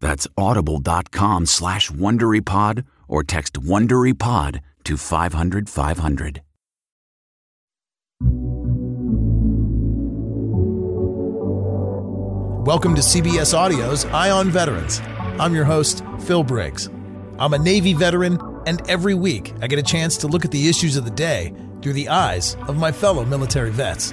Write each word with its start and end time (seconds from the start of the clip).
That's 0.00 0.26
audible.com 0.36 1.46
slash 1.46 1.90
WonderyPod 1.90 2.84
or 3.08 3.24
text 3.24 3.54
WonderyPod 3.54 4.60
to 4.84 4.96
500, 4.96 5.68
500. 5.68 6.42
Welcome 12.68 12.94
to 12.96 13.00
CBS 13.00 13.54
Audio's 13.54 14.04
Eye 14.06 14.30
on 14.30 14.50
Veterans. 14.50 15.00
I'm 15.38 15.54
your 15.54 15.64
host, 15.64 16.04
Phil 16.20 16.44
Briggs. 16.44 16.90
I'm 17.38 17.54
a 17.54 17.58
Navy 17.58 17.94
veteran, 17.94 18.38
and 18.66 18.86
every 18.90 19.14
week 19.14 19.54
I 19.62 19.68
get 19.68 19.78
a 19.78 19.82
chance 19.82 20.18
to 20.18 20.26
look 20.26 20.44
at 20.44 20.50
the 20.50 20.68
issues 20.68 20.96
of 20.96 21.04
the 21.04 21.10
day 21.10 21.54
through 21.80 21.94
the 21.94 22.08
eyes 22.08 22.56
of 22.66 22.76
my 22.76 22.92
fellow 22.92 23.24
military 23.24 23.70
vets. 23.70 24.12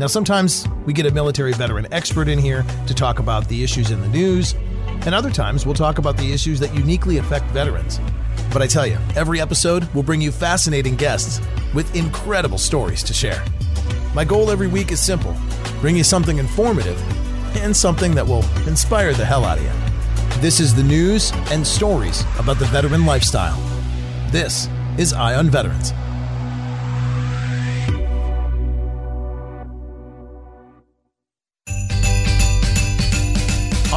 Now, 0.00 0.08
sometimes 0.08 0.66
we 0.86 0.92
get 0.92 1.06
a 1.06 1.12
military 1.12 1.52
veteran 1.52 1.86
expert 1.92 2.26
in 2.26 2.38
here 2.40 2.64
to 2.88 2.94
talk 2.94 3.20
about 3.20 3.48
the 3.48 3.62
issues 3.62 3.92
in 3.92 4.00
the 4.00 4.08
news, 4.08 4.56
and 5.06 5.14
other 5.14 5.30
times 5.30 5.66
we'll 5.66 5.74
talk 5.74 5.98
about 5.98 6.16
the 6.16 6.32
issues 6.32 6.60
that 6.60 6.74
uniquely 6.74 7.18
affect 7.18 7.46
veterans. 7.46 8.00
But 8.52 8.62
I 8.62 8.66
tell 8.66 8.86
you, 8.86 8.98
every 9.16 9.40
episode 9.40 9.92
will 9.94 10.02
bring 10.02 10.20
you 10.20 10.30
fascinating 10.32 10.96
guests 10.96 11.40
with 11.74 11.94
incredible 11.94 12.58
stories 12.58 13.02
to 13.04 13.12
share. 13.12 13.44
My 14.14 14.24
goal 14.24 14.50
every 14.50 14.68
week 14.68 14.92
is 14.92 15.00
simple 15.00 15.36
bring 15.80 15.96
you 15.96 16.04
something 16.04 16.38
informative 16.38 16.98
and 17.58 17.76
something 17.76 18.14
that 18.14 18.26
will 18.26 18.44
inspire 18.66 19.12
the 19.12 19.24
hell 19.24 19.44
out 19.44 19.58
of 19.58 19.64
you. 19.64 20.40
This 20.40 20.60
is 20.60 20.74
the 20.74 20.82
news 20.82 21.30
and 21.50 21.66
stories 21.66 22.24
about 22.38 22.58
the 22.58 22.64
veteran 22.66 23.04
lifestyle. 23.04 23.58
This 24.30 24.68
is 24.98 25.12
Eye 25.12 25.34
on 25.34 25.50
Veterans. 25.50 25.92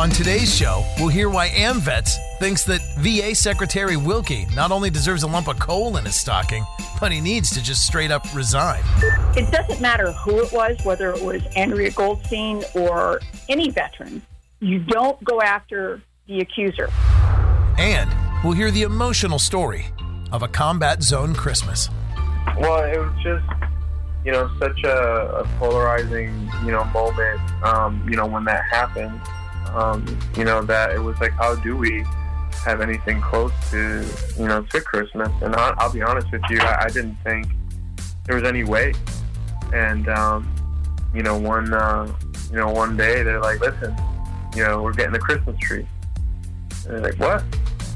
On 0.08 0.14
today's 0.14 0.56
show, 0.56 0.86
we'll 1.00 1.10
hear 1.10 1.30
why 1.30 1.50
AmVets 1.50 2.16
thinks 2.40 2.64
that 2.64 2.80
VA 3.00 3.36
Secretary 3.36 3.98
Wilkie 3.98 4.48
not 4.56 4.72
only 4.72 4.90
deserves 4.90 5.24
a 5.24 5.28
lump 5.28 5.50
of 5.50 5.60
coal 5.60 5.98
in 5.98 6.06
his 6.06 6.16
stocking, 6.16 6.66
but 7.02 7.12
he 7.12 7.20
needs 7.20 7.50
to 7.50 7.62
just 7.62 7.86
straight 7.86 8.10
up 8.10 8.24
resign. 8.34 8.82
It 9.36 9.52
doesn't 9.52 9.82
matter 9.82 10.14
who 10.14 10.42
it 10.42 10.54
was, 10.54 10.78
whether 10.86 11.12
it 11.12 11.22
was 11.22 11.46
Andrea 11.58 11.92
Goldstein 11.92 12.64
or 12.74 13.20
any 13.50 13.70
veteran. 13.70 14.22
You 14.62 14.80
don't 14.80 15.22
go 15.26 15.42
after 15.42 16.02
the 16.26 16.40
accuser. 16.40 16.90
And 17.78 18.10
we'll 18.46 18.54
hear 18.54 18.72
the 18.72 18.84
emotional 18.84 19.40
story 19.40 19.88
of 20.32 20.42
a 20.42 20.48
combat 20.48 21.04
zone 21.04 21.36
Christmas. 21.36 21.90
Well, 22.58 22.82
it 22.86 22.98
was 22.98 23.14
just, 23.22 23.46
you 24.24 24.32
know, 24.32 24.50
such 24.58 24.82
a, 24.86 25.40
a 25.40 25.44
polarizing, 25.60 26.50
you 26.64 26.72
know, 26.72 26.86
moment, 26.86 27.42
um, 27.62 28.08
you 28.10 28.16
know, 28.16 28.26
when 28.26 28.46
that 28.46 28.64
happened 28.72 29.20
um, 29.74 30.06
you 30.36 30.44
know, 30.44 30.62
that 30.64 30.92
it 30.92 31.00
was 31.00 31.20
like, 31.20 31.32
how 31.32 31.56
do 31.56 31.76
we 31.76 32.04
have 32.64 32.82
anything 32.82 33.22
close 33.22 33.52
to, 33.72 34.06
you 34.38 34.48
know, 34.48 34.62
to 34.64 34.82
Christmas? 34.82 35.30
And 35.42 35.56
I'll, 35.56 35.76
I'll 35.78 35.94
be 35.94 36.02
honest 36.02 36.32
with 36.32 36.42
you, 36.50 36.60
I, 36.60 36.86
I, 36.86 36.90
didn't 36.90 37.18
think 37.24 37.48
there 38.26 38.36
was 38.36 38.44
any 38.44 38.64
way. 38.64 38.94
And, 39.74 40.08
um, 40.10 40.54
you 41.14 41.24
know, 41.24 41.38
one, 41.38 41.74
uh, 41.74 42.12
you 42.50 42.58
know, 42.58 42.70
one 42.70 42.98
day 42.98 43.24
they're 43.24 43.42
like, 43.42 43.60
listen, 43.60 43.96
you 44.56 44.64
know, 44.64 44.82
we're 44.82 44.94
getting 44.94 45.14
the 45.14 45.20
Christmas 45.20 45.58
tree. 45.60 45.88
And 46.86 46.96
they're 46.96 47.12
like, 47.12 47.20
what? 47.20 47.44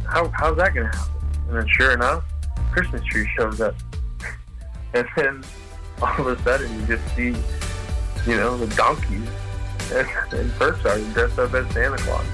How, 0.08 0.32
how's 0.36 0.58
that 0.58 0.74
going 0.74 0.92
to 0.92 0.98
happen? 0.98 1.14
And 1.48 1.58
then 1.58 1.68
sure 1.68 1.92
enough, 1.94 2.24
Christmas 2.72 3.04
tree 3.06 3.30
shows 3.38 3.62
up. 3.62 3.76
and 4.94 5.08
then 5.16 5.44
all 6.02 6.28
of 6.28 6.28
a 6.28 6.44
sudden 6.44 6.80
you 6.80 6.86
just 6.88 7.16
see, 7.16 7.36
you 8.30 8.38
know, 8.38 8.58
the 8.58 8.74
donkeys 8.76 9.28
and 9.92 10.52
first 10.54 10.82
sergeant 10.82 11.14
dressed 11.14 11.40
up 11.40 11.54
as 11.54 11.72
Santa 11.74 11.98
Claus. 11.98 12.26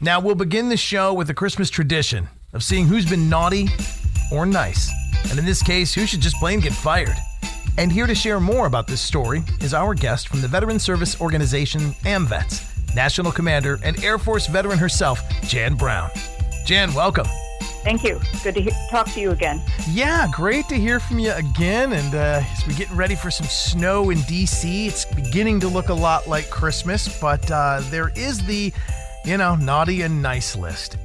Now 0.00 0.20
we'll 0.20 0.34
begin 0.34 0.68
the 0.68 0.76
show 0.76 1.12
with 1.14 1.30
a 1.30 1.34
Christmas 1.34 1.70
tradition 1.70 2.28
of 2.52 2.62
seeing 2.62 2.86
who's 2.86 3.08
been 3.08 3.28
naughty 3.28 3.68
or 4.32 4.46
nice. 4.46 4.90
And 5.30 5.38
in 5.38 5.44
this 5.44 5.62
case, 5.62 5.94
who 5.94 6.06
should 6.06 6.20
just 6.20 6.36
plain 6.36 6.60
get 6.60 6.72
fired. 6.72 7.16
And 7.78 7.92
here 7.92 8.06
to 8.06 8.14
share 8.14 8.40
more 8.40 8.66
about 8.66 8.86
this 8.86 9.00
story 9.00 9.42
is 9.60 9.74
our 9.74 9.94
guest 9.94 10.28
from 10.28 10.40
the 10.40 10.48
veteran 10.48 10.78
service 10.78 11.20
organization 11.20 11.92
AMVETS, 12.04 12.94
National 12.94 13.32
Commander 13.32 13.78
and 13.82 14.02
Air 14.02 14.18
Force 14.18 14.46
veteran 14.46 14.78
herself, 14.78 15.22
Jan 15.42 15.74
Brown. 15.74 16.10
Jan, 16.64 16.92
welcome. 16.94 17.26
Thank 17.86 18.02
you. 18.02 18.20
Good 18.42 18.56
to 18.56 18.62
he- 18.62 18.72
talk 18.90 19.08
to 19.12 19.20
you 19.20 19.30
again. 19.30 19.62
Yeah, 19.88 20.26
great 20.32 20.68
to 20.70 20.74
hear 20.74 20.98
from 20.98 21.20
you 21.20 21.30
again. 21.30 21.92
And 21.92 22.16
uh, 22.16 22.42
as 22.42 22.66
we're 22.66 22.74
getting 22.74 22.96
ready 22.96 23.14
for 23.14 23.30
some 23.30 23.46
snow 23.46 24.10
in 24.10 24.18
DC, 24.18 24.88
it's 24.88 25.04
beginning 25.04 25.60
to 25.60 25.68
look 25.68 25.88
a 25.88 25.94
lot 25.94 26.26
like 26.26 26.50
Christmas, 26.50 27.20
but 27.20 27.48
uh, 27.48 27.80
there 27.84 28.10
is 28.16 28.44
the, 28.44 28.72
you 29.24 29.36
know, 29.36 29.54
naughty 29.54 30.02
and 30.02 30.20
nice 30.20 30.56
list. 30.56 30.96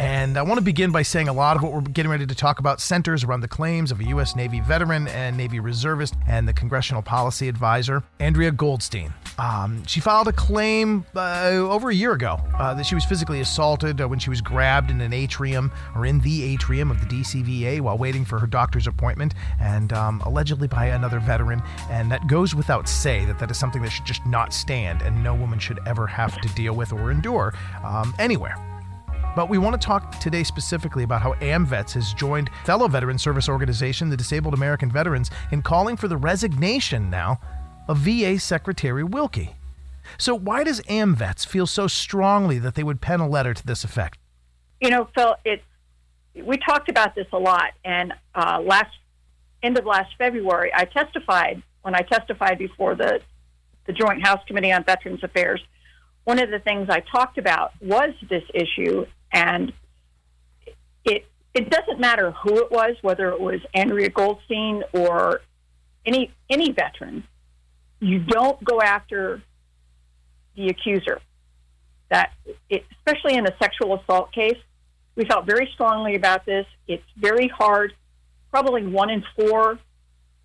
And 0.00 0.38
I 0.38 0.42
want 0.42 0.56
to 0.56 0.64
begin 0.64 0.92
by 0.92 1.02
saying 1.02 1.28
a 1.28 1.32
lot 1.34 1.58
of 1.58 1.62
what 1.62 1.72
we're 1.72 1.82
getting 1.82 2.10
ready 2.10 2.24
to 2.24 2.34
talk 2.34 2.58
about 2.58 2.80
centers 2.80 3.22
around 3.22 3.42
the 3.42 3.48
claims 3.48 3.92
of 3.92 4.00
a 4.00 4.04
U.S. 4.04 4.34
Navy 4.34 4.60
veteran 4.60 5.08
and 5.08 5.36
Navy 5.36 5.60
reservist 5.60 6.14
and 6.26 6.48
the 6.48 6.54
Congressional 6.54 7.02
Policy 7.02 7.50
Advisor, 7.50 8.02
Andrea 8.18 8.50
Goldstein. 8.50 9.12
Um, 9.38 9.84
she 9.86 10.00
filed 10.00 10.28
a 10.28 10.32
claim 10.32 11.04
uh, 11.16 11.50
over 11.52 11.90
a 11.90 11.94
year 11.94 12.12
ago 12.12 12.38
uh, 12.58 12.74
that 12.74 12.86
she 12.86 12.94
was 12.94 13.04
physically 13.04 13.40
assaulted 13.40 14.00
uh, 14.00 14.08
when 14.08 14.18
she 14.18 14.30
was 14.30 14.40
grabbed 14.40 14.90
in 14.90 15.00
an 15.00 15.12
atrium 15.12 15.72
or 15.96 16.06
in 16.06 16.20
the 16.20 16.44
atrium 16.44 16.90
of 16.90 17.00
the 17.00 17.06
DCVA 17.06 17.80
while 17.80 17.98
waiting 17.98 18.24
for 18.24 18.38
her 18.38 18.46
doctor's 18.46 18.86
appointment, 18.86 19.34
and 19.60 19.92
um, 19.92 20.20
allegedly 20.24 20.68
by 20.68 20.86
another 20.86 21.18
veteran. 21.18 21.62
And 21.90 22.10
that 22.12 22.26
goes 22.28 22.54
without 22.54 22.88
say 22.88 23.24
that 23.24 23.38
that 23.40 23.50
is 23.50 23.58
something 23.58 23.82
that 23.82 23.90
should 23.90 24.06
just 24.06 24.24
not 24.24 24.52
stand 24.52 25.02
and 25.02 25.22
no 25.22 25.34
woman 25.34 25.58
should 25.58 25.80
ever 25.86 26.06
have 26.06 26.40
to 26.40 26.48
deal 26.50 26.74
with 26.74 26.92
or 26.92 27.10
endure 27.10 27.54
um, 27.84 28.14
anywhere. 28.18 28.56
But 29.34 29.48
we 29.48 29.58
want 29.58 29.80
to 29.80 29.84
talk 29.84 30.20
today 30.20 30.44
specifically 30.44 31.02
about 31.02 31.20
how 31.20 31.32
AMVETS 31.34 31.92
has 31.94 32.14
joined 32.14 32.50
fellow 32.64 32.86
veteran 32.86 33.18
service 33.18 33.48
organization, 33.48 34.08
the 34.08 34.16
Disabled 34.16 34.54
American 34.54 34.92
Veterans, 34.92 35.30
in 35.50 35.60
calling 35.60 35.96
for 35.96 36.06
the 36.06 36.16
resignation 36.16 37.10
now 37.10 37.40
of 37.88 37.98
VA 37.98 38.38
Secretary 38.38 39.04
Wilkie. 39.04 39.56
So, 40.18 40.34
why 40.34 40.64
does 40.64 40.80
AMVETS 40.82 41.46
feel 41.46 41.66
so 41.66 41.86
strongly 41.86 42.58
that 42.58 42.74
they 42.74 42.82
would 42.82 43.00
pen 43.00 43.20
a 43.20 43.28
letter 43.28 43.54
to 43.54 43.66
this 43.66 43.84
effect? 43.84 44.18
You 44.80 44.90
know, 44.90 45.08
Phil, 45.14 45.36
it's 45.44 45.62
we 46.34 46.58
talked 46.58 46.88
about 46.88 47.14
this 47.14 47.26
a 47.32 47.38
lot, 47.38 47.72
and 47.84 48.12
uh, 48.34 48.60
last 48.64 48.94
end 49.62 49.78
of 49.78 49.86
last 49.86 50.12
February, 50.18 50.70
I 50.74 50.84
testified 50.84 51.62
when 51.82 51.94
I 51.94 52.00
testified 52.00 52.58
before 52.58 52.94
the 52.94 53.20
the 53.86 53.92
Joint 53.92 54.26
House 54.26 54.40
Committee 54.46 54.72
on 54.72 54.84
Veterans 54.84 55.22
Affairs. 55.22 55.62
One 56.24 56.38
of 56.38 56.50
the 56.50 56.58
things 56.58 56.88
I 56.88 57.00
talked 57.00 57.36
about 57.36 57.72
was 57.80 58.14
this 58.28 58.44
issue, 58.52 59.06
and 59.32 59.72
it 61.04 61.26
it 61.54 61.70
doesn't 61.70 62.00
matter 62.00 62.32
who 62.32 62.58
it 62.58 62.70
was, 62.70 62.96
whether 63.02 63.28
it 63.30 63.40
was 63.40 63.60
Andrea 63.74 64.10
Goldstein 64.10 64.82
or 64.92 65.40
any 66.04 66.32
any 66.50 66.72
veteran. 66.72 67.24
You 68.04 68.18
don't 68.18 68.62
go 68.62 68.82
after 68.82 69.40
the 70.56 70.68
accuser. 70.68 71.20
That, 72.10 72.32
it, 72.68 72.84
especially 72.98 73.38
in 73.38 73.46
a 73.46 73.56
sexual 73.58 73.98
assault 73.98 74.30
case, 74.30 74.58
we 75.16 75.24
felt 75.24 75.46
very 75.46 75.70
strongly 75.72 76.14
about 76.14 76.44
this. 76.44 76.66
It's 76.86 77.02
very 77.16 77.48
hard. 77.48 77.94
Probably 78.50 78.86
one 78.86 79.08
in 79.08 79.24
four 79.34 79.78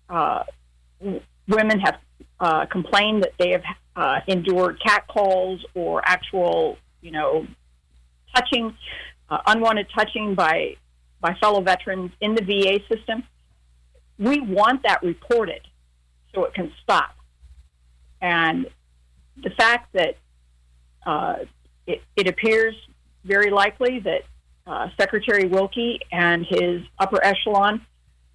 uh, 0.08 0.44
women 1.46 1.80
have 1.80 1.98
uh, 2.40 2.64
complained 2.64 3.24
that 3.24 3.32
they 3.38 3.50
have 3.50 3.62
uh, 3.94 4.20
endured 4.26 4.80
catcalls 4.80 5.62
or 5.74 6.00
actual, 6.02 6.78
you 7.02 7.10
know, 7.10 7.46
touching, 8.34 8.74
uh, 9.28 9.38
unwanted 9.46 9.86
touching 9.94 10.34
by 10.34 10.76
by 11.20 11.34
fellow 11.34 11.60
veterans 11.60 12.10
in 12.22 12.34
the 12.34 12.42
VA 12.42 12.80
system. 12.88 13.22
We 14.18 14.40
want 14.40 14.82
that 14.84 15.02
reported 15.02 15.60
so 16.34 16.44
it 16.44 16.54
can 16.54 16.72
stop. 16.82 17.14
And 18.20 18.66
the 19.42 19.50
fact 19.50 19.92
that 19.94 20.16
uh, 21.06 21.36
it, 21.86 22.02
it, 22.16 22.28
appears 22.28 22.74
very 23.24 23.50
likely 23.50 24.00
that 24.00 24.22
uh, 24.66 24.88
Secretary 24.98 25.46
Wilkie 25.46 26.00
and 26.12 26.44
his 26.46 26.82
upper 26.98 27.24
echelon 27.24 27.86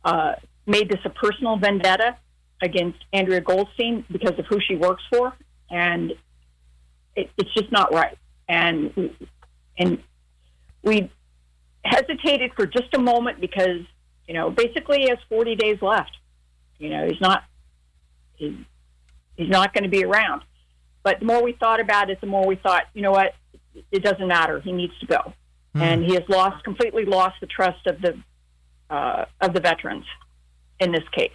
uh, 0.04 0.34
made 0.66 0.90
this 0.90 1.00
a 1.06 1.10
personal 1.10 1.58
vendetta 1.58 2.18
against 2.62 2.98
Andrea 3.14 3.42
Goldstein 3.42 4.06
because 4.12 4.38
of 4.40 4.46
who 4.48 4.60
she 4.60 4.76
works 4.76 5.04
for, 5.12 5.34
and 5.70 6.14
it, 7.16 7.30
it's 7.38 7.54
just 7.54 7.72
not 7.72 7.94
right. 7.94 8.18
And 8.48 9.12
and 9.78 10.00
we 10.84 11.12
hesitated 11.84 12.52
for 12.56 12.66
just 12.66 12.94
a 12.94 13.00
moment 13.00 13.40
because 13.40 13.82
you 14.28 14.34
know 14.34 14.50
basically 14.50 15.00
he 15.02 15.10
has 15.10 15.20
40 15.30 15.56
days 15.56 15.78
left. 15.82 16.18
You 16.80 16.90
know 16.90 17.08
he's 17.08 17.22
not 17.22 17.44
he, 18.36 18.66
he's 19.38 19.50
not 19.50 19.74
going 19.74 19.84
to 19.84 19.90
be 19.90 20.04
around. 20.04 20.42
But 21.04 21.20
the 21.20 21.26
more 21.26 21.44
we 21.44 21.54
thought 21.54 21.80
about 21.80 22.10
it, 22.10 22.20
the 22.20 22.28
more 22.28 22.46
we 22.48 22.56
thought, 22.56 22.84
you 22.94 23.02
know 23.02 23.12
what, 23.12 23.36
it 23.92 24.04
doesn't 24.04 24.28
matter. 24.28 24.60
He 24.60 24.72
needs 24.72 24.98
to 25.00 25.06
go, 25.06 25.34
mm. 25.76 25.82
and 25.82 26.04
he 26.04 26.16
has 26.16 26.24
lost 26.28 26.64
completely 26.64 27.06
lost 27.06 27.36
the 27.42 27.48
trust 27.48 27.86
of 27.88 28.02
the 28.02 28.18
uh, 28.90 29.26
of 29.42 29.54
the 29.54 29.60
veterans 29.60 30.06
in 30.80 30.92
this 30.92 31.04
case. 31.12 31.32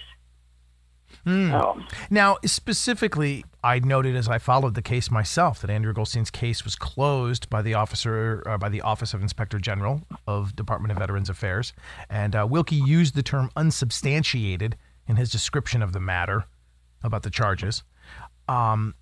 Mm. 1.26 1.50
So. 1.50 1.80
Now, 2.08 2.38
specifically, 2.44 3.44
I 3.62 3.78
noted 3.78 4.16
as 4.16 4.28
I 4.28 4.38
followed 4.38 4.74
the 4.74 4.82
case 4.82 5.10
myself 5.10 5.60
that 5.60 5.70
Andrea 5.70 5.92
Goldstein's 5.92 6.30
case 6.30 6.64
was 6.64 6.76
closed 6.76 7.50
by 7.50 7.62
the 7.62 7.74
officer 7.74 8.42
uh, 8.46 8.58
by 8.58 8.68
the 8.68 8.80
Office 8.80 9.12
of 9.12 9.22
Inspector 9.22 9.58
General 9.58 10.02
of 10.26 10.56
Department 10.56 10.92
of 10.92 10.98
Veterans 10.98 11.28
Affairs, 11.28 11.72
and 12.08 12.34
uh, 12.34 12.46
Wilkie 12.48 12.76
used 12.76 13.14
the 13.14 13.22
term 13.22 13.50
unsubstantiated 13.56 14.76
in 15.06 15.16
his 15.16 15.30
description 15.30 15.82
of 15.82 15.92
the 15.92 16.00
matter 16.00 16.44
about 17.02 17.22
the 17.22 17.30
charges. 17.30 17.82
Um, 18.50 18.94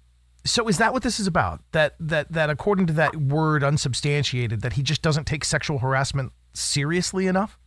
so 0.44 0.68
is 0.68 0.78
that 0.78 0.92
what 0.92 1.02
this 1.02 1.18
is 1.18 1.26
about? 1.26 1.60
That 1.72 1.94
that 2.00 2.32
that 2.32 2.50
according 2.50 2.86
to 2.88 2.92
that 2.94 3.16
word 3.16 3.64
unsubstantiated, 3.64 4.60
that 4.60 4.74
he 4.74 4.82
just 4.82 5.02
doesn't 5.02 5.24
take 5.24 5.44
sexual 5.44 5.78
harassment 5.78 6.32
seriously 6.52 7.26
enough? 7.26 7.58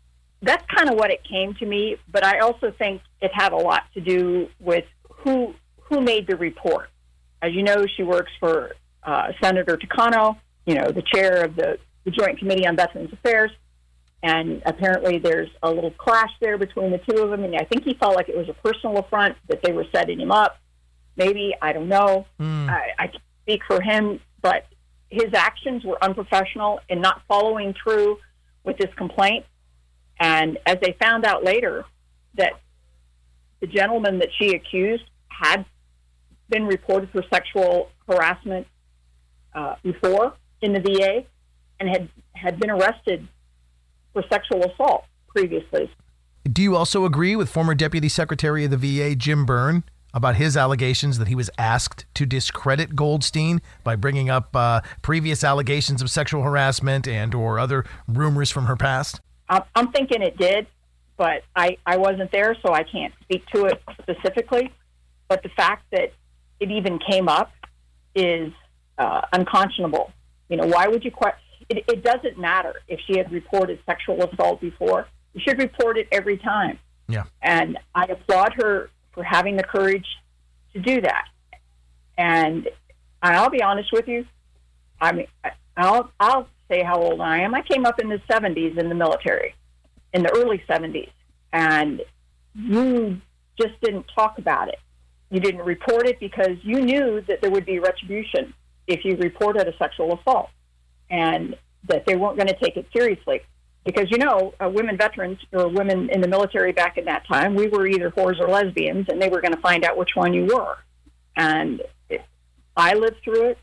That's 0.41 0.65
kind 0.75 0.89
of 0.89 0.95
what 0.95 1.11
it 1.11 1.23
came 1.23 1.53
to 1.55 1.65
me, 1.65 1.97
but 2.11 2.25
I 2.25 2.39
also 2.39 2.71
think 2.71 3.01
it 3.21 3.31
had 3.33 3.51
a 3.51 3.57
lot 3.57 3.83
to 3.93 4.01
do 4.01 4.47
with 4.59 4.85
who 5.23 5.53
who 5.81 6.01
made 6.01 6.27
the 6.27 6.35
report. 6.35 6.89
As 7.41 7.53
you 7.53 7.63
know, 7.63 7.85
she 7.95 8.03
works 8.03 8.31
for 8.39 8.73
uh, 9.03 9.31
Senator 9.41 9.77
Takano, 9.77 10.37
you 10.65 10.75
know, 10.75 10.91
the 10.91 11.01
chair 11.01 11.43
of 11.43 11.55
the, 11.55 11.77
the 12.05 12.11
Joint 12.11 12.39
Committee 12.39 12.65
on 12.67 12.75
Veterans 12.75 13.11
Affairs. 13.11 13.51
And 14.23 14.61
apparently 14.65 15.17
there's 15.17 15.49
a 15.63 15.71
little 15.71 15.91
clash 15.91 16.29
there 16.39 16.57
between 16.57 16.91
the 16.91 16.99
two 16.99 17.21
of 17.23 17.31
them. 17.31 17.43
And 17.43 17.55
I 17.55 17.65
think 17.65 17.83
he 17.83 17.95
felt 17.95 18.15
like 18.15 18.29
it 18.29 18.37
was 18.37 18.47
a 18.47 18.53
personal 18.53 18.99
affront 18.99 19.35
that 19.49 19.63
they 19.63 19.71
were 19.71 19.85
setting 19.91 20.19
him 20.19 20.31
up. 20.31 20.57
Maybe, 21.15 21.55
I 21.61 21.73
don't 21.73 21.87
know. 21.87 22.25
Mm. 22.39 22.69
I, 22.69 22.91
I 22.97 23.07
can't 23.07 23.23
speak 23.43 23.61
for 23.67 23.81
him, 23.81 24.19
but 24.41 24.65
his 25.09 25.33
actions 25.33 25.83
were 25.83 26.01
unprofessional 26.03 26.79
in 26.89 27.01
not 27.01 27.21
following 27.27 27.73
through 27.81 28.17
with 28.63 28.77
this 28.77 28.93
complaint. 28.95 29.45
And 30.19 30.57
as 30.65 30.77
they 30.81 30.95
found 31.01 31.25
out 31.25 31.43
later, 31.43 31.85
that 32.35 32.53
the 33.59 33.67
gentleman 33.67 34.19
that 34.19 34.29
she 34.37 34.55
accused 34.55 35.03
had 35.27 35.65
been 36.49 36.65
reported 36.65 37.09
for 37.11 37.23
sexual 37.33 37.89
harassment 38.07 38.67
uh, 39.53 39.75
before 39.83 40.33
in 40.61 40.73
the 40.73 40.79
VA 40.79 41.23
and 41.79 41.89
had, 41.89 42.09
had 42.33 42.59
been 42.59 42.69
arrested 42.69 43.27
for 44.13 44.23
sexual 44.29 44.63
assault 44.63 45.05
previously. 45.27 45.89
Do 46.43 46.61
you 46.61 46.75
also 46.75 47.05
agree 47.05 47.35
with 47.35 47.49
former 47.49 47.75
Deputy 47.75 48.09
Secretary 48.09 48.65
of 48.65 48.71
the 48.71 48.77
VA, 48.77 49.15
Jim 49.15 49.45
Byrne, 49.45 49.83
about 50.13 50.35
his 50.35 50.57
allegations 50.57 51.17
that 51.17 51.27
he 51.27 51.35
was 51.35 51.49
asked 51.57 52.05
to 52.15 52.25
discredit 52.25 52.95
Goldstein 52.95 53.61
by 53.83 53.95
bringing 53.95 54.29
up 54.29 54.55
uh, 54.55 54.81
previous 55.01 55.43
allegations 55.43 56.01
of 56.01 56.09
sexual 56.09 56.43
harassment 56.43 57.07
and 57.07 57.33
or 57.33 57.59
other 57.59 57.85
rumors 58.07 58.51
from 58.51 58.65
her 58.65 58.75
past? 58.75 59.21
I'm 59.75 59.91
thinking 59.91 60.21
it 60.21 60.37
did, 60.37 60.67
but 61.17 61.43
I, 61.55 61.77
I 61.85 61.97
wasn't 61.97 62.31
there, 62.31 62.55
so 62.65 62.73
I 62.73 62.83
can't 62.83 63.13
speak 63.21 63.45
to 63.47 63.65
it 63.65 63.81
specifically. 64.01 64.71
But 65.27 65.43
the 65.43 65.49
fact 65.49 65.85
that 65.91 66.13
it 66.59 66.71
even 66.71 66.99
came 66.99 67.27
up 67.27 67.51
is 68.15 68.53
uh, 68.97 69.21
unconscionable. 69.33 70.11
You 70.49 70.57
know, 70.57 70.67
why 70.67 70.87
would 70.87 71.03
you 71.03 71.11
question? 71.11 71.39
It, 71.69 71.83
it 71.87 72.03
doesn't 72.03 72.37
matter 72.37 72.75
if 72.87 72.99
she 73.07 73.17
had 73.17 73.31
reported 73.31 73.79
sexual 73.85 74.21
assault 74.23 74.61
before. 74.61 75.07
You 75.33 75.41
should 75.45 75.57
report 75.57 75.97
it 75.97 76.07
every 76.11 76.37
time. 76.37 76.79
Yeah. 77.07 77.23
And 77.41 77.77
I 77.95 78.05
applaud 78.05 78.53
her 78.61 78.89
for 79.13 79.23
having 79.23 79.55
the 79.55 79.63
courage 79.63 80.05
to 80.73 80.79
do 80.79 81.01
that. 81.01 81.25
And 82.17 82.69
I'll 83.21 83.49
be 83.49 83.61
honest 83.61 83.91
with 83.91 84.07
you. 84.07 84.25
I 84.99 85.11
mean, 85.11 85.27
I'll 85.77 86.11
I'll 86.19 86.47
say 86.69 86.83
how 86.83 86.97
old 86.97 87.21
I 87.21 87.39
am. 87.39 87.53
I 87.55 87.61
came 87.61 87.85
up 87.85 87.99
in 87.99 88.09
the 88.09 88.21
70s 88.29 88.77
in 88.77 88.89
the 88.89 88.95
military, 88.95 89.55
in 90.13 90.23
the 90.23 90.31
early 90.31 90.63
70s, 90.69 91.09
and 91.51 92.01
you 92.55 93.19
just 93.59 93.79
didn't 93.81 94.05
talk 94.15 94.37
about 94.37 94.69
it. 94.69 94.79
You 95.29 95.39
didn't 95.39 95.65
report 95.65 96.07
it 96.07 96.19
because 96.19 96.57
you 96.61 96.81
knew 96.81 97.21
that 97.27 97.41
there 97.41 97.51
would 97.51 97.65
be 97.65 97.79
retribution 97.79 98.53
if 98.87 99.05
you 99.05 99.15
reported 99.15 99.67
a 99.67 99.77
sexual 99.77 100.19
assault 100.19 100.49
and 101.09 101.55
that 101.87 102.05
they 102.05 102.15
weren't 102.15 102.35
going 102.35 102.47
to 102.47 102.57
take 102.61 102.77
it 102.77 102.85
seriously. 102.93 103.41
Because, 103.83 104.11
you 104.11 104.17
know, 104.17 104.53
uh, 104.63 104.69
women 104.69 104.95
veterans 104.95 105.39
or 105.51 105.67
women 105.67 106.09
in 106.09 106.21
the 106.21 106.27
military 106.27 106.71
back 106.71 106.97
in 106.97 107.05
that 107.05 107.25
time, 107.27 107.55
we 107.55 107.67
were 107.67 107.87
either 107.87 108.11
whores 108.11 108.39
or 108.39 108.47
lesbians, 108.47 109.07
and 109.09 109.21
they 109.21 109.29
were 109.29 109.41
going 109.41 109.53
to 109.53 109.61
find 109.61 109.83
out 109.83 109.97
which 109.97 110.11
one 110.15 110.33
you 110.33 110.45
were. 110.45 110.77
And 111.35 111.81
it, 112.09 112.23
I 112.77 112.93
lived 112.93 113.17
through 113.23 113.49
it. 113.49 113.57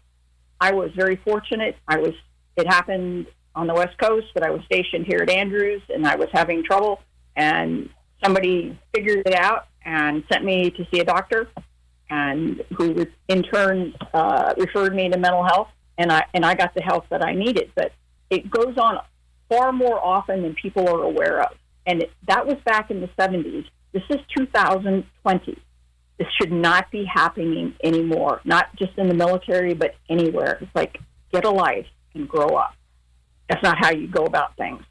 I 0.61 0.73
was 0.73 0.91
very 0.97 1.17
fortunate. 1.17 1.77
I 1.87 1.99
was, 1.99 2.15
it 2.57 2.67
happened 2.67 3.27
on 3.55 3.69
the 3.69 3.75
West 3.75 3.97
Coast, 3.99 4.27
but 4.35 4.43
I 4.43 4.51
was 4.51 4.61
stationed 4.65 5.07
here 5.07 5.21
at 5.21 5.31
Andrews, 5.31 5.83
and 5.89 6.07
I 6.07 6.17
was 6.17 6.29
having 6.33 6.65
trouble. 6.65 7.01
And 7.37 7.89
somebody 8.23 8.77
figured 8.93 9.23
it 9.25 9.35
out 9.35 9.69
and 9.85 10.25
sent 10.31 10.45
me 10.45 10.71
to 10.71 10.87
see 10.93 10.99
a 10.99 11.05
doctor, 11.05 11.49
and 12.11 12.65
who 12.77 13.07
in 13.29 13.43
turn 13.45 13.95
uh, 14.13 14.55
referred 14.57 14.95
me 14.95 15.09
to 15.11 15.17
mental 15.17 15.45
health 15.45 15.69
and 15.99 16.13
I 16.13 16.25
and 16.33 16.47
I 16.47 16.55
got 16.55 16.75
the 16.75 16.81
help 16.81 17.09
that 17.11 17.23
I 17.23 17.35
needed. 17.35 17.73
But 17.75 17.93
it 18.31 18.51
goes 18.51 18.79
on 18.79 19.01
far 19.49 19.73
more 19.73 20.03
often 20.03 20.43
than 20.43 20.55
people 20.55 20.89
are 20.89 21.03
aware 21.03 21.43
of, 21.43 21.57
and 21.87 22.03
it, 22.03 22.11
that 22.27 22.47
was 22.47 22.57
back 22.65 22.91
in 22.91 23.01
the 23.01 23.09
70s. 23.19 23.65
This 23.93 24.03
is 24.11 24.19
2020. 24.37 25.59
This 26.19 26.29
should 26.39 26.53
not 26.53 26.91
be 26.91 27.05
happening 27.05 27.75
anymore. 27.83 28.41
Not 28.45 28.75
just 28.77 28.97
in 28.99 29.09
the 29.09 29.15
military, 29.15 29.75
but 29.75 29.95
anywhere. 30.09 30.59
It's 30.61 30.75
like 30.75 30.99
get 31.33 31.45
a 31.45 31.51
life 31.51 31.87
and 32.15 32.29
grow 32.29 32.49
up. 32.49 32.75
That's 33.49 33.63
not 33.63 33.79
how 33.79 33.93
you 33.93 34.09
go 34.09 34.25
about 34.25 34.57
things. 34.57 34.83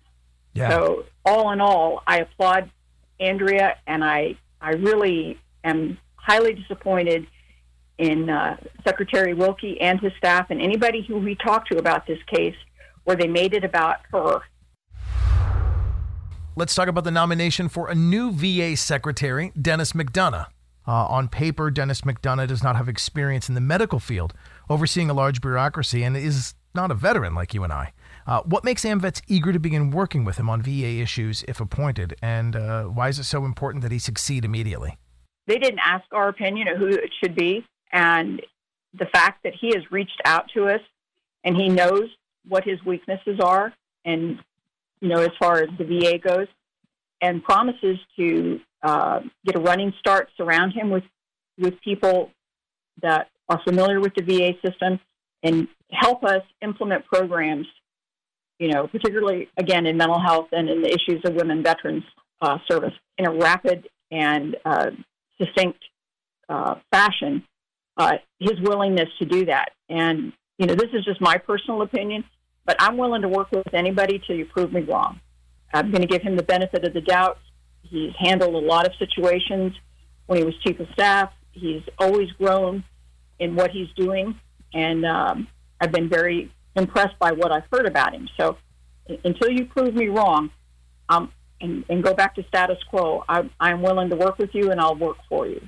Yeah. 0.54 0.70
So 0.70 1.06
all 1.26 1.52
in 1.52 1.62
all, 1.62 2.02
I 2.08 2.20
applaud 2.20 2.72
Andrea, 3.20 3.76
and 3.86 4.04
I 4.04 4.38
I 4.60 4.72
really 4.72 5.40
am 5.64 5.98
highly 6.16 6.54
disappointed 6.54 7.28
in 7.98 8.30
uh, 8.30 8.58
Secretary 8.84 9.34
Wilkie 9.34 9.80
and 9.82 10.00
his 10.00 10.12
staff 10.18 10.48
and 10.50 10.62
anybody 10.62 11.04
who 11.08 11.18
we 11.18 11.36
talked 11.36 11.72
to 11.72 11.78
about 11.78 12.06
this 12.06 12.20
case 12.32 12.56
where 13.08 13.16
they 13.16 13.28
made 13.28 13.54
it 13.54 13.64
about 13.64 14.00
her. 14.12 14.42
Let's 16.58 16.76
talk 16.76 16.90
about 16.90 17.06
the 17.06 17.12
nomination 17.12 17.70
for 17.70 17.90
a 17.90 17.96
new 17.96 18.34
VA 18.34 18.76
secretary, 18.76 19.54
Dennis 19.60 19.94
McDonough. 19.94 20.48
Uh, 20.86 20.92
on 21.06 21.30
paper, 21.30 21.72
Dennis 21.72 22.02
McDonough 22.02 22.50
does 22.50 22.62
not 22.62 22.76
have 22.76 22.90
experience 22.90 23.48
in 23.48 23.56
the 23.56 23.62
medical 23.62 24.02
field 24.02 24.34
overseeing 24.70 25.10
a 25.10 25.14
large 25.14 25.40
bureaucracy 25.40 26.04
and 26.04 26.18
is 26.18 26.54
not 26.76 26.92
a 26.92 26.94
veteran 26.94 27.34
like 27.34 27.54
you 27.54 27.64
and 27.64 27.72
I. 27.72 27.94
Uh, 28.26 28.42
what 28.42 28.66
makes 28.66 28.84
AMVETS 28.84 29.22
eager 29.30 29.54
to 29.54 29.60
begin 29.60 29.90
working 29.90 30.26
with 30.26 30.36
him 30.36 30.50
on 30.50 30.62
VA 30.62 31.00
issues 31.00 31.46
if 31.48 31.62
appointed, 31.62 32.14
and 32.22 32.58
uh, 32.58 32.84
why 32.86 33.08
is 33.08 33.20
it 33.20 33.24
so 33.24 33.46
important 33.46 33.84
that 33.84 33.94
he 33.94 34.00
succeed 34.00 34.44
immediately? 34.44 34.98
They 35.46 35.60
didn't 35.60 35.80
ask 35.80 36.04
our 36.12 36.28
opinion 36.28 36.68
of 36.68 36.78
who 36.78 36.88
it 36.88 37.12
should 37.24 37.36
be, 37.36 37.66
and 37.94 38.42
the 38.94 39.06
fact 39.06 39.44
that 39.44 39.54
he 39.56 39.68
has 39.76 39.90
reached 39.92 40.22
out 40.26 40.50
to 40.56 40.68
us 40.68 40.82
and 41.46 41.56
he 41.56 41.70
knows 41.70 42.10
what 42.48 42.64
his 42.64 42.84
weaknesses 42.86 43.40
are, 43.42 43.74
and 44.06 44.40
you 45.02 45.10
know 45.10 45.22
as 45.22 45.32
far 45.40 45.58
as 45.58 45.70
the 45.78 45.86
VA 45.86 46.18
goes, 46.18 46.48
and 47.22 47.44
promises 47.44 47.98
to 48.18 48.60
uh, 48.84 49.20
get 49.46 49.56
a 49.56 49.60
running 49.60 49.94
start, 50.00 50.30
surround 50.38 50.74
him 50.74 50.90
with 50.90 51.04
with 51.58 51.80
people 51.82 52.32
that 53.02 53.30
are 53.50 53.60
familiar 53.64 54.00
with 54.00 54.14
the 54.16 54.24
VA 54.24 54.54
system, 54.66 55.00
and 55.44 55.68
help 55.92 56.24
us 56.24 56.42
implement 56.62 57.06
programs. 57.06 57.68
You 58.60 58.70
know, 58.70 58.88
particularly 58.88 59.50
again 59.58 59.86
in 59.86 59.98
mental 59.98 60.20
health 60.20 60.48
and 60.52 60.68
in 60.68 60.82
the 60.82 60.90
issues 60.90 61.22
of 61.26 61.36
women 61.36 61.62
veterans 61.62 62.04
uh, 62.42 62.58
service 62.70 62.94
in 63.18 63.28
a 63.28 63.32
rapid 63.32 63.88
and 64.10 64.58
uh, 64.66 64.88
succinct 65.40 65.80
uh, 66.50 66.76
fashion. 66.92 67.44
Uh, 67.98 68.14
his 68.40 68.60
willingness 68.62 69.10
to 69.18 69.26
do 69.26 69.46
that, 69.46 69.72
and 69.90 70.32
you 70.58 70.66
know, 70.66 70.76
this 70.76 70.90
is 70.94 71.06
just 71.06 71.22
my 71.22 71.38
personal 71.38 71.82
opinion, 71.82 72.24
but 72.68 72.76
I'm 72.80 72.98
willing 72.98 73.24
to 73.24 73.30
work 73.30 73.52
with 73.52 73.74
anybody 73.74 74.22
till 74.28 74.36
you 74.36 74.46
prove 74.46 74.72
me 74.72 74.82
wrong. 74.82 75.20
I'm 75.74 75.90
going 75.90 76.02
to 76.02 76.08
give 76.08 76.22
him 76.22 76.36
the 76.36 76.44
benefit 76.44 76.84
of 76.84 76.94
the 76.94 77.02
doubt. 77.02 77.40
He's 77.82 78.12
handled 78.20 78.54
a 78.54 78.68
lot 78.68 78.86
of 78.86 78.94
situations 79.00 79.74
when 80.28 80.38
he 80.38 80.44
was 80.44 80.54
chief 80.64 80.80
of 80.80 80.88
staff. 80.94 81.32
He's 81.52 81.82
always 81.98 82.30
grown 82.34 82.84
in 83.40 83.56
what 83.56 83.72
he's 83.72 83.88
doing, 83.96 84.40
and 84.74 85.06
um, 85.06 85.48
I've 85.82 85.92
been 85.92 86.10
very 86.10 86.52
impressed 86.76 87.18
by 87.18 87.32
what 87.32 87.52
I've 87.52 87.64
heard 87.72 87.88
about 87.88 88.14
him. 88.14 88.30
So 88.40 88.58
until 89.24 89.50
you 89.50 89.66
prove 89.66 89.96
me 89.96 90.10
wrong, 90.10 90.52
um, 91.10 91.32
and, 91.62 91.84
and 91.90 92.04
go 92.04 92.14
back 92.14 92.36
to 92.36 92.44
status 92.48 92.78
quo, 92.90 93.24
I, 93.28 93.50
I'm 93.60 93.82
willing 93.82 94.10
to 94.10 94.16
work 94.16 94.38
with 94.38 94.54
you, 94.54 94.72
and 94.72 94.80
I'll 94.80 94.96
work 94.96 95.18
for 95.30 95.48
you. 95.48 95.62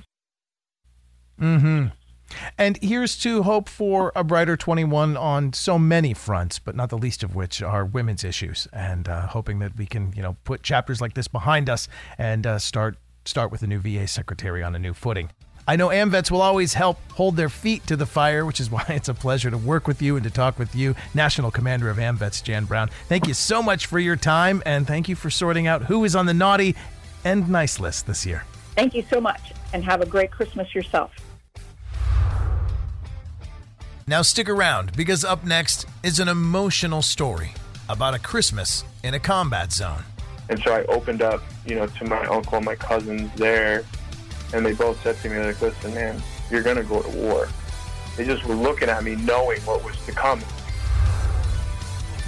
Hmm. 1.38 1.86
And 2.56 2.78
here's 2.82 3.16
to 3.18 3.42
hope 3.42 3.68
for 3.68 4.12
a 4.14 4.24
brighter 4.24 4.56
21 4.56 5.16
on 5.16 5.52
so 5.52 5.78
many 5.78 6.14
fronts, 6.14 6.58
but 6.58 6.74
not 6.74 6.90
the 6.90 6.98
least 6.98 7.22
of 7.22 7.34
which 7.34 7.62
are 7.62 7.84
women's 7.84 8.24
issues, 8.24 8.68
and 8.72 9.08
uh, 9.08 9.26
hoping 9.28 9.58
that 9.60 9.76
we 9.76 9.86
can, 9.86 10.12
you 10.16 10.22
know, 10.22 10.36
put 10.44 10.62
chapters 10.62 11.00
like 11.00 11.14
this 11.14 11.28
behind 11.28 11.68
us 11.68 11.88
and 12.18 12.46
uh, 12.46 12.58
start 12.58 12.96
start 13.24 13.52
with 13.52 13.62
a 13.62 13.66
new 13.66 13.78
VA 13.78 14.08
secretary 14.08 14.62
on 14.62 14.74
a 14.74 14.78
new 14.78 14.94
footing. 14.94 15.30
I 15.68 15.76
know 15.76 15.88
AMVETS 15.88 16.30
will 16.30 16.42
always 16.42 16.74
help 16.74 16.98
hold 17.12 17.36
their 17.36 17.48
feet 17.48 17.86
to 17.86 17.96
the 17.96 18.06
fire, 18.06 18.44
which 18.44 18.60
is 18.60 18.70
why 18.72 18.84
it's 18.88 19.08
a 19.08 19.14
pleasure 19.14 19.50
to 19.50 19.58
work 19.58 19.86
with 19.86 20.02
you 20.02 20.16
and 20.16 20.24
to 20.24 20.30
talk 20.30 20.58
with 20.58 20.74
you, 20.74 20.94
National 21.14 21.50
Commander 21.50 21.90
of 21.90 21.98
AMVETS, 21.98 22.42
Jan 22.42 22.64
Brown. 22.64 22.90
Thank 23.08 23.28
you 23.28 23.34
so 23.34 23.62
much 23.62 23.86
for 23.86 23.98
your 23.98 24.16
time, 24.16 24.62
and 24.66 24.86
thank 24.86 25.08
you 25.08 25.14
for 25.14 25.30
sorting 25.30 25.66
out 25.66 25.84
who 25.84 26.04
is 26.04 26.16
on 26.16 26.26
the 26.26 26.34
naughty 26.34 26.74
and 27.24 27.48
nice 27.48 27.78
list 27.78 28.06
this 28.06 28.24
year. 28.24 28.44
Thank 28.74 28.94
you 28.94 29.04
so 29.10 29.20
much, 29.20 29.52
and 29.72 29.84
have 29.84 30.00
a 30.00 30.06
great 30.06 30.30
Christmas 30.30 30.74
yourself. 30.74 31.12
Now, 34.10 34.22
stick 34.22 34.48
around 34.48 34.96
because 34.96 35.24
up 35.24 35.44
next 35.44 35.86
is 36.02 36.18
an 36.18 36.26
emotional 36.26 37.00
story 37.00 37.52
about 37.88 38.12
a 38.12 38.18
Christmas 38.18 38.82
in 39.04 39.14
a 39.14 39.20
combat 39.20 39.70
zone. 39.70 40.02
And 40.48 40.60
so 40.64 40.74
I 40.74 40.82
opened 40.86 41.22
up, 41.22 41.40
you 41.64 41.76
know, 41.76 41.86
to 41.86 42.04
my 42.06 42.26
uncle 42.26 42.56
and 42.56 42.66
my 42.66 42.74
cousins 42.74 43.30
there, 43.36 43.84
and 44.52 44.66
they 44.66 44.72
both 44.72 45.00
said 45.04 45.16
to 45.18 45.30
me, 45.30 45.38
like, 45.38 45.62
listen, 45.62 45.94
man, 45.94 46.20
you're 46.50 46.64
going 46.64 46.76
to 46.76 46.82
go 46.82 47.00
to 47.00 47.08
war. 47.18 47.46
They 48.16 48.24
just 48.24 48.44
were 48.46 48.56
looking 48.56 48.88
at 48.88 49.04
me 49.04 49.14
knowing 49.14 49.60
what 49.60 49.84
was 49.84 49.94
to 50.06 50.10
come. 50.10 50.40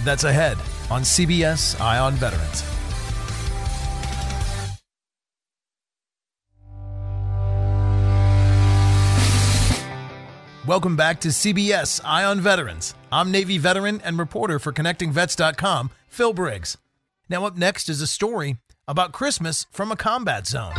That's 0.04 0.22
ahead 0.22 0.58
on 0.88 1.02
CBS 1.02 1.80
Eye 1.80 1.98
on 1.98 2.12
Veterans. 2.12 2.62
Welcome 10.64 10.94
back 10.94 11.20
to 11.22 11.28
CBS 11.30 12.00
Eye 12.04 12.22
on 12.22 12.40
Veterans. 12.40 12.94
I'm 13.10 13.32
Navy 13.32 13.58
veteran 13.58 14.00
and 14.04 14.16
reporter 14.16 14.60
for 14.60 14.72
ConnectingVets.com, 14.72 15.90
Phil 16.06 16.32
Briggs. 16.32 16.78
Now, 17.28 17.46
up 17.46 17.56
next 17.56 17.88
is 17.88 18.00
a 18.00 18.06
story 18.06 18.58
about 18.86 19.10
Christmas 19.10 19.66
from 19.72 19.90
a 19.90 19.96
combat 19.96 20.46
zone 20.46 20.72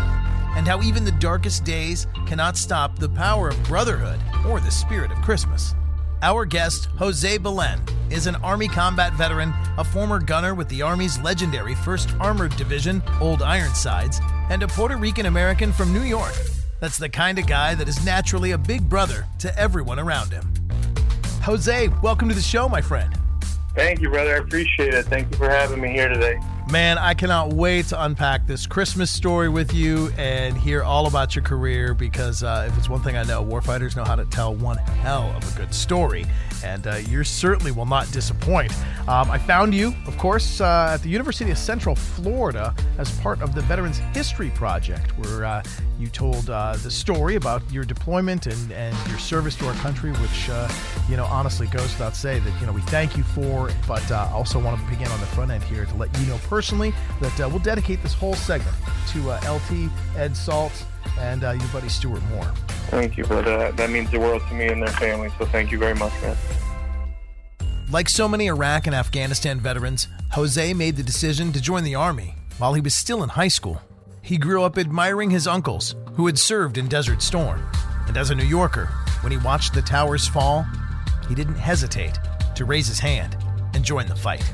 and 0.56 0.66
how 0.66 0.82
even 0.82 1.04
the 1.04 1.12
darkest 1.12 1.66
days 1.66 2.08
cannot 2.26 2.56
stop 2.56 2.98
the 2.98 3.10
power 3.10 3.50
of 3.50 3.62
brotherhood 3.66 4.22
or 4.48 4.62
the 4.62 4.72
spirit 4.72 5.12
of 5.12 5.22
Christmas. 5.22 5.76
Our 6.22 6.46
guest, 6.46 6.86
Jose 6.98 7.38
Belen, 7.40 7.82
is 8.10 8.26
an 8.26 8.38
Army 8.38 8.70
combat 8.70 9.12
veteran, 9.16 9.54
a 9.78 9.84
former 9.84 10.20
gunner 10.20 10.56
with 10.56 10.70
the 10.70 10.82
Army's 10.82 11.20
legendary 11.20 11.76
1st 11.76 12.22
Armored 12.22 12.56
Division, 12.56 13.04
Old 13.20 13.42
Ironsides, 13.42 14.22
and 14.50 14.64
a 14.64 14.68
Puerto 14.70 14.96
Rican 14.96 15.26
American 15.26 15.74
from 15.74 15.92
New 15.92 16.04
York. 16.04 16.36
That's 16.84 16.98
the 16.98 17.08
kind 17.08 17.40
of 17.40 17.48
guy 17.48 17.76
that 17.76 17.88
is 17.88 18.04
naturally 18.06 18.52
a 18.52 18.58
big 18.58 18.90
brother 18.90 19.26
to 19.40 19.58
everyone 19.58 20.00
around 20.00 20.34
him. 20.34 20.54
Jose, 21.42 21.88
welcome 22.02 22.28
to 22.28 22.36
the 22.36 22.42
show, 22.42 22.68
my 22.68 22.82
friend. 22.82 23.18
Thank 23.74 24.02
you, 24.02 24.10
brother. 24.10 24.36
I 24.36 24.40
appreciate 24.40 24.94
it. 24.94 25.06
Thank 25.06 25.32
you 25.32 25.38
for 25.38 25.50
having 25.50 25.80
me 25.80 25.94
here 25.94 26.10
today. 26.10 26.38
Man, 26.70 26.98
I 26.98 27.14
cannot 27.14 27.54
wait 27.54 27.86
to 27.86 28.04
unpack 28.04 28.48
this 28.48 28.68
Christmas 28.68 29.10
story 29.10 29.48
with 29.48 29.74
you 29.74 30.10
and 30.18 30.58
hear 30.58 30.84
all 30.84 31.08
about 31.08 31.38
your 31.38 31.46
career 31.46 31.94
because 31.94 32.44
uh, 32.44 32.68
if 32.70 32.78
it's 32.78 32.90
one 32.90 33.02
thing 33.02 33.16
I 33.16 33.24
know, 33.24 33.42
warfighters 33.42 33.96
know 33.96 34.04
how 34.04 34.18
to 34.18 34.26
tell 34.26 34.54
one 34.54 34.76
hell 34.76 35.32
of 35.38 35.56
a 35.56 35.58
good 35.58 35.74
story 35.74 36.26
and 36.64 36.88
uh, 36.88 36.96
you 36.96 37.24
certainly 37.24 37.72
will 37.72 37.86
not 37.86 38.12
disappoint. 38.12 38.74
Um, 39.08 39.30
I 39.30 39.38
found 39.38 39.74
you, 39.74 39.94
of 40.08 40.18
course, 40.18 40.62
uh, 40.62 40.92
at 40.94 41.04
the 41.04 41.10
University 41.10 41.52
of 41.52 41.58
Central 41.58 41.96
Florida 41.96 42.74
as 42.98 43.12
part 43.20 43.42
of 43.42 43.54
the 43.54 43.62
Veterans 43.62 43.98
History 44.14 44.50
Project, 44.52 45.18
where 45.18 45.46
uh, 45.46 45.64
you 46.00 46.08
told 46.08 46.50
uh, 46.50 46.76
the 46.78 46.90
story 46.90 47.36
about 47.36 47.62
your 47.72 47.84
deployment 47.84 48.48
and, 48.48 48.72
and 48.72 48.96
your 49.10 49.20
service 49.20 49.56
to 49.58 49.68
our 49.68 49.74
country, 49.76 50.12
which, 50.14 50.50
uh, 50.50 50.70
you 51.10 51.18
know, 51.18 51.26
honestly 51.26 51.68
goes 51.68 51.92
without 51.94 52.16
say 52.16 52.40
that, 52.40 52.60
you 52.62 52.66
know, 52.66 52.72
we 52.74 52.82
thank 52.84 53.18
you 53.18 53.24
for, 53.24 53.70
but 53.88 54.10
uh, 54.12 54.28
I 54.30 54.34
also 54.34 54.60
want 54.60 54.80
to 54.80 54.90
begin 54.90 55.08
on 55.08 55.20
the 55.20 55.26
front 55.28 55.52
end 55.52 55.64
here 55.64 55.86
to 55.86 55.96
let 55.96 56.18
you 56.20 56.26
know 56.28 56.40
personally 56.48 56.94
that 57.22 57.38
we'll 57.50 57.60
dedicate 57.60 58.02
this 58.02 58.14
whole 58.14 58.36
segment 58.36 58.76
to 59.10 59.32
LT, 59.32 59.92
Ed 60.16 60.36
Salt, 60.36 60.86
and 61.20 61.44
uh, 61.44 61.52
your 61.52 61.68
buddy 61.70 61.90
Stuart 61.90 62.24
Moore. 62.30 62.52
Thank 62.90 63.18
you, 63.18 63.24
brother. 63.24 63.58
That, 63.58 63.78
that 63.78 63.90
means 63.90 64.12
the 64.12 64.20
world 64.20 64.42
to 64.50 64.54
me 64.54 64.68
and 64.68 64.82
their 64.82 64.90
family. 64.90 65.30
So 65.38 65.46
thank 65.46 65.72
you 65.72 65.78
very 65.78 65.96
much, 65.96 66.14
man. 66.22 66.38
Like 67.92 68.10
so 68.10 68.28
many 68.28 68.48
Iraq 68.48 68.88
and 68.88 68.96
Afghanistan 68.96 69.60
veterans, 69.60 70.08
Jose 70.32 70.74
made 70.74 70.96
the 70.96 71.04
decision 71.04 71.52
to 71.54 71.62
join 71.62 71.84
the 71.84 71.96
Army 71.96 72.36
while 72.58 72.74
he 72.74 72.82
was 72.82 72.96
still 72.96 73.24
in 73.24 73.30
high 73.30 73.48
school. 73.48 73.82
He 74.22 74.38
grew 74.38 74.64
up 74.64 74.78
admiring 74.78 75.30
his 75.30 75.48
uncles, 75.48 75.96
who 76.14 76.26
had 76.26 76.40
served 76.40 76.78
in 76.78 76.88
Desert 76.88 77.22
Storm. 77.22 77.62
And 78.08 78.18
as 78.18 78.30
a 78.30 78.36
New 78.36 78.46
Yorker, 78.46 78.86
when 79.22 79.32
he 79.32 79.38
watched 79.40 79.74
the 79.74 79.82
towers 79.82 80.28
fall, 80.28 80.66
he 81.28 81.36
didn't 81.36 81.56
hesitate 81.56 82.18
to 82.56 82.66
raise 82.66 82.88
his 82.88 83.00
hand 83.00 83.38
and 83.74 83.84
join 83.84 84.08
the 84.08 84.16
fight. 84.16 84.52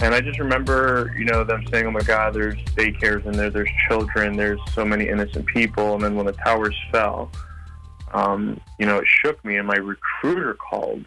And 0.00 0.14
I 0.14 0.20
just 0.20 0.38
remember, 0.38 1.14
you 1.16 1.24
know, 1.24 1.42
them 1.42 1.64
saying, 1.70 1.86
oh 1.86 1.90
my 1.90 2.00
God, 2.00 2.34
there's 2.34 2.56
daycares 2.76 3.24
in 3.24 3.32
there, 3.32 3.50
there's 3.50 3.70
children, 3.88 4.36
there's 4.36 4.60
so 4.72 4.84
many 4.84 5.08
innocent 5.08 5.46
people. 5.46 5.94
And 5.94 6.02
then 6.02 6.14
when 6.16 6.26
the 6.26 6.32
towers 6.32 6.76
fell, 6.92 7.30
um, 8.12 8.60
you 8.78 8.86
know, 8.86 8.98
it 8.98 9.06
shook 9.06 9.42
me. 9.44 9.56
And 9.56 9.66
my 9.66 9.76
recruiter 9.76 10.54
called, 10.54 11.04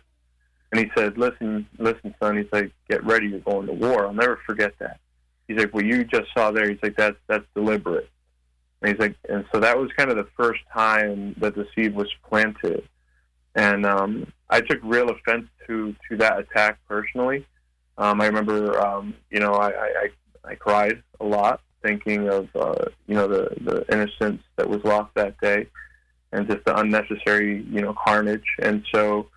and 0.72 0.80
he 0.80 0.92
said, 0.96 1.18
"Listen, 1.18 1.68
listen, 1.78 2.14
son." 2.20 2.38
He's 2.38 2.52
like, 2.52 2.72
"Get 2.90 3.04
ready. 3.04 3.28
You're 3.28 3.40
going 3.40 3.68
to 3.68 3.74
war." 3.74 4.06
I'll 4.06 4.14
never 4.14 4.40
forget 4.46 4.74
that. 4.80 5.00
He's 5.48 5.58
like, 5.58 5.74
"What 5.74 5.86
you 5.86 6.04
just 6.04 6.32
saw 6.34 6.52
there." 6.52 6.70
He's 6.70 6.82
like, 6.84 6.96
"That's 6.96 7.18
that's 7.28 7.46
deliberate." 7.56 8.10
And 8.82 8.92
he's 8.92 9.00
like, 9.00 9.16
and 9.28 9.46
so 9.52 9.60
that 9.60 9.78
was 9.78 9.92
kind 9.98 10.10
of 10.10 10.16
the 10.16 10.28
first 10.38 10.62
time 10.74 11.36
that 11.40 11.56
the 11.56 11.68
seed 11.76 11.96
was 11.96 12.08
planted, 12.28 12.88
and 13.56 13.86
um, 13.86 14.32
I 14.50 14.62
took 14.62 14.80
real 14.84 15.10
offense 15.10 15.48
to 15.68 15.96
to 16.10 16.18
that 16.18 16.40
attack 16.40 16.78
personally. 16.88 17.46
Um, 18.00 18.22
I 18.22 18.26
remember, 18.26 18.80
um, 18.80 19.14
you 19.30 19.40
know, 19.40 19.54
I, 19.54 19.70
I 19.70 20.10
I 20.46 20.56
cried 20.56 21.04
a 21.20 21.26
lot 21.26 21.62
thinking 21.84 22.28
of 22.30 22.48
uh, 22.56 22.86
you 23.08 23.16
know 23.16 23.28
the 23.28 23.50
the 23.62 23.86
innocence 23.94 24.42
that 24.56 24.68
was 24.68 24.84
lost 24.84 25.14
that 25.16 25.40
day 25.40 25.68
and 26.32 26.48
just 26.48 26.64
the 26.66 26.78
unnecessary, 26.78 27.66
you 27.70 27.82
know, 27.82 27.94
carnage. 27.94 28.46
And 28.60 28.84
so 28.94 29.28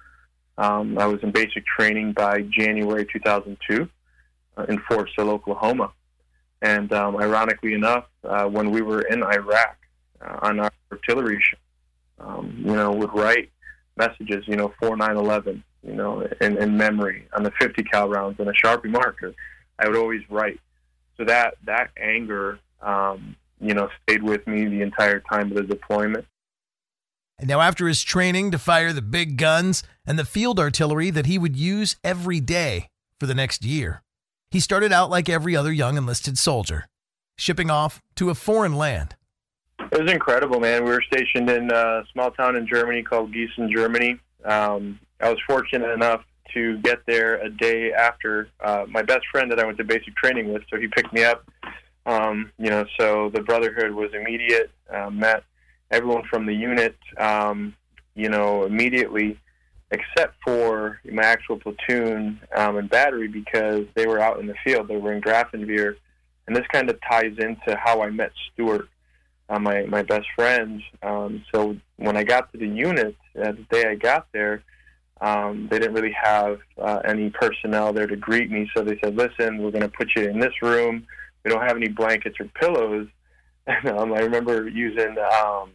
um, 0.59 0.99
I 0.99 1.07
was 1.07 1.23
in 1.23 1.31
basic 1.33 1.65
training 1.67 2.13
by 2.13 2.43
January 2.43 3.07
2002 3.11 3.89
uh, 4.57 4.65
in 4.69 4.79
Fort 4.89 5.09
Sill, 5.17 5.31
Oklahoma. 5.31 5.93
And 6.61 6.93
um, 6.93 7.17
ironically 7.17 7.75
enough, 7.75 8.05
uh, 8.25 8.45
when 8.45 8.71
we 8.71 8.83
were 8.83 9.03
in 9.03 9.23
Iraq 9.23 9.77
uh, 10.21 10.39
on 10.43 10.61
our 10.61 10.71
artillery, 10.93 11.41
ship, 11.43 11.59
um, 12.21 12.55
you 12.59 12.77
know, 12.77 12.93
would 12.93 13.13
write 13.15 13.51
messages, 13.97 14.45
you 14.47 14.57
know, 14.57 14.73
for 14.79 14.97
9/11, 14.97 15.63
you 15.83 15.95
know, 15.95 16.27
in, 16.41 16.57
in 16.59 16.77
memory 16.77 17.27
on 17.35 17.43
the 17.43 17.53
50 17.61 17.83
cal 17.85 18.09
rounds 18.09 18.39
and 18.39 18.49
a 18.49 18.53
Sharpie 18.53 18.91
marker. 18.91 19.35
I 19.79 19.89
would 19.89 19.97
always 19.97 20.23
write. 20.31 20.61
So 21.17 21.25
that 21.25 21.55
that 21.65 21.91
anger, 21.97 22.59
um, 22.81 23.37
you 23.61 23.75
know, 23.75 23.89
stayed 24.03 24.23
with 24.23 24.47
me 24.47 24.67
the 24.67 24.83
entire 24.83 25.21
time 25.21 25.51
of 25.51 25.57
the 25.57 25.63
deployment. 25.63 26.27
And 27.39 27.49
now, 27.49 27.61
after 27.61 27.89
his 27.89 28.03
training 28.03 28.51
to 28.53 28.59
fire 28.59 28.93
the 28.93 29.03
big 29.03 29.37
guns 29.37 29.83
and 30.07 30.19
the 30.19 30.25
field 30.25 30.61
artillery 30.61 31.11
that 31.11 31.27
he 31.27 31.39
would 31.39 31.57
use 31.57 31.97
every 32.05 32.41
day 32.41 32.89
for 33.19 33.27
the 33.27 33.35
next 33.35 33.65
year, 33.65 34.03
he 34.51 34.61
started 34.61 34.93
out 34.93 35.11
like 35.11 35.29
every 35.29 35.57
other 35.57 35.73
young 35.73 35.97
enlisted 35.97 36.39
soldier, 36.39 36.87
shipping 37.37 37.71
off 37.71 38.01
to 38.17 38.31
a 38.31 38.35
foreign 38.35 38.75
land. 38.75 39.17
It 39.91 40.01
was 40.01 40.11
incredible, 40.11 40.61
man. 40.61 40.85
We 40.85 40.91
were 40.91 41.03
stationed 41.03 41.51
in 41.51 41.71
a 41.71 42.05
small 42.13 42.31
town 42.31 42.57
in 42.57 42.67
Germany 42.67 43.03
called 43.03 43.33
Gießen, 43.33 43.71
Germany. 43.71 44.21
Um, 44.45 45.01
I 45.23 45.31
was 45.31 45.39
fortunate 45.47 45.91
enough 45.91 46.25
to 46.53 46.79
get 46.79 46.99
there 47.07 47.37
a 47.37 47.49
day 47.49 47.93
after 47.93 48.49
uh, 48.61 48.85
my 48.89 49.03
best 49.03 49.23
friend 49.31 49.51
that 49.51 49.61
I 49.61 49.65
went 49.65 49.79
to 49.79 49.85
basic 49.85 50.15
training 50.17 50.53
with. 50.53 50.63
So 50.69 50.79
he 50.79 50.89
picked 50.89 51.13
me 51.13 51.25
up. 51.25 51.49
Um, 52.05 52.51
you 52.59 52.69
know, 52.69 52.85
so 52.99 53.31
the 53.33 53.41
brotherhood 53.41 53.93
was 53.93 54.11
immediate. 54.13 54.71
Uh, 54.93 55.09
met 55.11 55.45
everyone 55.91 56.25
from 56.29 56.47
the 56.47 56.55
unit, 56.55 56.97
um, 57.19 57.75
you 58.17 58.29
know, 58.29 58.65
immediately, 58.65 59.39
except 59.93 60.35
for 60.45 61.01
my 61.11 61.23
actual 61.23 61.59
platoon 61.59 62.41
um, 62.57 62.77
and 62.79 62.91
battery 62.91 63.29
because 63.29 63.87
they 63.95 64.07
were 64.07 64.19
out 64.19 64.41
in 64.41 64.47
the 64.47 64.55
field. 64.65 64.89
They 64.89 64.97
were 64.97 65.13
in 65.13 65.23
Grafenwehr, 65.23 65.95
and 66.47 66.57
this 66.57 66.67
kind 66.73 66.91
of 66.91 66.99
ties 67.09 67.37
into 67.39 67.77
how 67.77 68.03
I 68.03 68.11
met 68.11 68.33
Stuart, 68.53 68.89
uh, 69.49 69.61
my 69.61 69.85
my 69.87 70.03
best 70.03 70.27
friend. 70.35 70.83
Um, 71.03 71.45
so 71.55 71.77
when 71.97 72.17
I 72.17 72.25
got 72.25 72.51
to 72.53 72.59
the 72.59 72.67
unit, 72.67 73.15
uh, 73.41 73.53
the 73.53 73.67
day 73.71 73.89
I 73.89 73.95
got 73.95 74.27
there 74.33 74.65
um, 75.23 75.69
they 75.71 75.79
didn't 75.79 75.95
really 75.95 76.15
have 76.21 76.59
uh, 76.79 77.01
any 77.05 77.31
personnel 77.31 77.93
there 77.93 78.09
to 78.09 78.17
greet 78.17 78.51
me, 78.51 78.69
so 78.75 78.83
they 78.83 78.99
said, 79.03 79.17
"Listen, 79.17 79.59
we're 79.59 79.71
going 79.71 79.83
to 79.83 79.89
put 79.89 80.09
you 80.17 80.25
in 80.29 80.41
this 80.41 80.61
room. 80.61 81.07
We 81.45 81.51
don't 81.51 81.63
have 81.63 81.77
any 81.77 81.89
blankets 81.89 82.39
or 82.41 82.47
pillows." 82.61 83.09
And 83.65 83.91
um, 83.91 84.13
I 84.13 84.19
remember 84.19 84.69
using 84.69 85.15
um, 85.41 85.71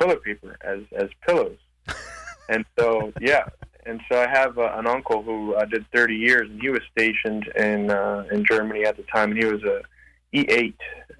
toilet 0.00 0.24
paper 0.24 0.56
as 0.62 0.80
as 0.96 1.10
pillows. 1.26 1.58
and 2.48 2.64
so, 2.78 3.12
yeah, 3.20 3.44
and 3.84 4.00
so 4.10 4.18
I 4.18 4.26
have 4.26 4.56
uh, 4.56 4.72
an 4.74 4.86
uncle 4.86 5.22
who 5.22 5.54
uh, 5.54 5.66
did 5.66 5.84
30 5.94 6.14
years, 6.14 6.50
and 6.50 6.58
he 6.58 6.70
was 6.70 6.80
stationed 6.90 7.46
in 7.48 7.90
uh, 7.90 8.24
in 8.32 8.42
Germany 8.42 8.86
at 8.86 8.96
the 8.96 9.02
time, 9.02 9.32
and 9.32 9.38
he 9.38 9.44
was 9.44 9.62
a 9.64 9.82
E8 10.34 10.74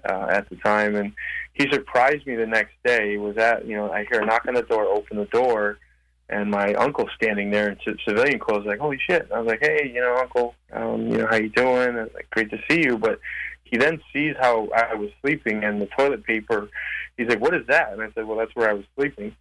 uh, 0.09 0.27
at 0.31 0.49
the 0.49 0.55
time, 0.55 0.95
and 0.95 1.13
he 1.53 1.69
surprised 1.71 2.25
me 2.25 2.35
the 2.35 2.47
next 2.47 2.73
day. 2.83 3.11
He 3.11 3.17
was 3.17 3.37
at, 3.37 3.65
you 3.67 3.75
know, 3.75 3.91
I 3.91 4.05
hear 4.11 4.21
a 4.21 4.25
knock 4.25 4.45
on 4.47 4.55
the 4.55 4.63
door, 4.63 4.85
open 4.85 5.17
the 5.17 5.25
door, 5.25 5.77
and 6.29 6.51
my 6.51 6.73
uncle 6.73 7.07
standing 7.15 7.51
there 7.51 7.69
in 7.69 7.77
c- 7.83 7.99
civilian 8.05 8.39
clothes, 8.39 8.65
like, 8.65 8.79
holy 8.79 8.99
shit! 8.99 9.29
I 9.33 9.39
was 9.39 9.47
like, 9.47 9.61
hey, 9.61 9.91
you 9.93 10.01
know, 10.01 10.17
uncle, 10.17 10.55
um, 10.73 11.07
you 11.07 11.17
know, 11.17 11.27
how 11.27 11.37
you 11.37 11.49
doing? 11.49 11.95
Like, 11.95 12.29
great 12.29 12.49
to 12.51 12.59
see 12.69 12.83
you. 12.83 12.97
But 12.97 13.19
he 13.63 13.77
then 13.77 14.01
sees 14.11 14.35
how 14.39 14.67
I 14.69 14.95
was 14.95 15.09
sleeping 15.21 15.63
and 15.63 15.81
the 15.81 15.87
toilet 15.97 16.23
paper. 16.23 16.69
He's 17.17 17.27
like, 17.27 17.41
what 17.41 17.53
is 17.53 17.65
that? 17.67 17.93
And 17.93 18.01
I 18.01 18.11
said, 18.13 18.27
well, 18.27 18.37
that's 18.37 18.55
where 18.55 18.69
I 18.69 18.73
was 18.73 18.85
sleeping. 18.95 19.35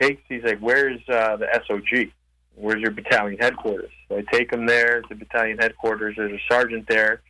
Takes, 0.00 0.22
he's 0.28 0.42
like, 0.42 0.58
where's 0.58 1.00
uh, 1.08 1.36
the 1.36 1.46
SOG? 1.68 2.10
Where's 2.56 2.80
your 2.80 2.90
battalion 2.90 3.38
headquarters? 3.38 3.90
So 4.08 4.18
I 4.18 4.22
take 4.22 4.52
him 4.52 4.66
there 4.66 5.02
to 5.02 5.14
battalion 5.14 5.58
headquarters. 5.58 6.16
There's 6.16 6.32
a 6.32 6.42
sergeant 6.52 6.86
there, 6.88 7.22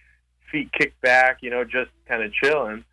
feet 0.51 0.73
kicked 0.73 1.01
back, 1.01 1.39
you 1.43 1.51
know, 1.51 1.65
just 1.65 1.91
kind 2.07 2.23
of 2.23 2.33
chilling. 2.33 2.85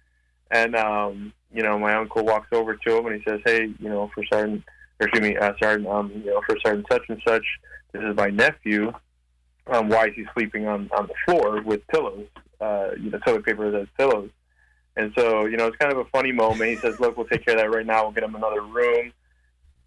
And 0.51 0.75
um, 0.75 1.33
you 1.51 1.63
know, 1.63 1.79
my 1.79 1.95
uncle 1.95 2.23
walks 2.23 2.49
over 2.51 2.75
to 2.75 2.97
him 2.97 3.05
and 3.07 3.15
he 3.15 3.23
says, 3.27 3.41
hey, 3.45 3.73
you 3.79 3.89
know, 3.89 4.11
for 4.13 4.23
Sergeant 4.25 4.63
or 4.99 5.07
excuse 5.07 5.29
me, 5.29 5.37
uh, 5.37 5.53
Sergeant, 5.61 5.87
um, 5.87 6.11
you 6.13 6.31
know, 6.31 6.41
for 6.45 6.57
Sergeant 6.63 6.85
such 6.91 7.03
and 7.09 7.21
such, 7.27 7.45
this 7.93 8.03
is 8.03 8.15
my 8.15 8.27
nephew. 8.27 8.91
Um, 9.67 9.89
why 9.89 10.07
is 10.07 10.13
he 10.15 10.25
sleeping 10.33 10.67
on, 10.67 10.89
on 10.97 11.07
the 11.07 11.13
floor 11.25 11.61
with 11.61 11.85
pillows, 11.87 12.27
uh, 12.59 12.89
you 12.99 13.11
know, 13.11 13.19
toilet 13.19 13.45
paper 13.45 13.75
as 13.75 13.87
pillows? 13.97 14.29
And 14.95 15.13
so, 15.17 15.45
you 15.45 15.55
know, 15.55 15.67
it's 15.67 15.77
kind 15.77 15.91
of 15.93 15.99
a 15.99 16.05
funny 16.05 16.31
moment. 16.31 16.71
He 16.71 16.75
says, 16.75 16.99
look, 16.99 17.15
we'll 17.15 17.27
take 17.27 17.45
care 17.45 17.55
of 17.55 17.61
that 17.61 17.69
right 17.69 17.85
now. 17.85 18.03
We'll 18.03 18.11
get 18.11 18.23
him 18.23 18.35
another 18.35 18.61
room. 18.61 19.13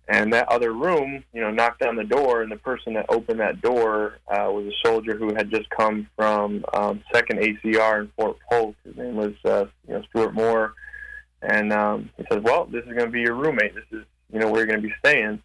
And 0.09 0.33
that 0.33 0.49
other 0.49 0.73
room, 0.73 1.23
you 1.33 1.41
know, 1.41 1.51
knocked 1.51 1.83
on 1.83 1.97
the 1.97 2.05
door, 2.05 2.43
and 2.43 2.51
the 2.51 2.57
person 2.57 2.95
that 2.95 3.07
opened 3.09 3.41
that 3.41 3.61
door 3.61 4.19
uh, 4.29 4.51
was 4.51 4.67
a 4.67 4.89
soldier 4.89 5.17
who 5.17 5.35
had 5.35 5.51
just 5.51 5.71
come 5.71 6.09
from 6.17 6.65
um, 6.75 7.03
Second 7.15 7.41
ACR 7.41 8.01
in 8.01 8.13
Fort 8.17 8.37
Polk. 8.51 8.75
His 8.85 8.97
name 8.97 9.15
was, 9.15 9.33
uh, 9.45 9.67
you 9.87 9.95
know, 9.95 10.03
Stuart 10.11 10.35
Moore. 10.35 10.75
And 11.41 11.73
um, 11.73 12.11
he 12.17 12.25
says, 12.31 12.41
"Well, 12.43 12.67
this 12.67 12.83
is 12.85 12.93
going 12.93 13.07
to 13.07 13.11
be 13.11 13.21
your 13.21 13.35
roommate. 13.35 13.75
This 13.75 13.85
is 13.93 14.05
you 14.33 14.39
know, 14.39 14.49
where 14.49 14.61
you're 14.61 14.67
going 14.67 14.83
to 14.83 14.89
be 14.89 14.95
staying. 14.99 15.43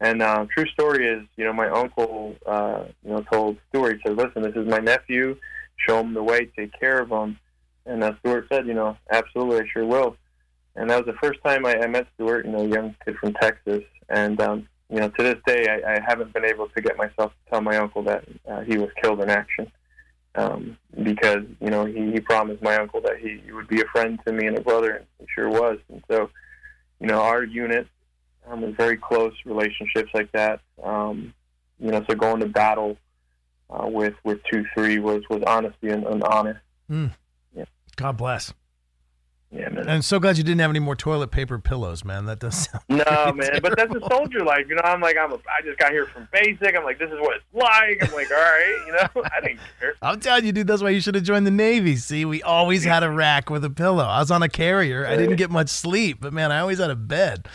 And 0.00 0.22
uh, 0.22 0.46
true 0.54 0.66
story 0.66 1.06
is, 1.06 1.26
you 1.36 1.44
know, 1.44 1.52
my 1.52 1.68
uncle, 1.68 2.34
uh, 2.46 2.84
you 3.04 3.10
know, 3.10 3.22
told 3.30 3.58
Stuart, 3.68 3.96
he 3.96 4.08
said, 4.08 4.16
listen, 4.16 4.42
this 4.42 4.56
is 4.56 4.66
my 4.66 4.78
nephew. 4.78 5.36
Show 5.76 6.00
him 6.00 6.14
the 6.14 6.22
way. 6.22 6.46
Take 6.56 6.78
care 6.78 7.00
of 7.00 7.10
him. 7.10 7.38
And 7.84 8.02
uh, 8.02 8.12
Stuart 8.20 8.46
said, 8.50 8.66
you 8.66 8.74
know, 8.74 8.96
absolutely, 9.10 9.60
I 9.60 9.68
sure 9.72 9.84
will. 9.84 10.16
And 10.76 10.88
that 10.88 11.04
was 11.04 11.12
the 11.12 11.20
first 11.20 11.40
time 11.44 11.66
I, 11.66 11.74
I 11.80 11.86
met 11.86 12.06
Stuart, 12.14 12.46
you 12.46 12.52
know, 12.52 12.64
a 12.64 12.68
young 12.68 12.94
kid 13.04 13.16
from 13.18 13.34
Texas. 13.34 13.82
And, 14.08 14.40
um, 14.40 14.68
you 14.88 15.00
know, 15.00 15.08
to 15.08 15.22
this 15.22 15.36
day, 15.46 15.66
I, 15.68 15.94
I 15.94 16.00
haven't 16.00 16.32
been 16.32 16.44
able 16.44 16.68
to 16.68 16.80
get 16.80 16.96
myself 16.96 17.32
to 17.32 17.50
tell 17.50 17.60
my 17.60 17.76
uncle 17.76 18.02
that 18.04 18.24
uh, 18.48 18.60
he 18.60 18.78
was 18.78 18.88
killed 19.02 19.20
in 19.20 19.28
action. 19.28 19.70
Um, 20.36 20.78
because, 21.02 21.44
you 21.60 21.70
know, 21.70 21.84
he, 21.84 22.12
he 22.12 22.20
promised 22.20 22.62
my 22.62 22.76
uncle 22.76 23.00
that 23.02 23.18
he, 23.18 23.42
he 23.44 23.52
would 23.52 23.68
be 23.68 23.80
a 23.80 23.86
friend 23.86 24.18
to 24.26 24.32
me 24.32 24.46
and 24.46 24.56
a 24.56 24.60
brother, 24.60 24.92
and 24.92 25.06
he 25.18 25.26
sure 25.34 25.48
was. 25.48 25.78
And 25.88 26.02
so, 26.10 26.30
you 27.00 27.08
know, 27.08 27.20
our 27.20 27.42
unit 27.42 27.88
um, 28.48 28.64
and 28.64 28.76
very 28.76 28.96
close 28.96 29.34
relationships 29.44 30.10
like 30.14 30.30
that. 30.32 30.60
Um, 30.82 31.34
you 31.78 31.90
know, 31.90 32.04
so 32.08 32.14
going 32.14 32.40
to 32.40 32.46
battle 32.46 32.96
uh, 33.70 33.86
with 33.86 34.14
with 34.24 34.40
two 34.50 34.64
three 34.74 34.98
was 34.98 35.22
was 35.30 35.42
honestly 35.46 35.90
an, 35.90 36.06
an 36.06 36.22
honor. 36.22 36.62
Mm. 36.90 37.12
Yeah. 37.54 37.64
God 37.96 38.16
bless. 38.16 38.52
Yeah, 39.52 39.68
man. 39.68 39.88
I'm 39.88 40.02
so 40.02 40.20
glad 40.20 40.38
you 40.38 40.44
didn't 40.44 40.60
have 40.60 40.70
any 40.70 40.78
more 40.78 40.94
toilet 40.94 41.32
paper 41.32 41.58
pillows, 41.58 42.04
man. 42.04 42.26
That 42.26 42.38
does 42.38 42.68
sound 42.70 42.84
no, 42.88 43.32
man. 43.32 43.58
But 43.60 43.76
that's 43.76 43.92
a 43.92 44.00
soldier 44.08 44.44
life, 44.44 44.66
you 44.68 44.76
know. 44.76 44.82
I'm 44.84 45.00
like, 45.00 45.16
I'm 45.16 45.32
a, 45.32 45.36
I 45.36 45.60
just 45.64 45.76
got 45.76 45.90
here 45.90 46.06
from 46.06 46.28
basic. 46.32 46.76
I'm 46.76 46.84
like, 46.84 47.00
this 47.00 47.10
is 47.10 47.18
what 47.18 47.36
it's 47.36 47.44
like. 47.52 47.98
I'm 48.00 48.14
like, 48.14 48.30
all 48.30 48.36
right, 48.36 48.82
you 48.86 48.92
know. 48.92 49.28
I 49.36 49.40
didn't 49.40 49.60
care. 49.80 49.94
I'm 50.02 50.20
telling 50.20 50.46
you, 50.46 50.52
dude, 50.52 50.68
that's 50.68 50.82
why 50.82 50.90
you 50.90 51.00
should 51.00 51.16
have 51.16 51.24
joined 51.24 51.48
the 51.48 51.50
Navy. 51.50 51.96
See, 51.96 52.24
we 52.24 52.44
always 52.44 52.84
had 52.84 53.02
a 53.02 53.10
rack 53.10 53.50
with 53.50 53.64
a 53.64 53.70
pillow. 53.70 54.04
I 54.04 54.20
was 54.20 54.30
on 54.30 54.44
a 54.44 54.48
carrier. 54.48 55.04
I 55.04 55.16
didn't 55.16 55.36
get 55.36 55.50
much 55.50 55.68
sleep, 55.68 56.18
but 56.20 56.32
man, 56.32 56.52
I 56.52 56.60
always 56.60 56.78
had 56.78 56.90
a 56.90 56.96
bed. 56.96 57.48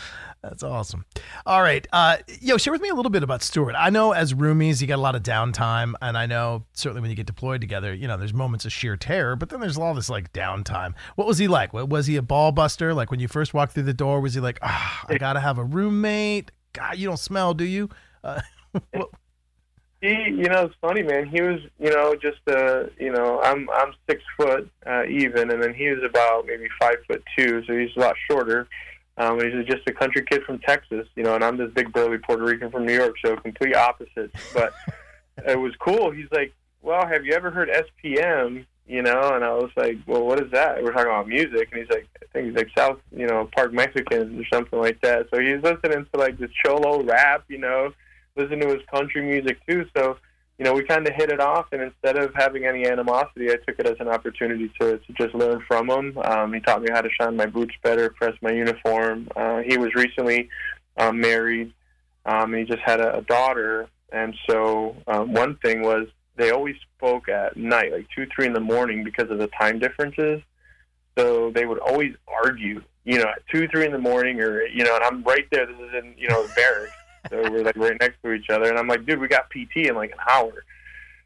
That's 0.48 0.62
awesome. 0.62 1.04
All 1.44 1.60
right. 1.60 1.84
Uh, 1.92 2.18
yo, 2.40 2.56
share 2.56 2.72
with 2.72 2.80
me 2.80 2.88
a 2.88 2.94
little 2.94 3.10
bit 3.10 3.24
about 3.24 3.42
Stuart. 3.42 3.74
I 3.76 3.90
know 3.90 4.12
as 4.12 4.32
roomies, 4.32 4.80
you 4.80 4.86
got 4.86 4.96
a 4.96 5.02
lot 5.02 5.16
of 5.16 5.24
downtime. 5.24 5.94
And 6.00 6.16
I 6.16 6.26
know 6.26 6.64
certainly 6.72 7.00
when 7.00 7.10
you 7.10 7.16
get 7.16 7.26
deployed 7.26 7.60
together, 7.60 7.92
you 7.92 8.06
know, 8.06 8.16
there's 8.16 8.32
moments 8.32 8.64
of 8.64 8.72
sheer 8.72 8.96
terror, 8.96 9.34
but 9.34 9.48
then 9.48 9.58
there's 9.58 9.76
all 9.76 9.92
this 9.92 10.08
like 10.08 10.32
downtime. 10.32 10.94
What 11.16 11.26
was 11.26 11.38
he 11.38 11.48
like? 11.48 11.72
Was 11.72 12.06
he 12.06 12.14
a 12.14 12.22
ball 12.22 12.52
buster? 12.52 12.94
Like 12.94 13.10
when 13.10 13.18
you 13.18 13.26
first 13.26 13.54
walked 13.54 13.72
through 13.72 13.84
the 13.84 13.94
door, 13.94 14.20
was 14.20 14.34
he 14.34 14.40
like, 14.40 14.60
ah, 14.62 15.04
I 15.08 15.18
got 15.18 15.32
to 15.32 15.40
have 15.40 15.58
a 15.58 15.64
roommate? 15.64 16.52
God, 16.72 16.96
you 16.96 17.08
don't 17.08 17.18
smell, 17.18 17.52
do 17.52 17.64
you? 17.64 17.88
Uh, 18.22 18.40
He, 20.02 20.08
you 20.08 20.44
know, 20.44 20.66
it's 20.66 20.74
funny, 20.80 21.02
man. 21.02 21.26
He 21.26 21.40
was, 21.40 21.60
you 21.80 21.90
know, 21.90 22.14
just 22.14 22.40
uh, 22.46 22.84
you 23.00 23.10
know, 23.10 23.40
I'm 23.42 23.68
I'm 23.70 23.94
six 24.08 24.22
foot 24.36 24.70
uh, 24.86 25.04
even, 25.06 25.50
and 25.50 25.62
then 25.62 25.72
he 25.72 25.88
was 25.88 26.04
about 26.04 26.44
maybe 26.46 26.66
five 26.78 26.96
foot 27.08 27.24
two, 27.36 27.62
so 27.66 27.76
he's 27.76 27.88
a 27.96 28.00
lot 28.00 28.14
shorter. 28.30 28.68
Um, 29.18 29.40
he's 29.40 29.66
just 29.66 29.88
a 29.88 29.92
country 29.92 30.22
kid 30.22 30.42
from 30.44 30.58
Texas, 30.58 31.06
you 31.14 31.22
know, 31.22 31.34
and 31.34 31.42
I'm 31.42 31.56
this 31.56 31.70
big 31.72 31.92
burly 31.92 32.18
Puerto 32.18 32.44
Rican 32.44 32.70
from 32.70 32.84
New 32.84 32.94
York, 32.94 33.14
so 33.24 33.36
complete 33.36 33.74
opposites. 33.74 34.36
But 34.52 34.74
it 35.46 35.58
was 35.58 35.74
cool. 35.78 36.10
He's 36.10 36.30
like, 36.32 36.52
"Well, 36.82 37.06
have 37.06 37.24
you 37.24 37.32
ever 37.32 37.50
heard 37.50 37.70
SPM?" 37.70 38.66
You 38.86 39.02
know, 39.02 39.34
and 39.34 39.42
I 39.42 39.52
was 39.54 39.70
like, 39.74 39.96
"Well, 40.06 40.24
what 40.24 40.42
is 40.42 40.50
that?" 40.52 40.82
We're 40.82 40.92
talking 40.92 41.08
about 41.08 41.28
music, 41.28 41.68
and 41.72 41.80
he's 41.80 41.90
like, 41.90 42.06
"I 42.22 42.26
think 42.32 42.48
he's 42.48 42.56
like 42.56 42.68
South, 42.76 42.98
you 43.10 43.26
know, 43.26 43.48
Park 43.56 43.72
Mexicans 43.72 44.38
or 44.38 44.44
something 44.52 44.78
like 44.78 45.00
that." 45.00 45.28
So 45.32 45.40
he's 45.40 45.62
listening 45.62 46.06
to 46.12 46.20
like 46.20 46.38
this 46.38 46.50
cholo 46.64 47.02
rap, 47.02 47.44
you 47.48 47.58
know, 47.58 47.92
listening 48.36 48.60
to 48.60 48.74
his 48.74 48.86
country 48.92 49.22
music 49.22 49.58
too. 49.66 49.86
So 49.96 50.18
you 50.58 50.64
know, 50.64 50.72
we 50.72 50.84
kind 50.84 51.06
of 51.06 51.14
hit 51.14 51.30
it 51.30 51.40
off, 51.40 51.66
and 51.72 51.82
instead 51.82 52.16
of 52.16 52.32
having 52.34 52.64
any 52.64 52.86
animosity, 52.86 53.50
I 53.50 53.56
took 53.56 53.78
it 53.78 53.86
as 53.86 53.96
an 54.00 54.08
opportunity 54.08 54.70
to, 54.80 54.98
to 54.98 55.12
just 55.12 55.34
learn 55.34 55.62
from 55.68 55.90
him. 55.90 56.16
Um, 56.18 56.54
he 56.54 56.60
taught 56.60 56.80
me 56.80 56.88
how 56.90 57.02
to 57.02 57.10
shine 57.10 57.36
my 57.36 57.46
boots 57.46 57.74
better, 57.82 58.08
press 58.08 58.34
my 58.40 58.52
uniform. 58.52 59.28
Uh, 59.36 59.58
he 59.58 59.76
was 59.76 59.94
recently 59.94 60.48
um, 60.96 61.20
married, 61.20 61.74
um, 62.24 62.54
and 62.54 62.66
he 62.66 62.74
just 62.74 62.82
had 62.86 63.00
a, 63.00 63.18
a 63.18 63.22
daughter. 63.22 63.88
And 64.10 64.34
so, 64.48 64.96
um, 65.06 65.34
one 65.34 65.56
thing 65.56 65.82
was 65.82 66.08
they 66.36 66.50
always 66.50 66.76
spoke 66.96 67.28
at 67.28 67.56
night, 67.58 67.92
like 67.92 68.06
two, 68.14 68.26
three 68.34 68.46
in 68.46 68.54
the 68.54 68.60
morning, 68.60 69.04
because 69.04 69.30
of 69.30 69.36
the 69.38 69.48
time 69.48 69.78
differences. 69.78 70.40
So 71.18 71.50
they 71.50 71.66
would 71.66 71.78
always 71.78 72.14
argue, 72.42 72.82
you 73.04 73.18
know, 73.18 73.28
at 73.28 73.46
two, 73.52 73.68
three 73.68 73.84
in 73.84 73.92
the 73.92 73.98
morning, 73.98 74.40
or 74.40 74.62
you 74.62 74.84
know, 74.84 74.94
and 74.94 75.04
I'm 75.04 75.22
right 75.22 75.46
there. 75.50 75.66
This 75.66 75.76
is 75.76 75.94
in, 76.02 76.14
you 76.16 76.28
know, 76.28 76.46
barracks 76.56 76.92
so 77.30 77.42
we're 77.50 77.62
like 77.62 77.76
right 77.76 77.96
next 78.00 78.22
to 78.22 78.32
each 78.32 78.50
other 78.50 78.68
and 78.68 78.78
i'm 78.78 78.88
like 78.88 79.04
dude 79.06 79.18
we 79.18 79.28
got 79.28 79.48
pt 79.50 79.88
in 79.88 79.94
like 79.94 80.10
an 80.10 80.18
hour. 80.28 80.64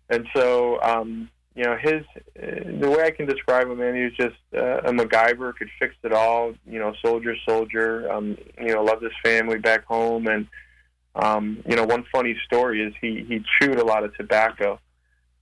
And 0.09 0.27
so 0.35 0.81
um 0.83 1.31
you 1.55 1.65
know 1.65 1.77
his 1.77 2.05
the 2.35 2.91
way 2.91 3.05
i 3.05 3.11
can 3.11 3.27
describe 3.27 3.69
him 3.69 3.79
man 3.79 3.95
he 3.95 4.03
was 4.03 4.17
just 4.17 4.37
uh, 4.55 4.79
a 4.89 4.93
macgyver 4.93 5.55
could 5.55 5.71
fix 5.79 5.95
it 6.03 6.13
all 6.13 6.53
you 6.67 6.79
know 6.79 6.95
soldier 7.05 7.35
soldier. 7.49 8.11
Um 8.11 8.37
you 8.59 8.75
know 8.75 8.83
loved 8.83 9.03
his 9.03 9.13
family 9.23 9.59
back 9.59 9.85
home 9.85 10.27
and 10.27 10.47
um 11.15 11.63
you 11.69 11.77
know 11.77 11.85
one 11.85 12.05
funny 12.13 12.37
story 12.47 12.83
is 12.83 12.95
he 13.01 13.25
he 13.29 13.43
chewed 13.59 13.79
a 13.79 13.85
lot 13.85 14.05
of 14.05 14.17
tobacco 14.17 14.79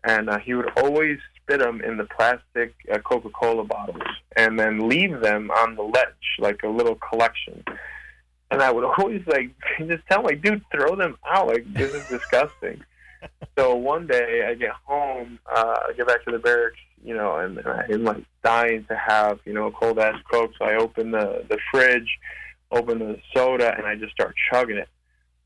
and 0.05 0.31
uh, 0.31 0.39
he 0.39 0.55
would 0.55 0.71
always 0.79 1.19
spit 1.37 1.61
them 1.61 1.81
in 1.81 1.97
the 1.97 2.05
plastic 2.05 2.75
uh, 2.93 2.99
coca-cola 2.99 3.65
bottles 3.65 4.03
and 4.37 4.59
then 4.59 4.89
leave 4.89 5.21
them 5.21 5.51
on 5.51 5.75
the 5.75 5.83
ledge 5.83 6.29
like 6.39 6.63
a 6.63 6.69
little 6.69 6.95
collection 6.97 7.65
and 8.51 8.63
I 8.63 8.71
would 8.71 8.85
always 8.99 9.23
like 9.27 9.51
just 9.79 10.07
tell 10.09 10.21
him, 10.21 10.27
like, 10.27 10.43
dude, 10.43 10.63
throw 10.71 10.97
them 10.97 11.17
out. 11.29 11.49
Like 11.49 11.73
this 11.73 11.95
is 11.95 12.07
disgusting. 12.09 12.83
so 13.59 13.75
one 13.75 14.07
day 14.07 14.47
I 14.49 14.55
get 14.55 14.73
home, 14.85 15.39
uh, 15.51 15.77
I 15.89 15.93
get 15.97 16.07
back 16.07 16.25
to 16.25 16.33
the 16.33 16.39
barracks, 16.39 16.79
you 17.05 17.15
know, 17.15 17.37
and, 17.37 17.59
and 17.59 17.69
I'm 17.69 18.05
like 18.05 18.25
dying 18.45 18.85
to 18.89 18.97
have, 18.97 19.41
you 19.45 19.53
know, 19.53 19.67
a 19.67 19.73
cold 19.73 19.99
ass 19.99 20.21
Coke. 20.31 20.53
So 20.59 20.65
I 20.65 20.77
open 20.77 21.11
the 21.11 21.45
the 21.49 21.59
fridge, 21.71 22.19
open 22.71 22.99
the 22.99 23.21
soda, 23.35 23.75
and 23.77 23.87
I 23.87 23.97
just 23.97 24.13
start 24.13 24.35
chugging 24.51 24.77
it. 24.77 24.89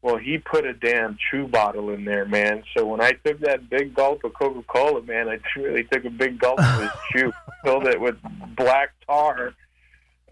Well, 0.02 0.16
he 0.16 0.38
put 0.38 0.66
a 0.66 0.72
damn 0.72 1.16
chew 1.30 1.46
bottle 1.46 1.90
in 1.90 2.04
there, 2.04 2.24
man. 2.24 2.64
So 2.76 2.84
when 2.84 3.00
I 3.00 3.12
took 3.12 3.38
that 3.40 3.70
big 3.70 3.94
gulp 3.94 4.24
of 4.24 4.34
Coca 4.34 4.64
Cola, 4.66 5.00
man, 5.02 5.28
I 5.28 5.38
really 5.58 5.84
took 5.84 6.04
a 6.04 6.10
big 6.10 6.40
gulp 6.40 6.58
of 6.58 6.80
his 6.80 6.90
chew, 7.12 7.32
filled 7.64 7.86
it 7.86 8.00
with 8.00 8.16
black 8.56 8.90
tar, 9.06 9.54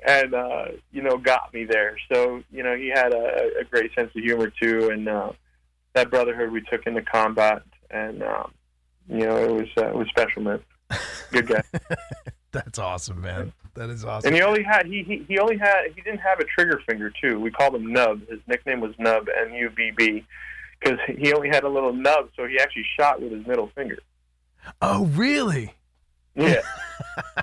and 0.07 0.35
uh, 0.35 0.65
you 0.93 1.03
know, 1.03 1.17
got 1.19 1.53
me 1.53 1.65
there. 1.65 1.97
So 2.13 2.43
you 2.51 2.63
know, 2.63 2.77
he 2.77 2.89
had 2.89 3.13
a, 3.13 3.51
a 3.61 3.65
great 3.65 3.95
sense 3.95 4.11
of 4.15 4.23
humor 4.23 4.51
too, 4.61 4.91
and 4.91 5.09
uh, 5.09 5.33
that 5.95 6.11
brotherhood 6.11 6.51
we 6.51 6.63
took 6.63 6.87
into 6.87 7.03
combat, 7.03 7.63
and 7.91 8.23
um, 8.23 8.53
you 9.09 9.27
know, 9.27 9.37
it 9.37 9.51
was 9.51 9.69
uh, 9.79 9.89
it 9.89 9.95
was 9.95 10.09
special, 10.09 10.43
man. 10.43 10.61
Good 11.31 11.47
guy. 11.49 11.63
That's 12.53 12.79
awesome, 12.81 13.21
man. 13.21 13.53
That 13.75 13.91
is 13.91 14.05
awesome. 14.05 14.29
And 14.29 14.37
he 14.37 14.43
only 14.43 14.65
had 14.65 14.87
he, 14.87 15.05
he 15.05 15.25
he 15.29 15.39
only 15.39 15.57
had 15.57 15.85
he 15.95 16.01
didn't 16.01 16.19
have 16.21 16.41
a 16.41 16.45
trigger 16.45 16.81
finger 16.89 17.13
too. 17.23 17.39
We 17.39 17.51
called 17.51 17.75
him 17.77 17.93
Nub. 17.93 18.27
His 18.29 18.41
nickname 18.49 18.81
was 18.81 18.93
Nub 18.99 19.29
N 19.41 19.55
U 19.55 19.71
B 19.71 19.93
B 19.97 20.25
because 20.81 20.99
he 21.17 21.33
only 21.33 21.49
had 21.49 21.65
a 21.65 21.69
little 21.69 21.93
nub, 21.93 22.31
so 22.37 22.47
he 22.47 22.59
actually 22.59 22.87
shot 22.99 23.21
with 23.21 23.33
his 23.33 23.47
middle 23.47 23.69
finger. 23.75 23.99
oh, 24.83 25.07
really? 25.07 25.75
Yeah, 26.35 26.63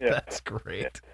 yeah, 0.00 0.10
That's 0.10 0.40
great. 0.40 1.00
yeah. 1.04 1.11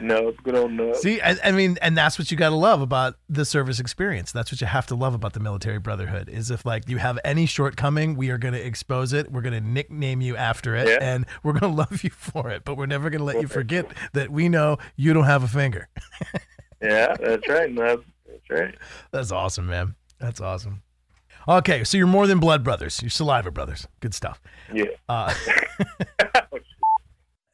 Nub, 0.00 0.34
good 0.42 0.54
old 0.56 0.72
Nub. 0.72 0.96
See, 0.96 1.20
I, 1.20 1.36
I 1.44 1.52
mean, 1.52 1.78
and 1.80 1.96
that's 1.96 2.18
what 2.18 2.30
you 2.30 2.36
got 2.36 2.48
to 2.50 2.56
love 2.56 2.80
about 2.80 3.14
the 3.28 3.44
service 3.44 3.78
experience. 3.80 4.32
That's 4.32 4.50
what 4.50 4.60
you 4.60 4.66
have 4.66 4.86
to 4.88 4.94
love 4.94 5.14
about 5.14 5.32
the 5.32 5.40
military 5.40 5.78
brotherhood. 5.78 6.28
Is 6.28 6.50
if 6.50 6.66
like 6.66 6.88
you 6.88 6.96
have 6.98 7.18
any 7.24 7.46
shortcoming, 7.46 8.16
we 8.16 8.30
are 8.30 8.38
going 8.38 8.54
to 8.54 8.60
expose 8.64 9.12
it. 9.12 9.30
We're 9.30 9.42
going 9.42 9.52
to 9.54 9.60
nickname 9.60 10.20
you 10.20 10.36
after 10.36 10.74
it, 10.74 10.88
Yeah. 10.88 10.98
and 11.00 11.24
we're 11.42 11.52
going 11.52 11.72
to 11.74 11.76
love 11.76 12.02
you 12.02 12.10
for 12.10 12.50
it. 12.50 12.64
But 12.64 12.76
we're 12.76 12.86
never 12.86 13.10
going 13.10 13.20
to 13.20 13.24
let 13.24 13.40
you 13.40 13.48
forget 13.48 13.86
that 14.12 14.30
we 14.30 14.48
know 14.48 14.78
you 14.96 15.12
don't 15.12 15.24
have 15.24 15.42
a 15.44 15.48
finger. 15.48 15.88
Yeah, 16.82 17.14
that's 17.20 17.46
right, 17.46 17.70
Nub. 17.70 18.04
That's 18.26 18.48
right. 18.48 18.74
That's 19.10 19.30
awesome, 19.30 19.66
man. 19.66 19.96
That's 20.18 20.40
awesome. 20.40 20.80
Okay, 21.46 21.84
so 21.84 21.98
you're 21.98 22.06
more 22.06 22.26
than 22.26 22.38
blood 22.40 22.64
brothers. 22.64 23.02
You're 23.02 23.10
saliva 23.10 23.50
brothers. 23.50 23.86
Good 24.00 24.14
stuff. 24.14 24.40
Yeah. 24.72 24.84
Uh, 25.06 25.34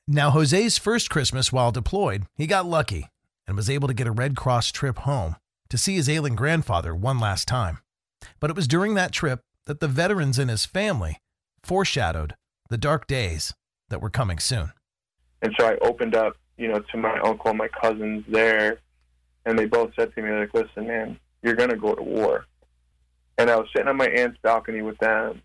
now, 0.09 0.31
Jose's 0.31 0.79
first 0.79 1.11
Christmas 1.11 1.53
while 1.53 1.73
deployed, 1.73 2.27
he 2.37 2.47
got 2.47 2.65
lucky 2.65 3.07
and 3.47 3.57
was 3.57 3.69
able 3.69 3.89
to 3.89 3.95
get 3.95 4.07
a 4.07 4.13
Red 4.13 4.37
Cross 4.37 4.71
trip 4.71 4.99
home 4.99 5.37
to 5.69 5.77
see 5.77 5.97
his 5.97 6.09
ailing 6.09 6.37
grandfather 6.37 6.95
one 6.95 7.19
last 7.19 7.49
time. 7.49 7.79
But 8.39 8.51
it 8.51 8.57
was 8.57 8.69
during 8.69 8.95
that 8.95 9.11
trip 9.11 9.41
that 9.67 9.81
the 9.81 9.89
veterans 9.89 10.39
in 10.39 10.47
his 10.49 10.65
family 10.65 11.19
foreshadowed 11.63 12.35
the 12.71 12.79
dark 12.79 13.09
days 13.09 13.53
that 13.89 14.01
were 14.01 14.11
coming 14.11 14.39
soon. 14.39 14.73
And 15.43 15.53
so 15.59 15.67
I 15.67 15.77
opened 15.79 16.15
up, 16.15 16.37
you 16.57 16.69
know, 16.69 16.79
to 16.79 16.97
my 16.97 17.19
uncle 17.19 17.51
and 17.51 17.59
my 17.59 17.69
cousins 17.69 18.25
there, 18.29 18.79
and 19.45 19.59
they 19.59 19.67
both 19.67 19.91
said 19.99 20.15
to 20.15 20.23
me, 20.23 20.31
like, 20.31 20.55
listen, 20.55 20.87
man, 20.87 21.19
you're 21.43 21.55
going 21.55 21.71
to 21.71 21.77
go 21.77 21.95
to 21.95 22.03
war. 22.03 22.47
And 23.39 23.51
I 23.51 23.57
was 23.57 23.67
sitting 23.75 23.89
on 23.89 23.97
my 23.97 24.09
aunt's 24.09 24.39
balcony 24.41 24.83
with 24.83 24.99
them, 24.99 25.43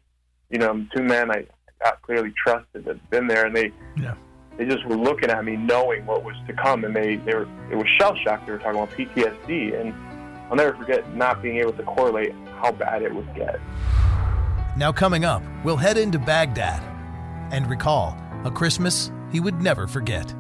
you 0.49 0.59
know, 0.59 0.85
two 0.95 1.03
men 1.03 1.31
I, 1.31 1.45
I 1.83 1.93
clearly 2.03 2.31
trusted 2.37 2.85
that 2.85 2.97
had 2.97 3.09
been 3.09 3.27
there, 3.27 3.45
and 3.47 3.55
they 3.55 3.71
Yeah. 3.97 4.13
They 4.57 4.65
just 4.65 4.85
were 4.85 4.95
looking 4.95 5.29
at 5.29 5.43
me 5.43 5.55
knowing 5.55 6.05
what 6.05 6.23
was 6.23 6.35
to 6.47 6.53
come, 6.53 6.83
and 6.83 6.95
they, 6.95 7.15
they 7.17 7.33
were, 7.33 7.47
it 7.71 7.75
was 7.75 7.87
shell 7.99 8.15
shocked 8.15 8.45
They 8.45 8.51
were 8.51 8.59
talking 8.59 8.81
about 8.81 8.91
PTSD, 8.91 9.79
and 9.79 9.93
I'll 10.49 10.55
never 10.55 10.75
forget 10.75 11.15
not 11.15 11.41
being 11.41 11.57
able 11.57 11.73
to 11.73 11.83
correlate 11.83 12.33
how 12.59 12.71
bad 12.71 13.01
it 13.01 13.13
would 13.13 13.33
get. 13.33 13.59
Now, 14.77 14.91
coming 14.91 15.25
up, 15.25 15.41
we'll 15.63 15.77
head 15.77 15.97
into 15.97 16.19
Baghdad 16.19 16.81
and 17.51 17.69
recall 17.69 18.17
a 18.45 18.51
Christmas 18.51 19.11
he 19.31 19.39
would 19.39 19.61
never 19.61 19.87
forget. 19.87 20.33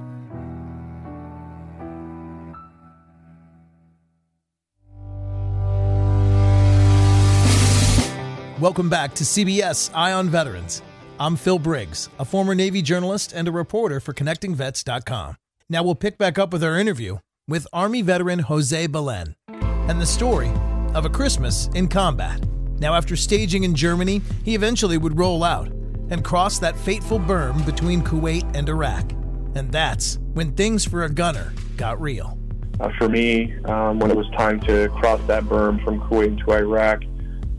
Welcome 8.59 8.89
back 8.89 9.15
to 9.15 9.23
CBS 9.23 9.89
Eye 9.95 10.13
on 10.13 10.29
Veterans. 10.29 10.83
I'm 11.21 11.35
Phil 11.35 11.59
Briggs, 11.59 12.09
a 12.17 12.25
former 12.25 12.55
Navy 12.55 12.81
journalist 12.81 13.31
and 13.31 13.47
a 13.47 13.51
reporter 13.51 13.99
for 13.99 14.11
ConnectingVets.com. 14.11 15.37
Now 15.69 15.83
we'll 15.83 15.93
pick 15.93 16.17
back 16.17 16.39
up 16.39 16.51
with 16.51 16.63
our 16.63 16.79
interview 16.79 17.19
with 17.47 17.67
Army 17.71 18.01
veteran 18.01 18.39
Jose 18.39 18.87
Belen 18.87 19.35
and 19.47 20.01
the 20.01 20.05
story 20.07 20.51
of 20.95 21.05
a 21.05 21.09
Christmas 21.09 21.69
in 21.75 21.89
combat. 21.89 22.43
Now, 22.79 22.95
after 22.95 23.15
staging 23.15 23.65
in 23.65 23.75
Germany, 23.75 24.23
he 24.43 24.55
eventually 24.55 24.97
would 24.97 25.19
roll 25.19 25.43
out 25.43 25.67
and 26.09 26.23
cross 26.23 26.57
that 26.57 26.75
fateful 26.75 27.19
berm 27.19 27.63
between 27.67 28.01
Kuwait 28.01 28.55
and 28.55 28.67
Iraq. 28.67 29.11
And 29.53 29.71
that's 29.71 30.17
when 30.33 30.53
things 30.53 30.83
for 30.87 31.03
a 31.03 31.09
gunner 31.09 31.53
got 31.77 32.01
real. 32.01 32.39
Uh, 32.79 32.89
for 32.97 33.07
me, 33.07 33.55
um, 33.65 33.99
when 33.99 34.09
it 34.09 34.17
was 34.17 34.27
time 34.29 34.59
to 34.61 34.89
cross 34.89 35.21
that 35.27 35.43
berm 35.43 35.83
from 35.83 36.01
Kuwait 36.01 36.43
to 36.45 36.53
Iraq, 36.53 37.03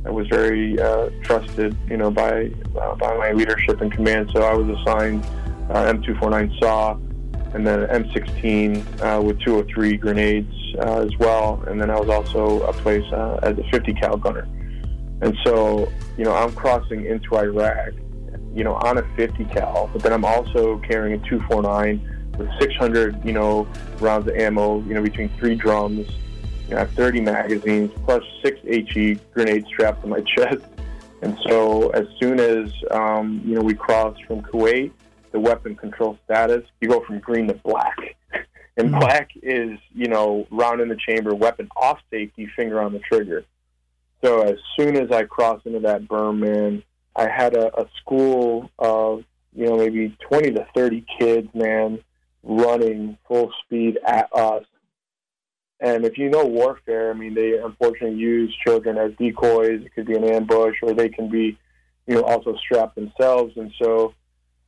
I 0.05 0.11
was 0.11 0.27
very 0.29 0.79
uh, 0.81 1.11
trusted, 1.23 1.77
you 1.88 1.97
know, 1.97 2.11
by 2.11 2.51
uh, 2.81 2.95
by 2.97 3.17
my 3.17 3.33
leadership 3.33 3.81
and 3.81 3.93
command. 3.93 4.31
So 4.35 4.43
I 4.43 4.55
was 4.55 4.69
assigned 4.81 5.25
uh, 5.71 5.93
M249 5.93 6.59
SAW, 6.61 6.99
and 7.55 7.67
then 7.67 7.87
M16 7.87 9.01
uh, 9.01 9.23
with 9.23 9.41
203 9.41 9.97
grenades 9.99 10.55
uh, 10.79 11.03
as 11.03 11.17
well. 11.19 11.62
And 11.67 11.81
then 11.81 11.91
I 11.91 11.99
was 11.99 12.09
also 12.09 12.62
a 12.62 12.73
place 12.73 13.05
uh, 13.12 13.38
as 13.43 13.59
a 13.59 13.65
50 13.71 13.95
cal 13.95 14.17
gunner. 14.17 14.49
And 15.21 15.37
so, 15.45 15.91
you 16.19 16.25
know, 16.25 16.35
I'm 16.35 16.53
crossing 16.53 17.07
into 17.07 17.37
Iraq, 17.37 17.93
you 18.55 18.65
know, 18.65 18.75
on 18.75 18.99
a 18.99 19.03
50 19.15 19.45
cal, 19.47 19.88
but 19.93 20.03
then 20.03 20.12
I'm 20.12 20.25
also 20.25 20.79
carrying 20.79 21.15
a 21.15 21.29
249 21.29 22.35
with 22.38 22.49
600, 22.61 23.25
you 23.25 23.33
know, 23.33 23.69
rounds 24.01 24.27
of 24.27 24.35
ammo, 24.35 24.81
you 24.81 24.95
know, 24.95 25.03
between 25.03 25.29
three 25.38 25.55
drums. 25.55 26.09
You 26.68 26.70
know, 26.70 26.77
I 26.77 26.81
have 26.81 26.92
30 26.92 27.20
magazines 27.20 27.90
plus 28.05 28.22
six 28.42 28.59
HE 28.64 29.18
grenades 29.35 29.66
strapped 29.66 30.03
to 30.03 30.09
my 30.09 30.20
chest. 30.37 30.64
And 31.22 31.38
so, 31.46 31.90
as 31.90 32.07
soon 32.20 32.40
as 32.40 32.72
um, 32.90 33.42
you 33.44 33.55
know 33.55 33.61
we 33.61 33.75
cross 33.75 34.18
from 34.27 34.42
Kuwait, 34.42 34.90
the 35.31 35.38
weapon 35.38 35.77
control 35.77 36.18
status, 36.25 36.64
you 36.81 36.88
go 36.88 37.01
from 37.05 37.20
green 37.20 37.48
to 37.48 37.55
black. 37.55 37.96
And 38.79 38.90
black 38.90 39.33
is, 39.42 39.79
you 39.94 40.09
know, 40.09 40.46
round 40.51 40.81
in 40.81 40.88
the 40.88 40.96
chamber, 40.96 41.35
weapon 41.35 41.68
off 41.77 41.98
safety, 42.11 42.48
finger 42.57 42.81
on 42.81 42.94
the 42.94 43.01
trigger. 43.01 43.44
So 44.25 44.40
as 44.42 44.57
soon 44.79 44.96
as 44.96 45.11
I 45.11 45.25
crossed 45.25 45.66
into 45.66 45.81
that 45.81 46.09
berm, 46.09 46.38
man, 46.38 46.83
I 47.14 47.29
had 47.29 47.55
a, 47.55 47.66
a 47.79 47.87
school 48.01 48.70
of, 48.79 49.25
you 49.55 49.66
know, 49.66 49.77
maybe 49.77 50.16
20 50.27 50.53
to 50.53 50.66
30 50.75 51.05
kids, 51.18 51.48
man, 51.55 51.98
running 52.42 53.18
full 53.29 53.53
speed 53.64 53.98
at 54.07 54.31
us. 54.35 54.64
And 55.83 56.05
if 56.05 56.16
you 56.16 56.31
know 56.31 56.45
warfare, 56.45 57.11
I 57.11 57.14
mean, 57.14 57.35
they 57.35 57.59
unfortunately 57.59 58.16
use 58.16 58.57
children 58.64 58.97
as 58.97 59.11
decoys. 59.18 59.83
It 59.85 59.92
could 59.92 60.07
be 60.07 60.14
an 60.14 60.23
ambush, 60.23 60.77
or 60.81 60.95
they 60.95 61.09
can 61.09 61.29
be, 61.29 61.59
you 62.07 62.14
know, 62.14 62.23
also 62.23 62.55
strapped 62.57 62.95
themselves. 62.95 63.57
And 63.57 63.73
so 63.83 64.14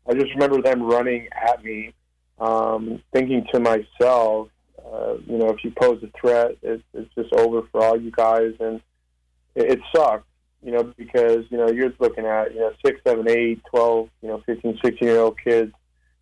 I 0.08 0.14
just 0.14 0.34
remember 0.34 0.60
them 0.60 0.82
running 0.82 1.28
at 1.32 1.62
me, 1.62 1.94
um, 2.40 3.00
thinking 3.12 3.46
to 3.52 3.60
myself, 3.60 4.48
uh, 4.84 5.14
you 5.24 5.38
know, 5.38 5.50
if 5.50 5.62
you 5.62 5.70
pose 5.70 6.02
a 6.02 6.08
threat, 6.18 6.56
it, 6.62 6.82
it's 6.92 7.14
just 7.14 7.32
over 7.32 7.62
for 7.70 7.84
all 7.84 7.98
you 7.98 8.10
guys. 8.10 8.54
And 8.58 8.80
it, 9.54 9.70
it 9.70 9.80
sucked, 9.94 10.26
you 10.64 10.72
know, 10.72 10.82
because, 10.96 11.44
you 11.48 11.58
know, 11.58 11.70
you're 11.70 11.92
looking 12.00 12.26
at, 12.26 12.52
you 12.52 12.58
know, 12.58 12.72
six, 12.84 13.00
seven, 13.06 13.30
eight, 13.30 13.60
12, 13.70 14.08
you 14.20 14.28
know, 14.30 14.42
15, 14.46 14.80
16 14.84 15.08
year 15.08 15.20
old 15.20 15.38
kids, 15.38 15.72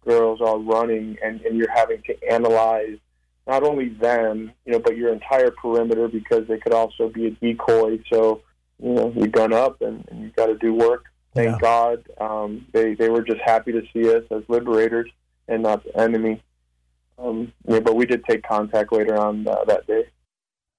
girls 0.07 0.43
all 0.43 0.63
running, 0.63 1.17
and, 1.25 1.41
and 1.41 1.57
you're 1.57 1.73
having 1.73 2.03
to 2.03 2.31
analyze 2.31 2.99
not 3.47 3.65
only 3.65 3.89
them, 3.89 4.53
you 4.65 4.73
know, 4.73 4.79
but 4.79 4.97
your 4.97 5.13
entire 5.13 5.51
perimeter 5.51 6.09
because 6.09 6.47
they 6.49 6.59
could 6.59 6.73
also 6.73 7.09
be 7.09 7.27
a 7.27 7.31
decoy. 7.31 7.99
So, 8.13 8.43
you 8.79 8.93
know, 8.93 9.13
you 9.17 9.27
gun 9.27 9.53
up 9.53 9.81
and, 9.83 10.05
and 10.11 10.23
you've 10.23 10.37
got 10.37 10.47
to 10.47 10.57
do 10.57 10.75
work. 10.75 11.05
Thank 11.35 11.51
Yeah. 11.51 11.59
God. 11.61 12.05
Um, 12.21 12.67
they, 12.73 12.95
they 12.95 13.09
were 13.09 13.23
just 13.23 13.41
happy 13.45 13.73
to 13.73 13.83
see 13.93 14.15
us 14.15 14.23
as 14.31 14.43
liberators 14.49 15.11
and 15.49 15.63
not 15.63 15.83
the 15.85 15.99
enemy. 16.01 16.43
Um, 17.19 17.53
yeah, 17.67 17.81
but 17.81 17.97
we 17.97 18.07
did 18.07 18.25
take 18.25 18.43
contact 18.43 18.93
later 18.93 19.17
on 19.17 19.47
uh, 19.47 19.65
that 19.67 19.87
day. 19.87 20.05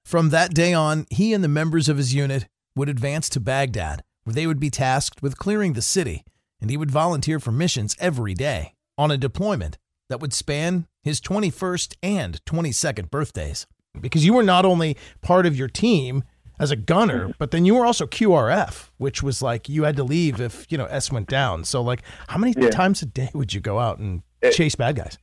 From 0.06 0.30
that 0.30 0.54
day 0.54 0.74
on, 0.74 1.06
he 1.10 1.34
and 1.34 1.44
the 1.44 1.48
members 1.48 1.88
of 1.88 1.98
his 1.98 2.14
unit 2.14 2.48
would 2.76 2.90
advance 2.90 3.30
to 3.30 3.40
Baghdad, 3.40 4.04
where 4.24 4.34
they 4.34 4.48
would 4.48 4.60
be 4.60 4.70
tasked 4.70 5.22
with 5.22 5.38
clearing 5.38 5.74
the 5.74 5.82
city, 5.82 6.24
and 6.60 6.70
he 6.70 6.78
would 6.78 6.92
volunteer 6.92 7.40
for 7.40 7.52
missions 7.52 7.96
every 8.00 8.34
day 8.34 8.74
on 8.98 9.12
a 9.12 9.18
deployment 9.18 9.78
that 10.14 10.20
would 10.20 10.32
span 10.32 10.86
his 11.02 11.20
21st 11.20 11.96
and 12.04 12.40
22nd 12.46 13.10
birthdays. 13.10 13.66
Because 14.00 14.24
you 14.24 14.36
were 14.36 14.44
not 14.44 14.64
only 14.64 14.96
part 15.24 15.48
of 15.48 15.56
your 15.56 15.68
team 15.68 16.24
as 16.60 16.70
a 16.70 16.76
gunner, 16.76 17.34
but 17.40 17.50
then 17.50 17.66
you 17.66 17.74
were 17.74 17.84
also 17.84 18.06
QRF, 18.06 18.92
which 18.98 19.24
was 19.24 19.42
like 19.42 19.68
you 19.68 19.86
had 19.86 19.96
to 19.96 20.04
leave 20.04 20.40
if, 20.40 20.68
you 20.70 20.78
know, 20.78 20.86
S 20.86 21.12
went 21.12 21.28
down. 21.28 21.64
So 21.64 21.82
like 21.82 22.04
how 22.28 22.38
many 22.38 22.54
Yeah. 22.56 22.70
times 22.70 23.02
a 23.02 23.08
day 23.08 23.32
would 23.34 23.56
you 23.56 23.60
go 23.60 23.80
out 23.80 23.98
and 23.98 24.22
It- 24.40 24.52
chase 24.52 24.76
bad 24.76 24.98
guys? 24.98 25.18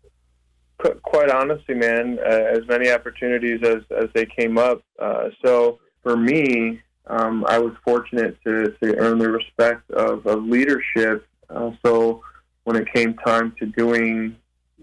quite 1.05 1.31
honestly, 1.31 1.74
man, 1.76 2.18
uh, 2.18 2.29
as 2.57 2.61
many 2.66 2.90
opportunities 2.90 3.61
as, 3.62 3.83
as 3.96 4.09
they 4.14 4.26
came 4.26 4.59
up. 4.59 4.83
Uh, 4.98 5.29
so 5.44 5.79
for 6.03 6.16
me, 6.16 6.81
um, 7.07 7.44
I 7.46 7.59
was 7.61 7.74
fortunate 7.85 8.37
to, 8.44 8.74
to 8.83 8.96
earn 8.96 9.18
the 9.18 9.31
respect 9.31 9.88
of, 9.92 10.26
of 10.26 10.42
leadership. 10.44 11.26
Uh, 11.48 11.70
so 11.85 12.22
when 12.64 12.76
it 12.76 12.88
came 12.94 13.14
time 13.14 13.55
to 13.59 13.66
doing, 13.66 14.37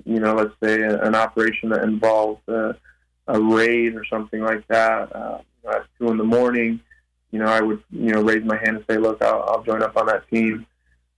you 0.06 0.20
know, 0.20 0.36
let's 0.36 0.54
say 0.64 0.82
an 0.82 1.16
operation 1.16 1.70
that 1.70 1.84
involves 1.84 2.42
a 2.48 2.76
raid 3.28 3.96
or 3.96 4.06
something 4.06 4.42
like 4.42 4.66
that, 4.68 5.16
uh, 5.16 5.40
at 5.70 5.84
two 6.00 6.10
in 6.10 6.18
the 6.18 6.24
morning, 6.24 6.80
you 7.32 7.40
know, 7.40 7.46
I 7.46 7.62
would, 7.62 7.84
you 7.92 8.14
know, 8.14 8.22
raise 8.22 8.44
my 8.46 8.58
hand 8.58 8.78
and 8.78 8.86
say, 8.90 8.98
look, 8.98 9.22
I'll, 9.22 9.44
I'll 9.44 9.64
join 9.64 9.84
up 9.84 9.98
on 9.98 10.06
that 10.08 10.30
team. 10.30 10.66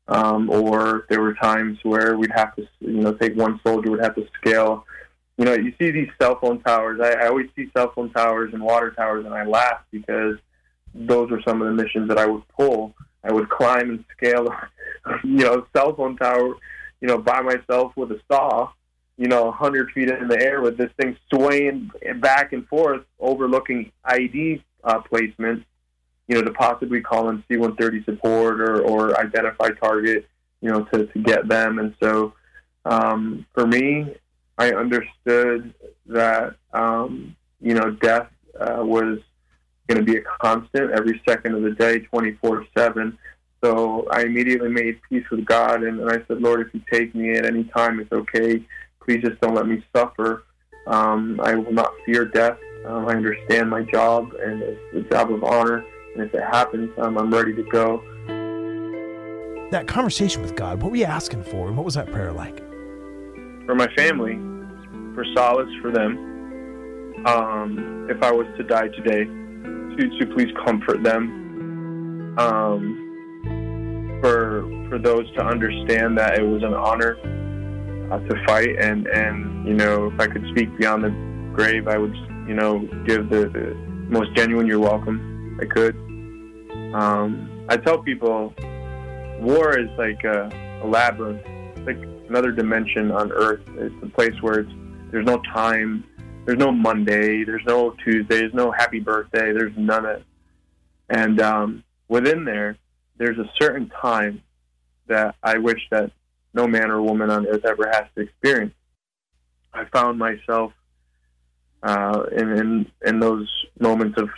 Um, 0.07 0.49
or 0.49 1.05
there 1.09 1.21
were 1.21 1.35
times 1.35 1.77
where 1.83 2.17
we'd 2.17 2.31
have 2.31 2.55
to, 2.55 2.67
you 2.79 3.01
know, 3.01 3.13
take 3.13 3.35
one 3.35 3.59
soldier 3.65 3.91
would 3.91 4.01
have 4.01 4.15
to 4.15 4.27
scale. 4.41 4.85
You 5.37 5.45
know, 5.45 5.53
you 5.53 5.71
see 5.79 5.91
these 5.91 6.09
cell 6.19 6.39
phone 6.39 6.61
towers. 6.61 6.99
I, 6.99 7.11
I 7.11 7.27
always 7.27 7.47
see 7.55 7.69
cell 7.77 7.91
phone 7.93 8.11
towers 8.11 8.51
and 8.53 8.63
water 8.63 8.89
towers, 8.89 9.25
and 9.25 9.35
I 9.35 9.45
laugh 9.45 9.81
because 9.91 10.37
those 10.95 11.31
are 11.31 11.41
some 11.43 11.61
of 11.61 11.67
the 11.67 11.81
missions 11.81 12.07
that 12.07 12.17
I 12.17 12.25
would 12.25 12.41
pull. 12.49 12.95
I 13.23 13.31
would 13.31 13.49
climb 13.49 13.91
and 13.91 14.05
scale, 14.17 14.47
you 15.23 15.43
know, 15.45 15.67
cell 15.75 15.95
phone 15.95 16.17
tower, 16.17 16.55
you 17.01 17.07
know, 17.07 17.17
by 17.17 17.41
myself 17.41 17.93
with 17.95 18.11
a 18.11 18.19
saw, 18.31 18.69
you 19.17 19.27
know, 19.27 19.45
100 19.45 19.91
feet 19.91 20.09
in 20.09 20.27
the 20.27 20.41
air 20.41 20.61
with 20.61 20.77
this 20.77 20.91
thing 20.99 21.17
swaying 21.33 21.91
back 22.19 22.53
and 22.53 22.67
forth, 22.67 23.01
overlooking 23.19 23.91
ID 24.05 24.63
uh, 24.83 25.01
placements 25.01 25.63
you 26.29 26.35
know, 26.35 26.43
to 26.43 26.51
possibly 26.51 27.01
call 27.01 27.29
in 27.29 27.43
C-130 27.49 28.05
support 28.05 28.61
or, 28.61 28.81
or 28.83 29.19
identify 29.19 29.69
target, 29.69 30.27
you 30.61 30.69
know, 30.69 30.83
to, 30.93 31.07
to 31.07 31.19
get 31.19 31.47
them. 31.47 31.79
And 31.79 31.95
so 32.01 32.33
um, 32.85 33.47
for 33.55 33.65
me, 33.65 34.15
I 34.59 34.71
understood 34.71 35.73
that, 36.05 36.55
um, 36.71 37.35
you 37.59 37.73
know, 37.73 37.91
death 37.91 38.27
uh, 38.59 38.83
was 38.85 39.17
going 39.87 39.97
to 39.97 40.03
be 40.03 40.17
a 40.17 40.21
constant 40.39 40.91
every 40.91 41.19
second 41.27 41.55
of 41.55 41.63
the 41.63 41.71
day, 41.71 42.01
24-7. 42.13 43.17
So 43.63 44.07
I 44.11 44.21
immediately 44.23 44.69
made 44.69 44.99
peace 45.09 45.25
with 45.29 45.45
God, 45.45 45.83
and, 45.83 45.99
and 45.99 46.09
I 46.09 46.23
said, 46.27 46.41
Lord, 46.41 46.61
if 46.65 46.73
you 46.73 46.81
take 46.91 47.13
me 47.13 47.31
at 47.31 47.45
any 47.45 47.65
time, 47.65 47.99
it's 47.99 48.11
okay. 48.11 48.63
Please 49.03 49.21
just 49.21 49.39
don't 49.41 49.55
let 49.55 49.67
me 49.67 49.83
suffer. 49.95 50.45
Um, 50.87 51.39
I 51.43 51.55
will 51.55 51.73
not 51.73 51.91
fear 52.05 52.25
death. 52.25 52.57
Um, 52.85 53.07
I 53.07 53.15
understand 53.15 53.69
my 53.69 53.83
job, 53.83 54.33
and 54.41 54.61
it's 54.61 54.79
the 54.93 55.01
job 55.01 55.31
of 55.31 55.43
honor. 55.43 55.83
And 56.15 56.23
if 56.23 56.33
it 56.33 56.43
happens, 56.43 56.89
um, 56.97 57.17
I'm 57.17 57.33
ready 57.33 57.53
to 57.53 57.63
go. 57.63 58.01
That 59.71 59.87
conversation 59.87 60.41
with 60.41 60.55
God, 60.55 60.81
what 60.81 60.91
were 60.91 60.97
you 60.97 61.05
asking 61.05 61.43
for, 61.43 61.67
and 61.67 61.75
what 61.75 61.85
was 61.85 61.95
that 61.95 62.11
prayer 62.11 62.31
like? 62.31 62.57
For 63.65 63.75
my 63.75 63.87
family, 63.95 64.35
for 65.13 65.25
solace 65.35 65.69
for 65.81 65.91
them. 65.91 67.25
Um, 67.25 68.07
if 68.09 68.23
I 68.23 68.31
was 68.31 68.47
to 68.57 68.63
die 68.63 68.87
today, 68.87 69.25
to, 69.25 70.19
to 70.19 70.25
please 70.33 70.51
comfort 70.65 71.03
them. 71.03 72.35
Um, 72.39 73.08
for 74.21 74.63
for 74.89 74.97
those 74.97 75.31
to 75.33 75.41
understand 75.43 76.17
that 76.17 76.39
it 76.39 76.43
was 76.43 76.63
an 76.63 76.73
honor 76.73 77.17
uh, 78.11 78.19
to 78.19 78.45
fight, 78.45 78.75
and 78.79 79.07
and 79.07 79.67
you 79.67 79.73
know, 79.73 80.07
if 80.07 80.19
I 80.19 80.27
could 80.27 80.45
speak 80.51 80.75
beyond 80.77 81.03
the 81.03 81.09
grave, 81.53 81.87
I 81.87 81.97
would 81.97 82.15
you 82.47 82.55
know 82.55 82.79
give 83.05 83.29
the, 83.29 83.49
the 83.49 83.75
most 84.09 84.35
genuine 84.35 84.67
"You're 84.67 84.79
welcome." 84.79 85.57
I 85.61 85.65
could. 85.65 85.95
Um, 86.93 87.65
I 87.69 87.77
tell 87.77 87.99
people, 88.01 88.53
war 89.41 89.77
is 89.77 89.89
like 89.97 90.23
a, 90.23 90.49
a 90.83 90.87
labyrinth. 90.87 91.41
It's 91.45 91.85
like 91.85 91.97
another 92.29 92.51
dimension 92.51 93.11
on 93.11 93.31
Earth. 93.31 93.61
It's 93.75 93.95
a 94.01 94.07
place 94.07 94.33
where 94.41 94.61
it's, 94.61 94.71
there's 95.11 95.25
no 95.25 95.37
time, 95.53 96.03
there's 96.45 96.57
no 96.57 96.71
Monday, 96.71 97.43
there's 97.43 97.63
no 97.67 97.91
Tuesday, 98.03 98.39
there's 98.39 98.53
no 98.53 98.71
happy 98.71 98.99
birthday, 98.99 99.51
there's 99.51 99.73
none 99.77 100.05
of 100.05 100.17
it. 100.17 100.23
And 101.09 101.39
um, 101.41 101.83
within 102.07 102.45
there, 102.45 102.77
there's 103.19 103.37
a 103.37 103.49
certain 103.61 103.89
time 104.01 104.41
that 105.07 105.35
I 105.43 105.59
wish 105.59 105.81
that 105.91 106.11
no 106.53 106.67
man 106.67 106.89
or 106.89 107.01
woman 107.01 107.29
on 107.29 107.45
earth 107.45 107.65
ever 107.65 107.87
has 107.91 108.05
to 108.15 108.21
experience. 108.21 108.73
I 109.73 109.85
found 109.85 110.17
myself 110.17 110.73
uh, 111.83 112.23
in, 112.31 112.49
in 112.57 112.91
in 113.05 113.19
those 113.19 113.47
moments 113.79 114.19
of 114.19 114.29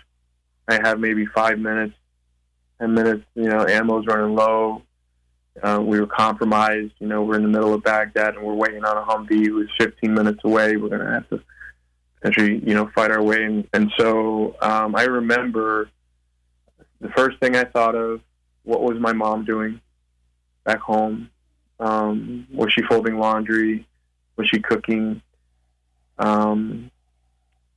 I 0.67 0.75
have 0.83 0.99
maybe 0.99 1.25
five 1.25 1.57
minutes, 1.57 1.93
ten 2.79 2.93
minutes. 2.93 3.23
You 3.35 3.49
know, 3.49 3.65
ammo's 3.65 4.05
running 4.07 4.35
low. 4.35 4.81
Uh, 5.61 5.79
we 5.81 5.99
were 5.99 6.07
compromised. 6.07 6.93
You 6.99 7.07
know, 7.07 7.23
we're 7.23 7.35
in 7.35 7.43
the 7.43 7.49
middle 7.49 7.73
of 7.73 7.83
Baghdad 7.83 8.35
and 8.35 8.43
we're 8.43 8.53
waiting 8.53 8.83
on 8.83 8.97
a 8.97 9.05
Humvee 9.05 9.47
who's 9.47 9.69
15 9.79 10.13
minutes 10.13 10.39
away. 10.43 10.77
We're 10.77 10.89
going 10.89 11.01
to 11.01 11.11
have 11.11 11.29
to 11.29 11.41
potentially, 12.15 12.61
you 12.65 12.73
know, 12.73 12.89
fight 12.95 13.11
our 13.11 13.21
way. 13.21 13.43
And, 13.43 13.67
and 13.73 13.91
so 13.97 14.55
um, 14.61 14.95
I 14.95 15.03
remember 15.03 15.89
the 17.01 17.09
first 17.09 17.37
thing 17.39 17.57
I 17.57 17.65
thought 17.65 17.95
of, 17.95 18.21
what 18.63 18.81
was 18.81 18.99
my 18.99 19.13
mom 19.13 19.45
doing 19.45 19.81
back 20.63 20.79
home? 20.79 21.29
Um, 21.79 22.47
was 22.53 22.71
she 22.73 22.83
folding 22.83 23.17
laundry? 23.17 23.87
Was 24.37 24.47
she 24.53 24.61
cooking? 24.61 25.21
Um, 26.19 26.91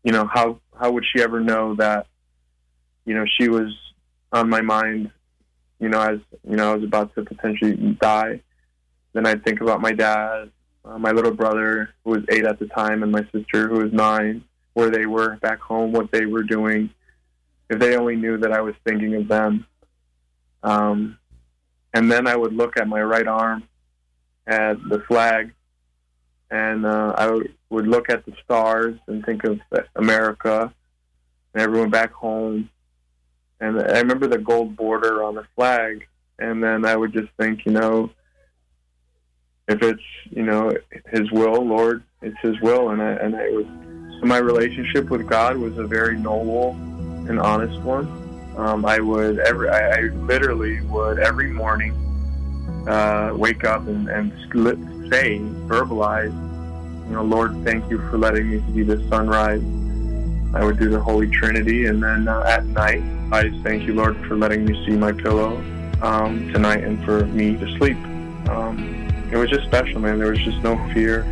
you 0.03 0.13
know, 0.13 0.27
how 0.27 0.61
how 0.79 0.93
would 0.93 1.05
she 1.05 1.23
ever 1.23 1.41
know 1.41 1.75
that 1.77 2.07
you 3.05 3.15
know, 3.15 3.25
she 3.39 3.49
was 3.49 3.73
on 4.33 4.49
my 4.49 4.61
mind, 4.61 5.11
you 5.79 5.89
know, 5.89 6.01
as, 6.01 6.19
you 6.49 6.57
know, 6.57 6.73
I 6.73 6.75
was 6.75 6.85
about 6.85 7.15
to 7.15 7.23
potentially 7.23 7.75
die. 8.01 8.41
Then 9.13 9.27
I'd 9.27 9.45
think 9.45 9.61
about 9.61 9.81
my 9.81 9.93
dad, 9.93 10.51
uh, 10.85 10.99
my 10.99 11.13
little 11.13 11.33
brother, 11.33 11.91
who 12.05 12.13
was 12.13 12.25
eight 12.31 12.47
at 12.47 12.59
the 12.59 12.67
time, 12.67 13.03
and 13.03 13.13
my 13.13 13.27
sister, 13.33 13.69
who 13.69 13.81
was 13.81 13.93
nine, 13.93 14.45
where 14.73 14.91
they 14.91 15.07
were 15.07 15.37
back 15.37 15.61
home, 15.61 15.93
what 15.93 16.11
they 16.11 16.27
were 16.27 16.43
doing. 16.43 16.91
If 17.71 17.79
they 17.79 17.97
only 17.97 18.17
knew 18.17 18.39
that 18.39 18.53
I 18.53 18.61
was 18.61 18.75
thinking 18.85 19.15
of 19.15 19.29
them. 19.29 19.67
Um, 20.65 21.19
and 21.93 22.11
then 22.11 22.27
I 22.27 22.35
would 22.35 22.53
look 22.53 22.77
at 22.77 22.89
my 22.89 23.01
right 23.01 23.29
arm 23.29 23.63
at 24.47 24.77
the 24.89 24.99
flag, 25.07 25.53
and 26.51 26.85
uh, 26.85 27.15
I 27.17 27.41
would 27.71 27.87
look 27.87 28.11
at 28.11 28.27
the 28.27 28.35
stars 28.45 28.99
and 29.07 29.25
think 29.25 29.45
of 29.45 29.61
America 29.95 30.73
and 31.53 31.63
everyone 31.63 31.91
back 31.91 32.13
home 32.13 32.69
and 33.61 33.81
I 33.81 34.01
remember 34.01 34.27
the 34.27 34.39
gold 34.39 34.77
border 34.77 35.23
on 35.23 35.35
the 35.35 35.47
flag, 35.55 36.07
and 36.39 36.63
then 36.63 36.85
I 36.85 36.97
would 36.97 37.13
just 37.13 37.29
think, 37.39 37.65
you 37.65 37.73
know, 37.73 38.11
if 39.69 39.83
it's 39.83 40.03
you 40.31 40.43
know 40.43 40.73
His 41.11 41.31
will, 41.31 41.65
Lord, 41.65 42.03
it's 42.21 42.37
His 42.43 42.61
will, 42.61 42.91
and 42.91 43.01
I, 43.01 43.13
and 43.13 43.35
I 43.35 43.49
was 43.51 43.65
so 44.21 44.27
my 44.27 44.39
relationship 44.39 45.09
with 45.09 45.27
God 45.27 45.57
was 45.57 45.79
a 45.79 45.85
very 45.85 46.19
noble 46.19 46.73
and 47.29 47.41
honest 47.41 47.81
one. 47.81 48.24
Um, 48.57 48.85
I 48.85 49.01
would 49.01 49.39
every 49.41 49.69
I, 49.69 49.91
I 49.91 50.01
literally 50.27 50.81
would 50.83 51.19
every 51.19 51.51
morning 51.51 51.93
uh, 52.89 53.33
wake 53.35 53.65
up 53.65 53.87
and, 53.87 54.09
and 54.09 54.33
say 55.11 55.39
verbalize, 55.67 56.33
you 57.09 57.15
know, 57.15 57.23
Lord, 57.23 57.53
thank 57.65 57.91
you 57.91 57.99
for 58.11 58.19
letting 58.19 58.51
me 58.51 58.63
see 58.73 58.83
the 58.83 59.07
sunrise. 59.09 59.63
I 60.55 60.65
would 60.65 60.79
do 60.79 60.89
the 60.89 61.01
Holy 61.01 61.29
Trinity, 61.29 61.87
and 61.87 62.03
then 62.03 62.29
uh, 62.29 62.45
at 62.47 62.65
night 62.67 63.03
I 63.33 63.51
thank 63.63 63.83
you, 63.85 63.95
Lord, 63.95 64.17
for 64.27 64.37
letting 64.37 64.65
me 64.65 64.87
see 64.87 64.97
my 64.97 65.13
pillow 65.13 65.57
um, 66.03 66.53
tonight 66.53 66.85
and 66.85 67.05
for 67.05 67.27
me 67.27 67.57
to 67.57 67.79
sleep. 67.79 67.97
Um, 68.49 69.09
it 69.33 69.37
was 69.37 69.51
just 69.51 69.65
special, 69.65 70.01
man. 70.01 70.19
There 70.19 70.31
was 70.31 70.39
just 70.39 70.59
no 70.63 70.77
fear. 70.93 71.27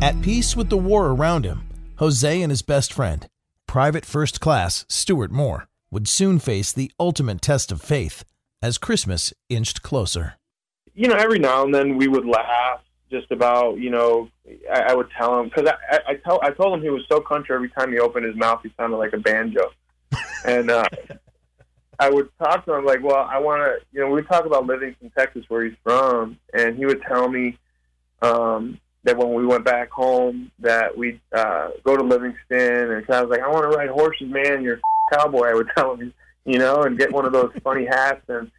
At 0.00 0.20
peace 0.22 0.56
with 0.56 0.70
the 0.70 0.78
war 0.78 1.08
around 1.08 1.44
him, 1.44 1.68
Jose 1.96 2.42
and 2.42 2.50
his 2.50 2.62
best 2.62 2.92
friend, 2.92 3.26
Private 3.66 4.06
First 4.06 4.40
Class 4.40 4.86
Stuart 4.88 5.30
Moore, 5.30 5.68
would 5.92 6.08
soon 6.08 6.40
face 6.40 6.72
the 6.72 6.90
ultimate 6.98 7.40
test 7.40 7.70
of 7.70 7.80
faith 7.80 8.24
as 8.60 8.78
Christmas 8.78 9.32
inched 9.48 9.82
closer. 9.82 10.34
You 10.94 11.06
know, 11.06 11.16
every 11.16 11.38
now 11.38 11.62
and 11.64 11.74
then 11.74 11.96
we 11.96 12.08
would 12.08 12.26
laugh 12.26 12.80
just 13.10 13.30
about, 13.30 13.78
you 13.78 13.90
know, 13.90 14.28
I, 14.72 14.80
I 14.88 14.94
would 14.94 15.10
tell 15.16 15.38
him 15.38 15.50
because 15.50 15.70
I, 15.70 15.96
I, 15.96 16.12
I 16.12 16.14
tell 16.16 16.40
I 16.42 16.50
told 16.50 16.74
him 16.74 16.82
he 16.82 16.90
was 16.90 17.02
so 17.10 17.20
country 17.20 17.54
every 17.54 17.68
time 17.68 17.92
he 17.92 17.98
opened 17.98 18.24
his 18.24 18.34
mouth, 18.34 18.60
he 18.62 18.72
sounded 18.76 18.96
like 18.96 19.12
a 19.12 19.18
banjo 19.18 19.70
and 20.44 20.70
uh, 20.70 20.88
I 21.98 22.10
would 22.10 22.28
talk 22.38 22.64
to 22.64 22.74
him 22.74 22.84
like, 22.84 23.02
well, 23.02 23.28
I 23.30 23.38
want 23.38 23.62
to, 23.62 23.86
you 23.92 24.00
know, 24.00 24.10
we 24.10 24.22
talk 24.22 24.46
about 24.46 24.66
Livingston, 24.66 25.12
Texas, 25.16 25.44
where 25.48 25.64
he's 25.64 25.76
from, 25.84 26.38
and 26.54 26.76
he 26.76 26.86
would 26.86 27.02
tell 27.02 27.28
me 27.28 27.58
um, 28.22 28.80
that 29.04 29.16
when 29.16 29.34
we 29.34 29.46
went 29.46 29.64
back 29.64 29.90
home, 29.90 30.50
that 30.58 30.96
we'd 30.96 31.20
uh, 31.32 31.68
go 31.84 31.96
to 31.96 32.02
Livingston, 32.02 32.92
and 32.92 33.04
I 33.08 33.22
was 33.22 33.30
like, 33.30 33.40
I 33.40 33.48
want 33.48 33.70
to 33.70 33.76
ride 33.76 33.90
horses, 33.90 34.28
man. 34.28 34.62
You're 34.62 34.80
cowboy. 35.10 35.48
I 35.48 35.54
would 35.54 35.70
tell 35.76 35.94
him, 35.96 36.12
you 36.44 36.58
know, 36.58 36.82
and 36.82 36.98
get 36.98 37.12
one 37.12 37.24
of 37.24 37.32
those 37.32 37.52
funny 37.64 37.86
hats. 37.86 38.22
And 38.28 38.50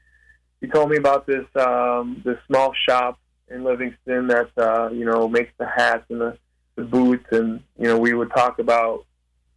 he 0.62 0.68
told 0.68 0.90
me 0.90 0.98
about 0.98 1.28
this 1.28 1.46
um, 1.56 2.22
this 2.26 2.38
small 2.48 2.74
shop 2.88 3.20
in 3.50 3.64
Livingston 3.64 4.28
that 4.28 4.50
uh, 4.58 4.90
you 4.90 5.06
know 5.06 5.28
makes 5.28 5.52
the 5.58 5.68
hats 5.68 6.06
and 6.10 6.22
the, 6.22 6.38
the 6.76 6.84
boots, 6.84 7.26
and 7.32 7.62
you 7.78 7.88
know, 7.88 7.98
we 7.98 8.14
would 8.14 8.32
talk 8.32 8.60
about 8.60 9.06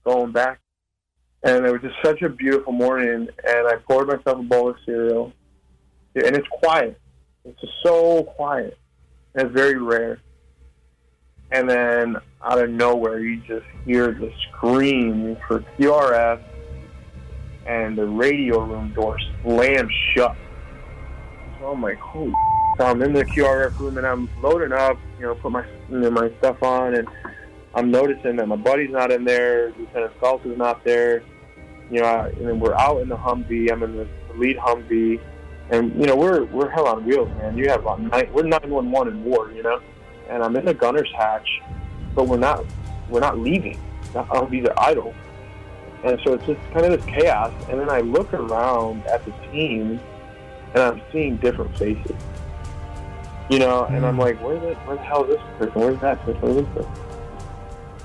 going 0.04 0.32
back 0.32 0.60
and 1.46 1.64
it 1.64 1.72
was 1.72 1.80
just 1.80 1.94
such 2.04 2.22
a 2.22 2.28
beautiful 2.28 2.72
morning. 2.72 3.28
And 3.46 3.68
I 3.68 3.76
poured 3.88 4.08
myself 4.08 4.40
a 4.40 4.42
bowl 4.42 4.70
of 4.70 4.76
cereal, 4.84 5.32
and 6.14 6.36
it's 6.36 6.48
quiet. 6.48 6.98
It's 7.44 7.60
just 7.60 7.72
so 7.84 8.24
quiet. 8.24 8.76
And 9.34 9.46
it's 9.46 9.54
very 9.54 9.78
rare. 9.78 10.18
and 11.52 11.70
then 11.70 12.16
out 12.42 12.58
of 12.62 12.70
nowhere 12.70 13.20
you 13.20 13.40
just 13.42 13.66
hear 13.84 14.10
the 14.10 14.32
scream 14.48 15.36
for 15.46 15.60
QRF, 15.78 16.42
and 17.66 17.96
the 17.96 18.06
radio 18.06 18.60
room 18.60 18.92
door 18.94 19.18
slammed 19.42 19.90
shut. 20.14 20.36
So 21.58 21.72
I'm 21.72 21.82
like, 21.82 21.98
holy. 21.98 22.32
So 22.78 22.84
I'm 22.84 23.02
in 23.02 23.12
the 23.12 23.24
QRF 23.24 23.78
room 23.78 23.98
and 23.98 24.06
I'm 24.06 24.28
loading 24.42 24.72
up, 24.72 24.98
you 25.18 25.26
know, 25.26 25.34
put 25.34 25.52
my 25.52 25.66
you 25.90 25.98
know, 25.98 26.10
my 26.10 26.30
stuff 26.38 26.62
on, 26.62 26.94
and 26.94 27.08
I'm 27.74 27.90
noticing 27.90 28.36
that 28.36 28.46
my 28.48 28.56
buddy's 28.56 28.90
not 28.90 29.10
in 29.10 29.24
there, 29.24 29.72
Lieutenant 29.78 30.12
Salt 30.20 30.44
is 30.46 30.56
not 30.58 30.84
there. 30.84 31.22
You 31.90 32.00
know, 32.00 32.06
I, 32.06 32.28
and 32.28 32.48
then 32.48 32.60
we're 32.60 32.74
out 32.74 33.00
in 33.00 33.08
the 33.08 33.16
Humvee. 33.16 33.70
I'm 33.70 33.82
in 33.82 33.96
the 33.96 34.08
lead 34.34 34.56
Humvee, 34.58 35.20
and 35.70 35.94
you 35.94 36.06
know 36.06 36.16
we're 36.16 36.44
we're 36.44 36.68
hell 36.68 36.88
on 36.88 37.04
wheels, 37.04 37.28
man. 37.38 37.56
You 37.56 37.68
have 37.68 37.80
about 37.80 38.00
nine, 38.00 38.28
we're 38.32 38.42
911 38.42 39.12
in 39.12 39.24
war, 39.24 39.50
you 39.52 39.62
know, 39.62 39.80
and 40.28 40.42
I'm 40.42 40.56
in 40.56 40.64
the 40.64 40.74
gunner's 40.74 41.10
hatch, 41.16 41.48
but 42.14 42.26
we're 42.26 42.38
not 42.38 42.64
we're 43.08 43.20
not 43.20 43.38
leaving. 43.38 43.80
The 44.12 44.24
Humvees 44.24 44.68
are 44.68 44.80
idle, 44.80 45.14
and 46.04 46.20
so 46.24 46.34
it's 46.34 46.46
just 46.46 46.60
kind 46.72 46.86
of 46.86 47.00
this 47.00 47.04
chaos. 47.06 47.52
And 47.68 47.80
then 47.80 47.90
I 47.90 48.00
look 48.00 48.32
around 48.32 49.06
at 49.06 49.24
the 49.24 49.32
team, 49.50 50.00
and 50.74 50.82
I'm 50.82 51.02
seeing 51.12 51.36
different 51.36 51.76
faces. 51.76 52.16
You 53.48 53.60
know, 53.60 53.84
and 53.84 54.04
I'm 54.04 54.18
like, 54.18 54.42
where 54.42 54.58
the 54.58 54.74
where 54.74 54.96
the 54.96 55.02
hell 55.02 55.24
is 55.24 55.36
this 55.36 55.42
person? 55.58 55.80
Where's 55.80 56.00
that 56.00 56.20
person? 56.24 56.40
Where's 56.40 56.56
this 56.56 56.74
person? 56.74 56.92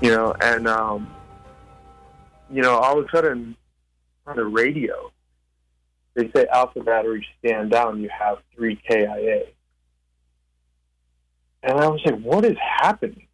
You 0.00 0.10
know, 0.10 0.34
and 0.40 0.68
um, 0.68 1.12
you 2.50 2.62
know, 2.62 2.76
all 2.76 2.98
of 2.98 3.06
a 3.06 3.10
sudden 3.10 3.56
on 4.26 4.36
the 4.36 4.44
radio, 4.44 5.10
they 6.14 6.30
say 6.34 6.46
alpha 6.52 6.80
battery 6.80 7.26
stand 7.38 7.70
down. 7.70 8.00
You 8.00 8.08
have 8.16 8.38
three 8.54 8.76
KIA, 8.88 9.46
and 11.62 11.78
I 11.78 11.88
was 11.88 12.00
like, 12.04 12.20
what 12.20 12.44
is 12.44 12.56
happening? 12.58 13.26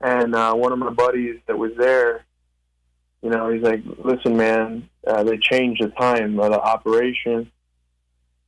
And 0.00 0.34
uh, 0.34 0.54
one 0.54 0.72
of 0.72 0.78
my 0.78 0.90
buddies 0.90 1.40
that 1.46 1.56
was 1.56 1.72
there, 1.78 2.24
you 3.22 3.30
know, 3.30 3.50
he's 3.50 3.62
like, 3.62 3.82
listen, 3.98 4.36
man, 4.36 4.88
uh, 5.06 5.22
they 5.22 5.38
changed 5.38 5.82
the 5.82 5.88
time 5.88 6.38
of 6.40 6.50
the 6.50 6.60
operation, 6.60 7.50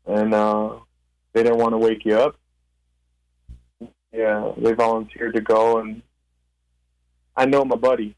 and 0.04 0.34
uh, 0.34 0.76
they 1.32 1.44
didn't 1.44 1.58
want 1.58 1.72
to 1.72 1.78
wake 1.78 2.04
you 2.04 2.18
up. 2.18 2.36
Yeah, 4.12 4.52
they 4.56 4.72
volunteered 4.72 5.34
to 5.34 5.40
go, 5.40 5.78
and 5.78 6.02
I 7.36 7.46
know 7.46 7.64
my 7.64 7.76
buddy, 7.76 8.16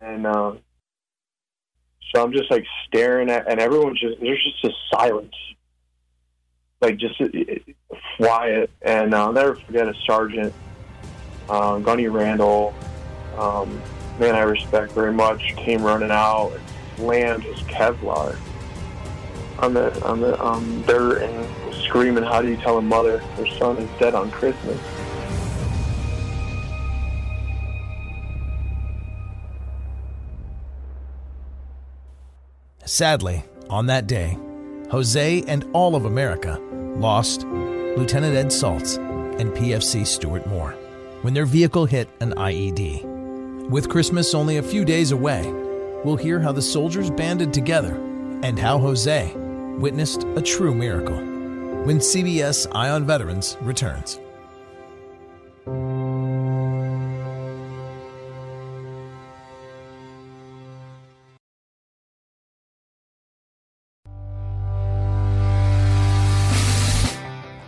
and 0.00 0.26
uh, 0.26 0.52
so 2.14 2.22
I'm 2.22 2.32
just 2.32 2.50
like 2.50 2.64
staring 2.86 3.30
at, 3.30 3.50
and 3.50 3.60
everyone's 3.60 4.00
just 4.00 4.20
there's 4.20 4.42
just 4.42 4.64
a 4.64 4.96
silence, 4.96 5.34
like 6.80 6.96
just 6.96 7.20
uh, 7.20 7.26
quiet. 8.16 8.70
And 8.82 9.14
uh, 9.14 9.26
I'll 9.26 9.32
never 9.32 9.56
forget 9.56 9.88
a 9.88 9.94
sergeant, 10.06 10.52
uh, 11.48 11.78
Gunny 11.78 12.08
Randall, 12.08 12.74
um, 13.38 13.82
man 14.18 14.34
I 14.34 14.42
respect 14.42 14.92
very 14.92 15.12
much, 15.12 15.54
came 15.56 15.82
running 15.82 16.10
out 16.10 16.52
and 16.52 16.62
slammed 16.96 17.42
his 17.42 17.58
Kevlar 17.62 18.36
on 19.58 19.74
the 19.74 20.04
on 20.04 20.20
the 20.20 20.42
um, 20.44 20.82
dirt 20.82 21.22
and 21.22 21.66
was 21.66 21.76
screaming, 21.78 22.24
"How 22.24 22.42
do 22.42 22.48
you 22.48 22.56
tell 22.56 22.78
a 22.78 22.82
mother 22.82 23.18
her 23.18 23.46
son 23.46 23.78
is 23.78 23.88
dead 23.98 24.14
on 24.14 24.30
Christmas?" 24.30 24.78
Sadly, 32.84 33.42
on 33.70 33.86
that 33.86 34.06
day, 34.06 34.38
Jose 34.90 35.42
and 35.48 35.64
all 35.72 35.96
of 35.96 36.04
America 36.04 36.60
lost 36.96 37.44
Lieutenant 37.44 38.36
Ed 38.36 38.48
Saltz 38.48 38.98
and 39.40 39.50
PFC 39.52 40.06
Stuart 40.06 40.46
Moore 40.46 40.72
when 41.22 41.32
their 41.32 41.46
vehicle 41.46 41.86
hit 41.86 42.08
an 42.20 42.34
IED. 42.34 43.13
With 43.70 43.88
Christmas 43.88 44.34
only 44.34 44.58
a 44.58 44.62
few 44.62 44.84
days 44.84 45.10
away, 45.10 45.50
we'll 46.04 46.16
hear 46.16 46.38
how 46.38 46.52
the 46.52 46.60
soldiers 46.60 47.08
banded 47.10 47.54
together 47.54 47.94
and 48.42 48.58
how 48.58 48.78
Jose 48.78 49.32
witnessed 49.78 50.24
a 50.36 50.42
true 50.42 50.74
miracle 50.74 51.16
when 51.86 51.98
CBS 51.98 52.66
Eye 52.74 52.90
on 52.90 53.06
Veterans 53.06 53.56
returns. 53.62 54.20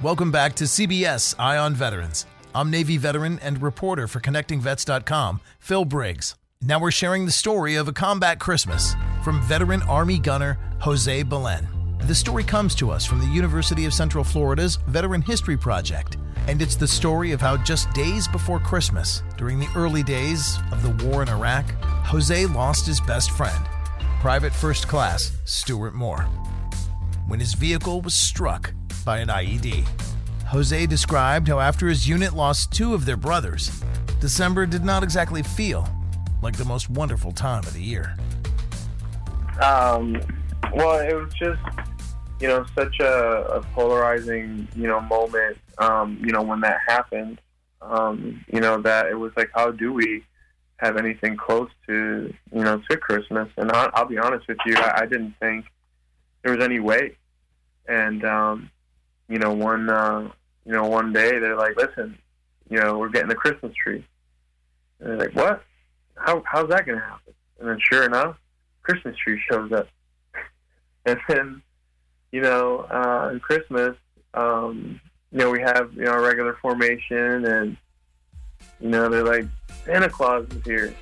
Welcome 0.02 0.30
back 0.30 0.54
to 0.56 0.64
CBS 0.64 1.34
Eye 1.38 1.56
on 1.56 1.74
Veterans. 1.74 2.26
I'm 2.56 2.70
Navy 2.70 2.96
veteran 2.96 3.38
and 3.40 3.60
reporter 3.60 4.08
for 4.08 4.18
ConnectingVets.com, 4.18 5.42
Phil 5.58 5.84
Briggs. 5.84 6.36
Now 6.62 6.80
we're 6.80 6.90
sharing 6.90 7.26
the 7.26 7.30
story 7.30 7.74
of 7.74 7.86
a 7.86 7.92
combat 7.92 8.38
Christmas 8.38 8.94
from 9.22 9.42
veteran 9.42 9.82
Army 9.82 10.18
gunner 10.18 10.58
Jose 10.80 11.22
Belen. 11.24 11.68
The 12.06 12.14
story 12.14 12.44
comes 12.44 12.74
to 12.76 12.90
us 12.90 13.04
from 13.04 13.18
the 13.18 13.26
University 13.26 13.84
of 13.84 13.92
Central 13.92 14.24
Florida's 14.24 14.76
Veteran 14.86 15.20
History 15.20 15.58
Project, 15.58 16.16
and 16.48 16.62
it's 16.62 16.76
the 16.76 16.88
story 16.88 17.32
of 17.32 17.42
how 17.42 17.58
just 17.58 17.92
days 17.92 18.26
before 18.26 18.58
Christmas, 18.58 19.22
during 19.36 19.58
the 19.58 19.68
early 19.76 20.02
days 20.02 20.58
of 20.72 20.82
the 20.82 21.04
war 21.04 21.22
in 21.22 21.28
Iraq, 21.28 21.70
Jose 22.06 22.46
lost 22.46 22.86
his 22.86 23.02
best 23.02 23.32
friend, 23.32 23.66
Private 24.20 24.54
First 24.54 24.88
Class 24.88 25.36
Stuart 25.44 25.92
Moore, 25.94 26.22
when 27.26 27.38
his 27.38 27.52
vehicle 27.52 28.00
was 28.00 28.14
struck 28.14 28.72
by 29.04 29.18
an 29.18 29.28
IED. 29.28 29.86
Jose 30.48 30.86
described 30.86 31.48
how 31.48 31.58
after 31.58 31.88
his 31.88 32.08
unit 32.08 32.32
lost 32.32 32.72
two 32.72 32.94
of 32.94 33.04
their 33.04 33.16
brothers, 33.16 33.82
December 34.20 34.64
did 34.64 34.84
not 34.84 35.02
exactly 35.02 35.42
feel 35.42 35.88
like 36.40 36.56
the 36.56 36.64
most 36.64 36.88
wonderful 36.88 37.32
time 37.32 37.64
of 37.64 37.72
the 37.72 37.82
year. 37.82 38.16
Um, 39.60 40.20
well, 40.72 41.00
it 41.00 41.14
was 41.14 41.32
just, 41.34 41.60
you 42.40 42.46
know, 42.46 42.64
such 42.76 43.00
a, 43.00 43.42
a 43.54 43.60
polarizing, 43.74 44.68
you 44.76 44.86
know, 44.86 45.00
moment, 45.00 45.58
um, 45.78 46.18
you 46.24 46.32
know, 46.32 46.42
when 46.42 46.60
that 46.60 46.78
happened, 46.86 47.40
um, 47.82 48.44
you 48.46 48.60
know, 48.60 48.80
that 48.82 49.06
it 49.06 49.14
was 49.14 49.32
like, 49.36 49.50
how 49.52 49.72
do 49.72 49.92
we 49.92 50.24
have 50.76 50.96
anything 50.96 51.36
close 51.36 51.70
to, 51.88 52.32
you 52.52 52.62
know, 52.62 52.80
to 52.88 52.96
Christmas? 52.96 53.48
And 53.56 53.72
I, 53.72 53.90
I'll 53.94 54.06
be 54.06 54.18
honest 54.18 54.46
with 54.46 54.58
you, 54.64 54.76
I, 54.76 55.00
I 55.02 55.06
didn't 55.06 55.34
think 55.40 55.66
there 56.42 56.54
was 56.54 56.64
any 56.64 56.78
way. 56.78 57.16
And, 57.88 58.24
um, 58.24 58.70
you 59.28 59.38
know, 59.38 59.52
one, 59.52 59.88
uh, 59.90 60.30
you 60.64 60.72
know, 60.72 60.84
one 60.84 61.12
day 61.12 61.38
they're 61.38 61.56
like, 61.56 61.76
listen, 61.76 62.18
you 62.68 62.78
know, 62.78 62.98
we're 62.98 63.08
getting 63.08 63.30
a 63.30 63.34
Christmas 63.34 63.72
tree. 63.74 64.04
And 65.00 65.10
they're 65.10 65.28
like, 65.28 65.34
what? 65.34 65.62
How, 66.16 66.42
how's 66.46 66.68
that 66.70 66.86
to 66.86 66.98
happen? 66.98 67.34
And 67.60 67.68
then 67.68 67.78
sure 67.80 68.04
enough, 68.04 68.36
Christmas 68.82 69.16
tree 69.16 69.40
shows 69.50 69.72
up. 69.72 69.88
And 71.08 71.20
then, 71.28 71.62
you 72.32 72.40
know, 72.40 72.84
uh, 72.90 73.28
on 73.30 73.38
Christmas, 73.38 73.96
um, 74.34 75.00
you 75.30 75.38
know, 75.38 75.50
we 75.50 75.60
have, 75.60 75.92
you 75.94 76.02
know, 76.02 76.10
our 76.10 76.20
regular 76.20 76.54
formation 76.60 77.44
and, 77.44 77.76
you 78.80 78.88
know, 78.88 79.08
they're 79.08 79.22
like, 79.22 79.44
Santa 79.84 80.08
Claus 80.08 80.48
is 80.48 80.64
here, 80.64 80.92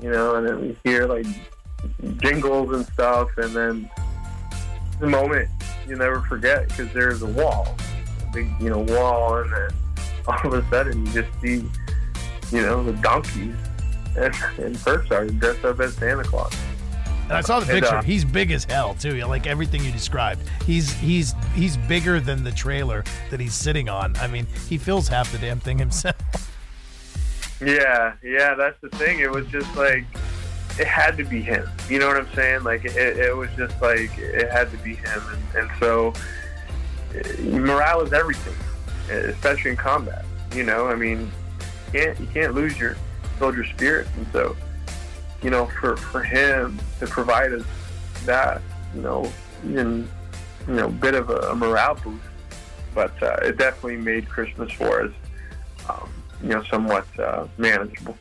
you 0.00 0.08
know, 0.08 0.36
and 0.36 0.46
then 0.46 0.60
we 0.60 0.76
hear 0.84 1.06
like 1.06 1.26
jingles 2.18 2.76
and 2.76 2.86
stuff. 2.86 3.28
And 3.38 3.56
then 3.56 3.90
the 5.00 5.08
moment 5.08 5.48
you 5.86 5.96
never 5.96 6.20
forget 6.22 6.68
because 6.68 6.92
there's 6.92 7.22
a 7.22 7.26
wall, 7.26 7.76
a 8.22 8.32
big, 8.32 8.48
you 8.60 8.70
know, 8.70 8.78
wall. 8.80 9.36
And 9.38 9.52
then 9.52 9.70
all 10.28 10.46
of 10.46 10.54
a 10.54 10.68
sudden 10.70 11.06
you 11.06 11.12
just 11.22 11.40
see, 11.40 11.64
you 12.50 12.62
know, 12.62 12.82
the 12.82 12.92
donkeys 12.94 13.54
and, 14.16 14.34
and 14.58 14.78
First 14.78 15.08
Sergeant 15.08 15.40
dressed 15.40 15.64
up 15.64 15.80
as 15.80 15.94
Santa 15.94 16.24
Claus. 16.24 16.54
And 17.24 17.32
I 17.32 17.40
saw 17.40 17.58
the 17.58 17.72
And, 17.72 17.80
picture. 17.82 17.96
uh, 17.96 18.02
he's 18.02 18.22
big 18.24 18.50
as 18.50 18.64
hell 18.64 18.94
too. 18.94 19.12
Like 19.24 19.46
everything 19.46 19.82
you 19.82 19.90
described. 19.90 20.42
He's 20.66 20.92
he's 20.92 21.34
he's 21.54 21.76
bigger 21.78 22.20
than 22.20 22.44
the 22.44 22.52
trailer 22.52 23.02
that 23.30 23.40
he's 23.40 23.54
sitting 23.54 23.88
on. 23.88 24.14
I 24.16 24.26
mean, 24.26 24.46
he 24.68 24.76
fills 24.76 25.08
half 25.08 25.32
the 25.32 25.38
damn 25.38 25.58
thing 25.60 25.78
himself. 25.78 26.16
Yeah, 27.64 28.14
yeah, 28.22 28.54
that's 28.54 28.78
the 28.82 28.90
thing. 28.90 29.20
It 29.20 29.30
was 29.30 29.46
just 29.46 29.74
like 29.76 30.04
it 30.78 30.86
had 30.86 31.16
to 31.18 31.24
be 31.24 31.40
him. 31.40 31.68
You 31.88 31.98
know 31.98 32.08
what 32.08 32.16
I'm 32.16 32.32
saying? 32.34 32.64
Like 32.64 32.84
it, 32.84 32.96
it 32.96 33.36
was 33.36 33.50
just 33.56 33.80
like 33.80 34.16
it 34.18 34.50
had 34.50 34.70
to 34.70 34.76
be 34.78 34.94
him, 34.94 35.22
and, 35.32 35.62
and 35.62 35.70
so 35.78 36.12
eh, 37.14 37.42
morale 37.42 38.02
is 38.02 38.12
everything, 38.12 38.56
especially 39.10 39.72
in 39.72 39.76
combat. 39.76 40.24
You 40.54 40.64
know, 40.64 40.86
I 40.86 40.94
mean, 40.94 41.30
you 41.92 42.00
can't 42.00 42.20
you 42.20 42.26
can't 42.26 42.54
lose 42.54 42.78
your 42.78 42.96
soldier 43.38 43.64
spirit, 43.64 44.08
and 44.16 44.26
so 44.32 44.56
you 45.44 45.50
know, 45.50 45.66
for 45.66 45.96
for 45.96 46.22
him 46.22 46.80
to 46.98 47.06
provide 47.06 47.52
us 47.52 47.64
that, 48.24 48.62
you 48.94 49.02
know, 49.02 49.30
in 49.62 50.08
you 50.66 50.74
know, 50.74 50.88
bit 50.88 51.14
of 51.14 51.28
a, 51.28 51.36
a 51.50 51.54
morale 51.54 51.96
boost, 51.96 52.24
but 52.94 53.22
uh, 53.22 53.36
it 53.42 53.58
definitely 53.58 53.96
made 53.96 54.26
Christmas 54.28 54.72
for 54.72 55.02
us, 55.02 55.12
um, 55.90 56.10
you 56.42 56.48
know, 56.48 56.62
somewhat 56.64 57.06
uh, 57.18 57.46
manageable. 57.58 58.16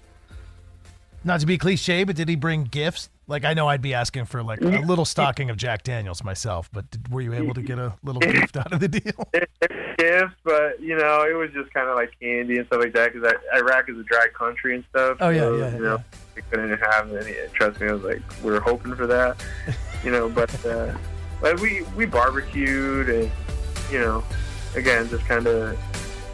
Not 1.23 1.39
to 1.39 1.45
be 1.45 1.57
cliche, 1.57 2.03
but 2.03 2.15
did 2.15 2.27
he 2.27 2.35
bring 2.35 2.65
gifts? 2.65 3.09
Like 3.27 3.45
I 3.45 3.53
know 3.53 3.69
I'd 3.69 3.81
be 3.81 3.93
asking 3.93 4.25
for 4.25 4.43
like 4.43 4.61
a 4.61 4.65
little 4.65 5.05
stocking 5.05 5.49
of 5.49 5.55
Jack 5.55 5.83
Daniels 5.83 6.23
myself, 6.23 6.69
but 6.73 6.91
did, 6.91 7.07
were 7.09 7.21
you 7.21 7.33
able 7.33 7.53
to 7.53 7.61
get 7.61 7.79
a 7.79 7.93
little 8.03 8.19
gift 8.19 8.57
out 8.57 8.73
of 8.73 8.81
the 8.81 8.89
deal? 8.89 9.27
gifts, 9.97 10.35
but 10.43 10.81
you 10.81 10.97
know, 10.97 11.23
it 11.23 11.33
was 11.33 11.49
just 11.51 11.73
kind 11.73 11.87
of 11.87 11.95
like 11.95 12.11
candy 12.19 12.57
and 12.57 12.67
stuff 12.67 12.81
like 12.81 12.93
that 12.93 13.13
because 13.13 13.33
Iraq 13.55 13.89
is 13.89 13.97
a 13.97 14.03
dry 14.03 14.27
country 14.37 14.75
and 14.75 14.83
stuff. 14.89 15.17
Oh 15.21 15.29
yeah, 15.29 15.41
so, 15.41 15.55
yeah, 15.55 15.73
You 15.73 15.81
know, 15.81 15.95
yeah. 15.95 16.19
we 16.35 16.41
couldn't 16.43 16.77
have 16.77 17.13
any. 17.13 17.33
Trust 17.53 17.79
me, 17.79 17.87
I 17.87 17.93
was 17.93 18.03
like, 18.03 18.21
we 18.43 18.51
were 18.51 18.59
hoping 18.59 18.95
for 18.95 19.07
that, 19.07 19.41
you 20.03 20.11
know. 20.11 20.27
But 20.27 20.65
uh, 20.65 20.93
but 21.41 21.61
we 21.61 21.83
we 21.95 22.05
barbecued 22.05 23.09
and 23.09 23.31
you 23.89 23.99
know, 23.99 24.21
again, 24.75 25.07
just 25.09 25.25
kind 25.25 25.47
of 25.47 25.79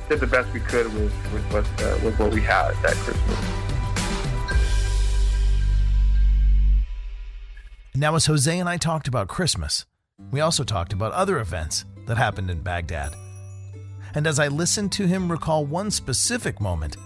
did 0.09 0.19
the 0.19 0.27
best 0.27 0.51
we 0.53 0.59
could 0.59 0.91
with 0.95 1.13
with 1.33 1.43
what 1.53 1.83
uh, 1.83 1.99
with 2.03 2.17
what 2.19 2.33
we 2.33 2.41
had 2.41 2.73
that 2.81 2.95
Christmas. 2.95 3.68
Now, 7.95 8.15
as 8.15 8.27
Jose 8.27 8.59
and 8.59 8.69
I 8.69 8.77
talked 8.77 9.07
about 9.07 9.27
Christmas, 9.27 9.85
we 10.31 10.41
also 10.41 10.63
talked 10.63 10.93
about 10.93 11.11
other 11.13 11.39
events 11.39 11.85
that 12.05 12.17
happened 12.17 12.49
in 12.51 12.61
Baghdad. 12.61 13.15
And 14.13 14.27
as 14.27 14.39
I 14.39 14.47
listened 14.47 14.91
to 14.93 15.07
him 15.07 15.31
recall 15.31 15.65
one 15.65 15.91
specific 15.91 16.61
moment, 16.61 16.97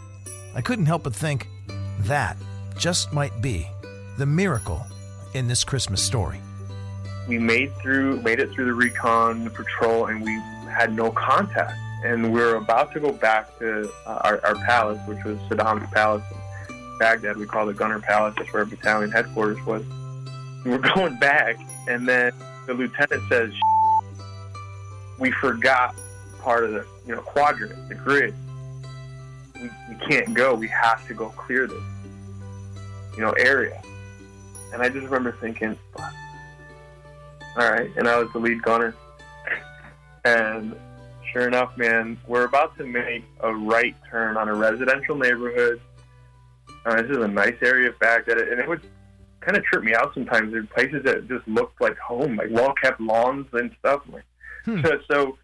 I 0.55 0.61
couldn't 0.61 0.85
help 0.85 1.03
but 1.03 1.15
think 1.15 1.47
that 2.01 2.37
just 2.77 3.13
might 3.13 3.41
be 3.41 3.67
the 4.17 4.25
miracle 4.25 4.85
in 5.33 5.47
this 5.47 5.63
Christmas 5.63 6.01
story. 6.01 6.39
we 7.27 7.39
made 7.39 7.73
through 7.77 8.21
made 8.21 8.39
it 8.39 8.51
through 8.51 8.65
the 8.65 8.73
recon 8.73 9.45
the 9.45 9.49
patrol 9.49 10.07
and 10.07 10.21
we 10.21 10.33
had 10.69 10.93
no 10.93 11.11
contact. 11.11 11.73
And 12.03 12.33
we 12.33 12.41
were 12.41 12.55
about 12.55 12.91
to 12.93 12.99
go 12.99 13.13
back 13.13 13.57
to 13.59 13.89
uh, 14.05 14.19
our, 14.25 14.45
our 14.45 14.55
palace 14.55 14.99
which 15.07 15.23
was 15.23 15.39
saddam's 15.47 15.89
palace 15.91 16.23
in 16.69 16.97
baghdad. 16.99 17.37
We 17.37 17.45
called 17.45 17.69
it 17.69 17.77
gunner 17.77 17.99
palace. 18.01 18.35
That's 18.37 18.51
where 18.51 18.63
our 18.63 18.65
battalion 18.65 19.09
headquarters 19.11 19.63
was 19.65 19.83
we're 20.65 20.77
going 20.95 21.15
back 21.17 21.57
and 21.87 22.07
then 22.07 22.31
the 22.67 22.73
lieutenant 22.73 23.21
says 23.29 23.53
we 25.19 25.31
forgot 25.31 25.95
part 26.39 26.63
of 26.63 26.71
the 26.71 26.85
you 27.05 27.15
know 27.15 27.21
quadrant 27.21 27.89
the 27.89 27.95
grid 27.95 28.33
we, 29.55 29.69
we 29.89 29.95
can't 30.07 30.33
go 30.33 30.53
we 30.53 30.67
have 30.67 31.05
to 31.07 31.13
go 31.13 31.29
clear 31.29 31.67
this 31.67 31.83
you 33.15 33.21
know 33.21 33.31
area 33.33 33.81
and 34.73 34.81
i 34.81 34.89
just 34.89 35.05
remember 35.05 35.31
thinking 35.39 35.77
"Fuck, 35.95 36.13
all 37.55 37.69
right, 37.69 37.91
and 37.97 38.07
I 38.07 38.17
was 38.17 38.31
the 38.33 38.39
lead 38.39 38.61
gunner. 38.61 38.95
And 40.25 40.73
sure 41.33 41.49
enough, 41.49 41.77
man, 41.77 42.17
we're 42.27 42.45
about 42.45 42.77
to 42.77 42.85
make 42.85 43.25
a 43.41 43.53
right 43.53 43.93
turn 44.09 44.37
on 44.37 44.47
a 44.47 44.53
residential 44.53 45.17
neighborhood. 45.17 45.81
Uh, 46.85 47.01
this 47.01 47.11
is 47.11 47.17
a 47.17 47.27
nice 47.27 47.57
area 47.61 47.89
of 47.89 47.99
Baghdad, 47.99 48.37
and 48.37 48.57
it 48.57 48.65
would 48.65 48.79
kind 49.45 49.57
of 49.57 49.63
trip 49.63 49.83
me 49.83 49.93
out 49.93 50.13
sometimes. 50.13 50.51
There 50.51 50.61
are 50.61 50.65
places 50.65 51.03
that 51.03 51.27
just 51.27 51.47
looked 51.47 51.81
like 51.81 51.97
home, 51.97 52.35
like 52.37 52.49
well 52.51 52.73
kept 52.81 52.99
lawns 52.99 53.47
and 53.53 53.71
stuff. 53.79 54.01
Hmm. 54.65 54.81
so, 54.83 54.99
so 55.11 55.37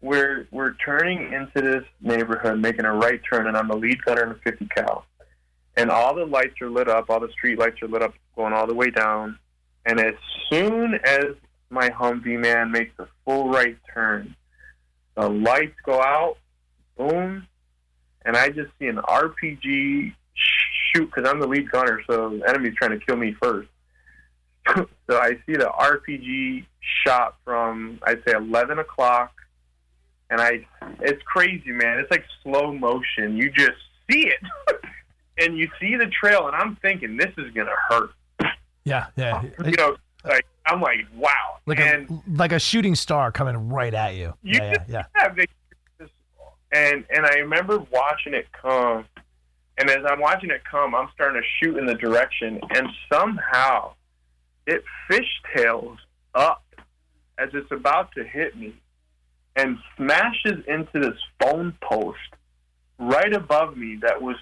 we're 0.00 0.46
we're 0.50 0.74
turning 0.84 1.32
into 1.32 1.60
this 1.60 1.84
neighborhood, 2.00 2.58
making 2.60 2.84
a 2.84 2.92
right 2.92 3.20
turn, 3.30 3.46
and 3.46 3.56
I'm 3.56 3.68
the 3.68 3.76
lead 3.76 4.02
gunner 4.04 4.24
in 4.24 4.30
a 4.30 4.50
50 4.50 4.68
cal, 4.74 5.04
and 5.76 5.90
all 5.90 6.14
the 6.14 6.24
lights 6.24 6.60
are 6.60 6.70
lit 6.70 6.88
up, 6.88 7.10
all 7.10 7.20
the 7.20 7.30
street 7.32 7.58
lights 7.58 7.82
are 7.82 7.88
lit 7.88 8.02
up, 8.02 8.14
going 8.36 8.52
all 8.52 8.66
the 8.66 8.74
way 8.74 8.90
down. 8.90 9.38
And 9.86 9.98
as 9.98 10.14
soon 10.50 10.94
as 11.04 11.34
my 11.70 11.88
Humvee 11.90 12.38
man 12.38 12.70
makes 12.70 12.92
a 12.98 13.06
full 13.24 13.48
right 13.48 13.76
turn, 13.92 14.34
the 15.16 15.28
lights 15.28 15.76
go 15.84 16.00
out, 16.00 16.36
boom, 16.96 17.46
and 18.24 18.36
I 18.36 18.50
just 18.50 18.70
see 18.78 18.86
an 18.86 18.96
RPG 18.96 20.14
shoot 20.94 21.10
because 21.14 21.28
I'm 21.28 21.40
the 21.40 21.46
lead 21.46 21.70
gunner, 21.70 22.02
so 22.08 22.38
the 22.38 22.48
enemy's 22.48 22.74
trying 22.74 22.98
to 22.98 23.04
kill 23.04 23.16
me 23.16 23.34
first. 23.42 23.68
so 24.76 24.86
I 25.18 25.32
see 25.46 25.54
the 25.54 25.70
RPG 25.78 26.64
shot 27.04 27.36
from 27.44 27.98
I'd 28.02 28.22
say 28.26 28.34
11 28.36 28.78
o'clock, 28.78 29.32
and 30.30 30.40
I 30.40 30.66
it's 31.00 31.22
crazy, 31.24 31.70
man. 31.70 31.98
It's 31.98 32.10
like 32.10 32.24
slow 32.42 32.72
motion. 32.72 33.36
You 33.36 33.50
just 33.50 33.78
see 34.10 34.28
it, 34.28 34.40
and 35.38 35.56
you 35.56 35.68
see 35.80 35.96
the 35.96 36.06
trail, 36.06 36.46
and 36.46 36.56
I'm 36.56 36.76
thinking 36.76 37.16
this 37.16 37.32
is 37.38 37.52
gonna 37.52 37.70
hurt. 37.88 38.10
Yeah, 38.84 39.06
yeah. 39.16 39.42
You 39.64 39.72
know, 39.72 39.96
like 40.24 40.46
I'm 40.66 40.80
like, 40.80 41.06
wow. 41.14 41.30
Like 41.66 41.80
and 41.80 42.10
a 42.10 42.22
like 42.36 42.52
a 42.52 42.58
shooting 42.60 42.94
star 42.94 43.32
coming 43.32 43.68
right 43.68 43.94
at 43.94 44.14
you. 44.14 44.34
You 44.42 44.58
yeah, 44.58 44.62
yeah, 44.62 44.74
just- 44.74 44.90
yeah. 44.90 45.04
yeah, 45.16 45.28
they, 45.34 45.46
and 46.72 47.04
and 47.14 47.26
I 47.26 47.34
remember 47.36 47.78
watching 47.90 48.34
it 48.34 48.46
come, 48.52 49.04
and 49.80 49.88
as 49.88 50.04
I'm 50.06 50.20
watching 50.20 50.50
it 50.50 50.62
come, 50.70 50.94
I'm 50.94 51.08
starting 51.14 51.40
to 51.40 51.48
shoot 51.58 51.78
in 51.78 51.86
the 51.86 51.94
direction, 51.94 52.60
and 52.68 52.86
somehow 53.10 53.94
it 54.66 54.84
fishtails 55.10 55.96
up 56.34 56.62
as 57.38 57.48
it's 57.54 57.72
about 57.72 58.12
to 58.12 58.22
hit 58.22 58.54
me, 58.58 58.74
and 59.56 59.78
smashes 59.96 60.62
into 60.68 61.00
this 61.00 61.18
phone 61.40 61.74
post 61.80 62.18
right 62.98 63.32
above 63.32 63.78
me. 63.78 63.96
That 64.02 64.20
was, 64.20 64.36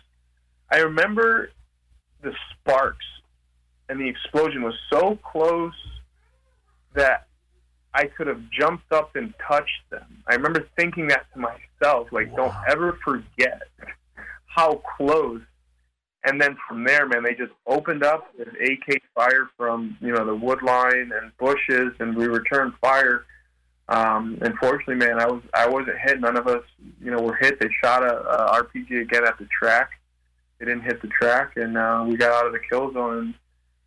I 0.72 0.78
remember 0.78 1.50
the 2.20 2.34
sparks, 2.50 3.06
and 3.88 4.00
the 4.00 4.08
explosion 4.08 4.62
was 4.64 4.74
so 4.92 5.16
close 5.22 5.72
that 6.94 7.28
I 7.94 8.06
could 8.06 8.26
have 8.26 8.42
jumped 8.50 8.92
up 8.92 9.14
and 9.14 9.32
touched 9.46 9.88
them. 9.90 10.24
I 10.26 10.34
remember 10.34 10.66
thinking 10.76 11.06
that 11.08 11.26
to 11.32 11.38
myself, 11.38 12.08
like, 12.10 12.34
don't 12.34 12.54
ever 12.68 12.98
forget 13.04 13.62
how 14.48 14.82
close. 14.96 15.40
And 16.24 16.40
then 16.40 16.56
from 16.66 16.84
there, 16.84 17.06
man, 17.06 17.22
they 17.22 17.34
just 17.34 17.52
opened 17.66 18.02
up 18.02 18.28
with 18.36 18.48
AK 18.48 19.02
fire 19.14 19.48
from 19.56 19.96
you 20.00 20.12
know 20.12 20.24
the 20.26 20.34
wood 20.34 20.62
line 20.62 21.12
and 21.14 21.30
bushes, 21.38 21.92
and 22.00 22.16
we 22.16 22.26
returned 22.26 22.72
fire. 22.80 23.24
Um, 23.88 24.36
unfortunately, 24.42 24.96
man, 24.96 25.18
I 25.20 25.26
was 25.26 25.42
I 25.54 25.68
wasn't 25.68 25.96
hit. 26.04 26.20
None 26.20 26.36
of 26.36 26.46
us, 26.48 26.64
you 27.00 27.10
know, 27.10 27.20
were 27.22 27.36
hit. 27.36 27.60
They 27.60 27.68
shot 27.82 28.02
a, 28.02 28.18
a 28.18 28.62
RPG 28.62 29.00
again 29.00 29.24
at 29.24 29.38
the 29.38 29.46
track. 29.46 29.92
They 30.58 30.66
didn't 30.66 30.82
hit 30.82 31.00
the 31.00 31.08
track, 31.08 31.56
and 31.56 31.78
uh, 31.78 32.04
we 32.06 32.16
got 32.16 32.32
out 32.32 32.46
of 32.46 32.52
the 32.52 32.58
kill 32.58 32.92
zone 32.92 33.18
and, 33.18 33.34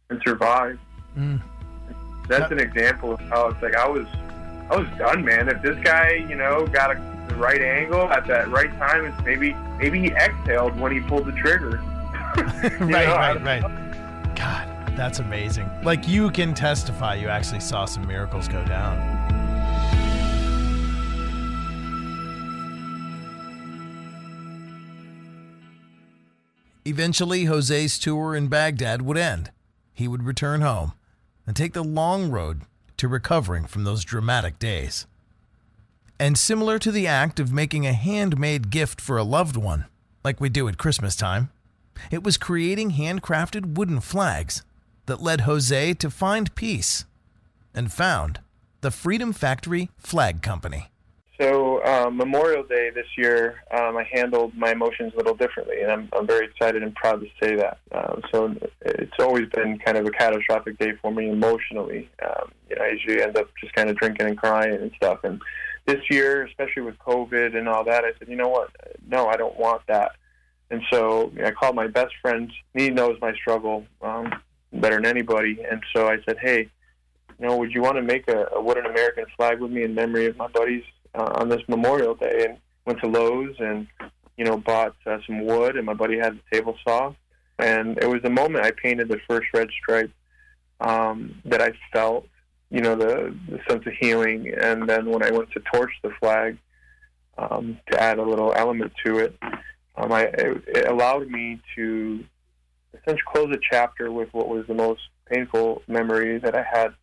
and 0.10 0.22
survived 0.26 0.80
Mm. 1.18 1.42
that's 2.30 2.50
an 2.54 2.60
example 2.60 3.14
of 3.16 3.20
how 3.22 3.48
it's 3.50 3.62
like 3.62 3.76
I 3.76 3.86
was 3.86 4.08
I 4.70 4.78
was 4.78 4.88
done, 4.98 5.26
man. 5.26 5.50
If 5.50 5.62
this 5.62 5.78
guy, 5.84 6.26
you 6.30 6.38
know, 6.38 6.66
got 6.68 6.96
a, 6.96 7.11
the 7.32 7.38
right 7.38 7.62
angle 7.62 8.12
at 8.12 8.28
that 8.28 8.50
right 8.50 8.70
time, 8.78 9.06
it's 9.06 9.26
maybe 9.26 9.54
maybe 9.80 10.00
he 10.00 10.12
exhaled 10.12 10.78
when 10.80 10.92
he 10.92 11.00
pulled 11.00 11.26
the 11.26 11.32
trigger. 11.34 11.82
Right, 12.80 13.08
know, 13.08 13.16
right, 13.16 13.44
right. 13.44 14.36
God, 14.36 14.96
that's 14.96 15.20
amazing. 15.20 15.70
Like 15.84 16.08
you 16.08 16.32
can 16.32 16.54
testify 16.54 17.16
you 17.16 17.28
actually 17.28 17.60
saw 17.60 17.84
some 17.84 18.08
miracles 18.08 18.48
go 18.48 18.64
down. 18.66 18.98
Eventually, 26.86 27.46
Jose's 27.46 28.00
tour 28.00 28.34
in 28.34 28.48
Baghdad 28.48 29.02
would 29.02 29.18
end. 29.18 29.52
He 29.94 30.08
would 30.08 30.24
return 30.24 30.62
home 30.62 30.94
and 31.46 31.56
take 31.56 31.74
the 31.74 31.84
long 31.84 32.32
road 32.32 32.62
to 32.98 33.08
recovering 33.08 33.66
from 33.66 33.84
those 33.84 34.06
dramatic 34.06 34.58
days. 34.58 35.06
And 36.22 36.38
similar 36.38 36.78
to 36.78 36.92
the 36.92 37.08
act 37.08 37.40
of 37.40 37.52
making 37.52 37.88
a 37.88 37.94
handmade 37.94 38.70
gift 38.70 39.02
for 39.02 39.18
a 39.18 39.24
loved 39.24 39.58
one, 39.58 39.86
like 40.24 40.40
we 40.40 40.50
do 40.50 40.68
at 40.68 40.78
Christmas 40.78 41.16
time, 41.16 41.50
it 42.12 42.22
was 42.22 42.38
creating 42.38 42.92
handcrafted 42.92 43.76
wooden 43.76 44.00
flags 44.02 44.62
that 45.08 45.20
led 45.20 45.42
Jose 45.42 45.96
to 45.96 46.12
find 46.12 46.54
peace 46.54 47.06
and 47.74 47.92
found 47.92 48.40
the 48.82 48.92
Freedom 48.92 49.34
Factory 49.34 49.90
Flag 49.98 50.44
Company. 50.44 50.92
So 51.40 51.84
uh, 51.84 52.12
Memorial 52.12 52.62
Day 52.62 52.92
this 52.94 53.08
year, 53.18 53.64
um, 53.72 53.98
I 53.98 54.04
handled 54.04 54.54
my 54.56 54.74
emotions 54.74 55.14
a 55.16 55.18
little 55.18 55.34
differently, 55.34 55.82
and 55.82 55.92
I'm, 55.92 56.10
I'm 56.16 56.28
very 56.28 56.46
excited 56.46 56.84
and 56.84 56.94
proud 56.94 57.22
to 57.22 57.28
say 57.42 57.56
that. 57.56 57.80
Um, 57.94 58.22
so 58.32 58.56
it's 58.82 59.18
always 59.20 59.50
been 59.56 59.80
kind 59.80 59.98
of 59.98 60.06
a 60.06 60.12
catastrophic 60.12 60.78
day 60.78 60.92
for 61.02 61.12
me 61.12 61.30
emotionally. 61.30 62.12
Um, 62.24 62.52
you 62.70 62.76
know, 62.76 62.84
I 62.84 62.90
usually 62.90 63.24
end 63.24 63.38
up 63.38 63.48
just 63.60 63.74
kind 63.74 63.90
of 63.90 63.96
drinking 63.96 64.28
and 64.28 64.38
crying 64.38 64.76
and 64.76 64.92
stuff. 64.98 65.24
And 65.24 65.42
this 65.92 66.04
year, 66.10 66.46
especially 66.46 66.84
with 66.84 66.98
COVID 67.00 67.58
and 67.58 67.68
all 67.68 67.84
that, 67.84 68.04
I 68.04 68.12
said, 68.18 68.28
you 68.28 68.36
know 68.36 68.48
what? 68.50 68.70
No, 69.08 69.28
I 69.28 69.36
don't 69.36 69.58
want 69.58 69.82
that. 69.88 70.12
And 70.70 70.82
so 70.92 71.32
I 71.44 71.52
called 71.52 71.76
my 71.76 71.88
best 71.88 72.14
friend. 72.22 72.52
He 72.74 72.90
knows 72.90 73.18
my 73.22 73.34
struggle 73.34 73.86
um, 74.02 74.32
better 74.72 74.96
than 74.96 75.06
anybody. 75.06 75.60
And 75.70 75.82
so 75.94 76.08
I 76.08 76.18
said, 76.26 76.38
hey, 76.40 76.70
you 77.38 77.48
know, 77.48 77.58
would 77.58 77.74
you 77.74 77.82
want 77.82 77.98
to 77.98 78.02
make 78.02 78.30
a, 78.30 78.48
a 78.56 78.62
wooden 78.62 78.86
American 78.86 79.26
flag 79.36 79.60
with 79.60 79.72
me 79.72 79.84
in 79.84 79.94
memory 79.96 80.28
of 80.28 80.38
my 80.38 80.48
buddies 80.48 80.84
uh, 81.14 81.34
on 81.40 81.50
this 81.50 81.62
Memorial 81.68 82.16
Day? 82.16 82.46
And 82.48 82.58
went 82.86 83.00
to 83.02 83.08
Lowe's 83.08 83.56
and, 83.60 83.88
you 84.38 84.46
know, 84.46 84.58
bought 84.58 84.96
uh, 85.06 85.18
some 85.28 85.46
wood, 85.46 85.76
and 85.76 85.86
my 85.86 85.94
buddy 85.94 86.18
had 86.18 86.38
the 86.38 86.56
table 86.56 86.78
saw. 86.88 87.14
And 87.60 87.98
it 88.02 88.08
was 88.08 88.22
the 88.24 88.30
moment 88.30 88.66
I 88.66 88.72
painted 88.72 89.08
the 89.10 89.20
first 89.30 89.48
red 89.54 89.68
stripe 89.82 90.12
um, 90.80 91.42
that 91.46 91.62
I 91.62 91.74
felt, 91.94 92.28
you 92.72 92.82
know, 92.82 92.96
the, 92.96 93.36
the 93.50 93.60
sense 93.70 93.86
of 93.86 93.94
healing. 94.00 94.54
And 94.60 94.90
then 94.90 95.10
when 95.10 95.24
I 95.24 95.30
went 95.30 95.52
to 95.52 95.60
torch 95.74 95.92
the 96.02 96.12
flag 96.20 96.58
um, 97.38 97.78
to 97.92 98.02
add 98.02 98.18
a 98.18 98.24
little 98.24 98.54
element 98.56 98.94
to 99.06 99.20
it, 99.20 99.38
um, 99.98 100.12
I, 100.12 100.24
it, 100.24 100.64
it 100.68 100.88
allowed 100.88 101.28
me 101.28 101.62
to 101.76 102.24
essentially 102.94 103.22
close 103.28 103.54
a 103.54 103.60
chapter 103.70 104.12
with 104.12 104.30
what 104.34 104.48
was 104.48 104.66
the 104.68 104.74
most 104.74 105.02
painful 105.30 105.84
memory 105.88 106.40
that 106.40 106.56
I 106.56 106.64
had. 106.64 106.94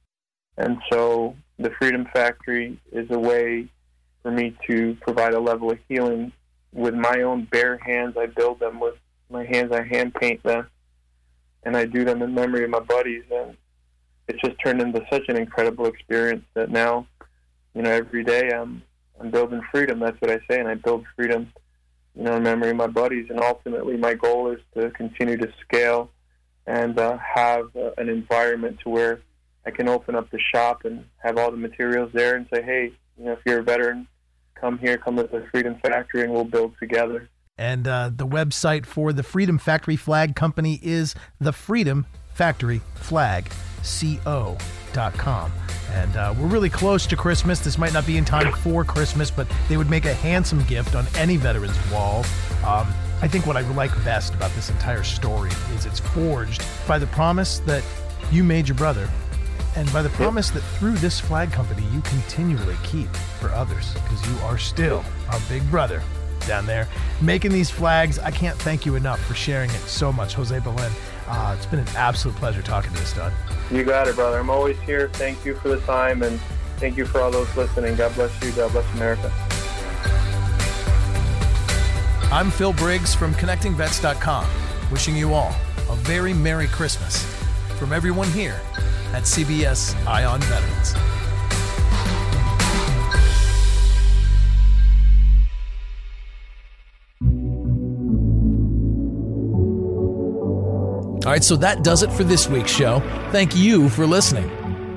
And 0.56 0.78
so 0.90 1.36
the 1.58 1.70
Freedom 1.78 2.06
Factory 2.12 2.80
is 2.90 3.06
a 3.10 3.18
way 3.18 3.68
for 4.22 4.30
me 4.30 4.56
to 4.68 4.96
provide 5.02 5.34
a 5.34 5.40
level 5.40 5.70
of 5.70 5.78
healing 5.88 6.32
with 6.72 6.94
my 6.94 7.22
own 7.22 7.46
bare 7.50 7.78
hands. 7.78 8.16
I 8.18 8.26
build 8.26 8.58
them 8.58 8.80
with 8.80 8.94
my 9.30 9.44
hands. 9.44 9.70
I 9.72 9.82
hand 9.82 10.14
paint 10.14 10.42
them, 10.42 10.68
and 11.62 11.76
I 11.76 11.84
do 11.84 12.04
them 12.04 12.22
in 12.22 12.34
memory 12.34 12.64
of 12.64 12.70
my 12.70 12.80
buddies. 12.80 13.24
And 13.30 13.56
it's 14.28 14.40
just 14.40 14.56
turned 14.64 14.80
into 14.80 15.04
such 15.10 15.24
an 15.28 15.36
incredible 15.36 15.86
experience 15.86 16.44
that 16.54 16.70
now, 16.70 17.06
you 17.74 17.82
know, 17.82 17.90
every 17.90 18.24
day 18.24 18.50
I'm 18.50 18.82
I'm 19.20 19.30
building 19.30 19.60
freedom. 19.72 19.98
That's 19.98 20.20
what 20.20 20.30
I 20.30 20.38
say, 20.48 20.60
and 20.60 20.68
I 20.68 20.74
build 20.74 21.04
freedom, 21.16 21.52
you 22.14 22.22
know, 22.22 22.36
in 22.36 22.42
memory 22.42 22.70
of 22.70 22.76
my 22.76 22.86
buddies. 22.86 23.26
And 23.30 23.40
ultimately, 23.40 23.96
my 23.96 24.14
goal 24.14 24.52
is 24.52 24.60
to 24.74 24.90
continue 24.90 25.36
to 25.36 25.52
scale 25.60 26.10
and 26.66 26.98
uh, 26.98 27.18
have 27.18 27.74
uh, 27.74 27.90
an 27.98 28.08
environment 28.08 28.78
to 28.84 28.90
where 28.90 29.20
I 29.66 29.70
can 29.70 29.88
open 29.88 30.14
up 30.14 30.30
the 30.30 30.38
shop 30.38 30.84
and 30.84 31.04
have 31.16 31.36
all 31.36 31.50
the 31.50 31.56
materials 31.56 32.10
there 32.12 32.36
and 32.36 32.46
say, 32.52 32.62
hey, 32.62 32.92
you 33.18 33.24
know, 33.24 33.32
if 33.32 33.40
you're 33.44 33.60
a 33.60 33.62
veteran, 33.62 34.06
come 34.54 34.78
here, 34.78 34.98
come 34.98 35.16
to 35.16 35.24
the 35.24 35.46
Freedom 35.50 35.76
Factory, 35.82 36.22
and 36.22 36.32
we'll 36.32 36.44
build 36.44 36.74
together. 36.78 37.28
And 37.56 37.88
uh, 37.88 38.10
the 38.14 38.26
website 38.26 38.86
for 38.86 39.12
the 39.12 39.24
Freedom 39.24 39.58
Factory 39.58 39.96
Flag 39.96 40.36
Company 40.36 40.78
is 40.80 41.16
the 41.40 41.52
Freedom 42.38 42.54
Factory 42.54 42.80
Flag 42.94 43.50
co.com. 43.82 45.52
And 45.92 46.16
uh, 46.16 46.34
we're 46.38 46.46
really 46.46 46.70
close 46.70 47.06
to 47.06 47.16
Christmas. 47.16 47.60
This 47.60 47.78
might 47.78 47.92
not 47.92 48.06
be 48.06 48.16
in 48.16 48.24
time 48.24 48.52
for 48.52 48.84
Christmas, 48.84 49.30
but 49.30 49.48
they 49.68 49.76
would 49.76 49.90
make 49.90 50.04
a 50.04 50.14
handsome 50.14 50.62
gift 50.64 50.94
on 50.94 51.06
any 51.16 51.36
veteran's 51.36 51.76
wall. 51.90 52.18
Um, 52.64 52.86
I 53.22 53.28
think 53.28 53.46
what 53.46 53.56
I 53.56 53.62
like 53.72 53.92
best 54.04 54.34
about 54.34 54.52
this 54.52 54.70
entire 54.70 55.02
story 55.02 55.50
is 55.74 55.86
it's 55.86 56.00
forged 56.00 56.62
by 56.86 56.98
the 56.98 57.06
promise 57.08 57.58
that 57.60 57.82
you 58.30 58.44
made 58.44 58.68
your 58.68 58.76
brother 58.76 59.08
and 59.76 59.92
by 59.92 60.02
the 60.02 60.10
promise 60.10 60.50
that 60.50 60.60
through 60.78 60.94
this 60.94 61.18
flag 61.18 61.50
company 61.50 61.82
you 61.92 62.00
continually 62.02 62.76
keep 62.84 63.08
for 63.40 63.48
others 63.50 63.94
because 63.94 64.28
you 64.28 64.38
are 64.44 64.58
still 64.58 65.04
our 65.30 65.40
big 65.48 65.68
brother 65.70 66.02
down 66.46 66.66
there 66.66 66.88
making 67.20 67.52
these 67.52 67.70
flags. 67.70 68.18
I 68.18 68.30
can't 68.30 68.58
thank 68.58 68.86
you 68.86 68.94
enough 68.96 69.20
for 69.24 69.34
sharing 69.34 69.70
it 69.70 69.80
so 69.80 70.12
much, 70.12 70.34
Jose 70.34 70.58
Belen. 70.60 70.92
Uh, 71.26 71.54
it's 71.56 71.66
been 71.66 71.80
an 71.80 71.88
absolute 71.96 72.36
pleasure 72.36 72.62
talking 72.62 72.92
to 72.92 72.98
you, 72.98 73.04
Stud. 73.04 73.32
You 73.70 73.84
got 73.84 74.08
it, 74.08 74.14
brother. 74.14 74.38
I'm 74.38 74.50
always 74.50 74.78
here. 74.80 75.08
Thank 75.14 75.44
you 75.44 75.54
for 75.56 75.68
the 75.68 75.80
time 75.80 76.22
and 76.22 76.40
thank 76.78 76.96
you 76.96 77.04
for 77.04 77.20
all 77.20 77.30
those 77.30 77.54
listening. 77.56 77.96
God 77.96 78.14
bless 78.14 78.42
you. 78.42 78.52
God 78.52 78.72
bless 78.72 78.94
America. 78.94 79.32
I'm 82.30 82.50
Phil 82.50 82.74
Briggs 82.74 83.14
from 83.14 83.32
ConnectingVets.com, 83.34 84.46
wishing 84.90 85.16
you 85.16 85.32
all 85.34 85.54
a 85.90 85.96
very 85.96 86.34
Merry 86.34 86.66
Christmas 86.66 87.24
from 87.78 87.92
everyone 87.92 88.30
here 88.32 88.60
at 89.14 89.22
CBS 89.22 89.94
Eye 90.06 90.24
on 90.24 90.40
Veterans. 90.42 90.94
All 101.28 101.34
right, 101.34 101.44
so 101.44 101.56
that 101.56 101.84
does 101.84 102.02
it 102.02 102.10
for 102.10 102.24
this 102.24 102.48
week's 102.48 102.70
show. 102.70 103.00
Thank 103.32 103.54
you 103.54 103.90
for 103.90 104.06
listening. 104.06 104.50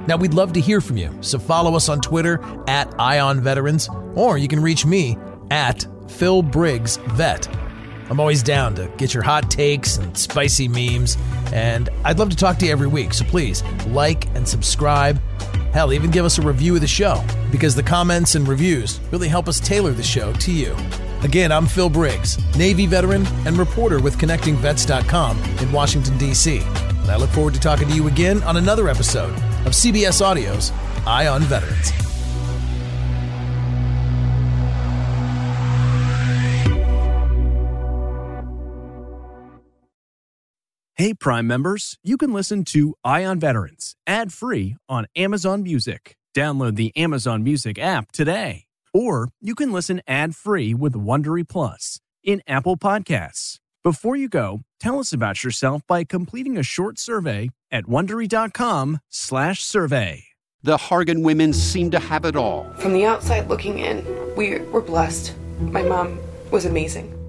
Now, 0.08 0.16
we'd 0.16 0.34
love 0.34 0.54
to 0.54 0.62
hear 0.62 0.80
from 0.80 0.96
you, 0.96 1.14
so 1.20 1.38
follow 1.38 1.76
us 1.76 1.90
on 1.90 2.00
Twitter 2.00 2.40
at 2.70 2.98
Eye 2.98 3.20
on 3.20 3.42
Veterans, 3.42 3.90
or 4.16 4.38
you 4.38 4.48
can 4.48 4.62
reach 4.62 4.86
me 4.86 5.18
at 5.50 5.86
Phil 6.08 6.42
Briggs 6.42 6.96
Vet. 6.96 7.54
I'm 8.10 8.22
always 8.22 8.44
down 8.44 8.76
to 8.76 8.90
get 8.96 9.14
your 9.14 9.24
hot 9.24 9.52
takes 9.52 9.98
and 9.98 10.18
spicy 10.18 10.70
memes, 10.70 11.18
and 11.52 11.90
I'd 12.06 12.18
love 12.18 12.30
to 12.30 12.38
talk 12.38 12.58
to 12.60 12.66
you 12.66 12.72
every 12.72 12.88
week, 12.88 13.14
so 13.14 13.26
please 13.26 13.62
like 13.88 14.34
and 14.34 14.48
subscribe. 14.48 15.20
Hell, 15.74 15.94
even 15.94 16.12
give 16.12 16.26
us 16.26 16.38
a 16.38 16.42
review 16.42 16.76
of 16.76 16.82
the 16.82 16.88
show, 16.88 17.24
because 17.50 17.76
the 17.76 17.84
comments 17.84 18.36
and 18.36 18.46
reviews 18.46 19.00
really 19.10 19.30
help 19.30 19.48
us 19.48 19.60
tailor 19.60 19.92
the 19.92 20.04
show 20.04 20.34
to 20.34 20.52
you. 20.52 20.76
Again, 21.24 21.50
I'm 21.52 21.66
Phil 21.66 21.90
Briggs, 21.90 22.38
Navy 22.58 22.86
veteran 22.86 23.26
and 23.46 23.58
reporter 23.58 24.02
with 24.02 24.18
ConnectingVets.com 24.18 25.42
in 25.60 25.72
Washington, 25.72 26.18
D.C. 26.18 26.60
And 26.60 27.10
I 27.10 27.16
look 27.16 27.30
forward 27.30 27.54
to 27.54 27.60
talking 27.60 27.88
to 27.88 27.96
you 27.96 28.08
again 28.08 28.44
on 28.44 28.58
another 28.58 28.90
episode 28.90 29.34
of 29.66 29.72
CBS 29.72 30.22
Audio's 30.22 30.74
Eye 31.08 31.28
on 31.28 31.42
Veterans. 31.44 32.11
Hey, 41.02 41.14
Prime 41.16 41.48
members, 41.48 41.98
you 42.04 42.16
can 42.16 42.32
listen 42.32 42.64
to 42.66 42.94
Eye 43.04 43.26
on 43.26 43.40
Veterans 43.40 43.96
ad 44.06 44.32
free 44.32 44.76
on 44.88 45.08
Amazon 45.16 45.64
Music. 45.64 46.16
Download 46.38 46.76
the 46.76 46.96
Amazon 46.96 47.44
Music 47.44 47.80
app 47.80 48.12
today. 48.12 48.66
Or 48.94 49.30
you 49.42 49.56
can 49.56 49.72
listen 49.72 50.04
ad-free 50.08 50.76
with 50.76 50.94
Wondery 50.94 51.50
Plus 51.50 52.00
in 52.24 52.44
Apple 52.46 52.78
Podcasts. 52.78 53.58
Before 53.84 54.16
you 54.16 54.30
go, 54.30 54.62
tell 54.80 55.00
us 55.00 55.12
about 55.12 55.44
yourself 55.44 55.82
by 55.88 56.04
completing 56.04 56.56
a 56.56 56.62
short 56.62 57.00
survey 57.00 57.50
at 57.72 57.86
wondery.com/survey. 57.86 60.24
The 60.62 60.78
Hargan 60.78 61.24
women 61.24 61.52
seem 61.52 61.90
to 61.90 61.98
have 61.98 62.26
it 62.26 62.36
all. 62.36 62.72
From 62.78 62.94
the 62.94 63.06
outside 63.06 63.50
looking 63.50 63.80
in, 63.80 64.06
we 64.36 64.60
were 64.60 64.82
blessed. 64.82 65.34
My 65.62 65.82
mom 65.82 66.20
was 66.52 66.66
amazing. 66.66 67.12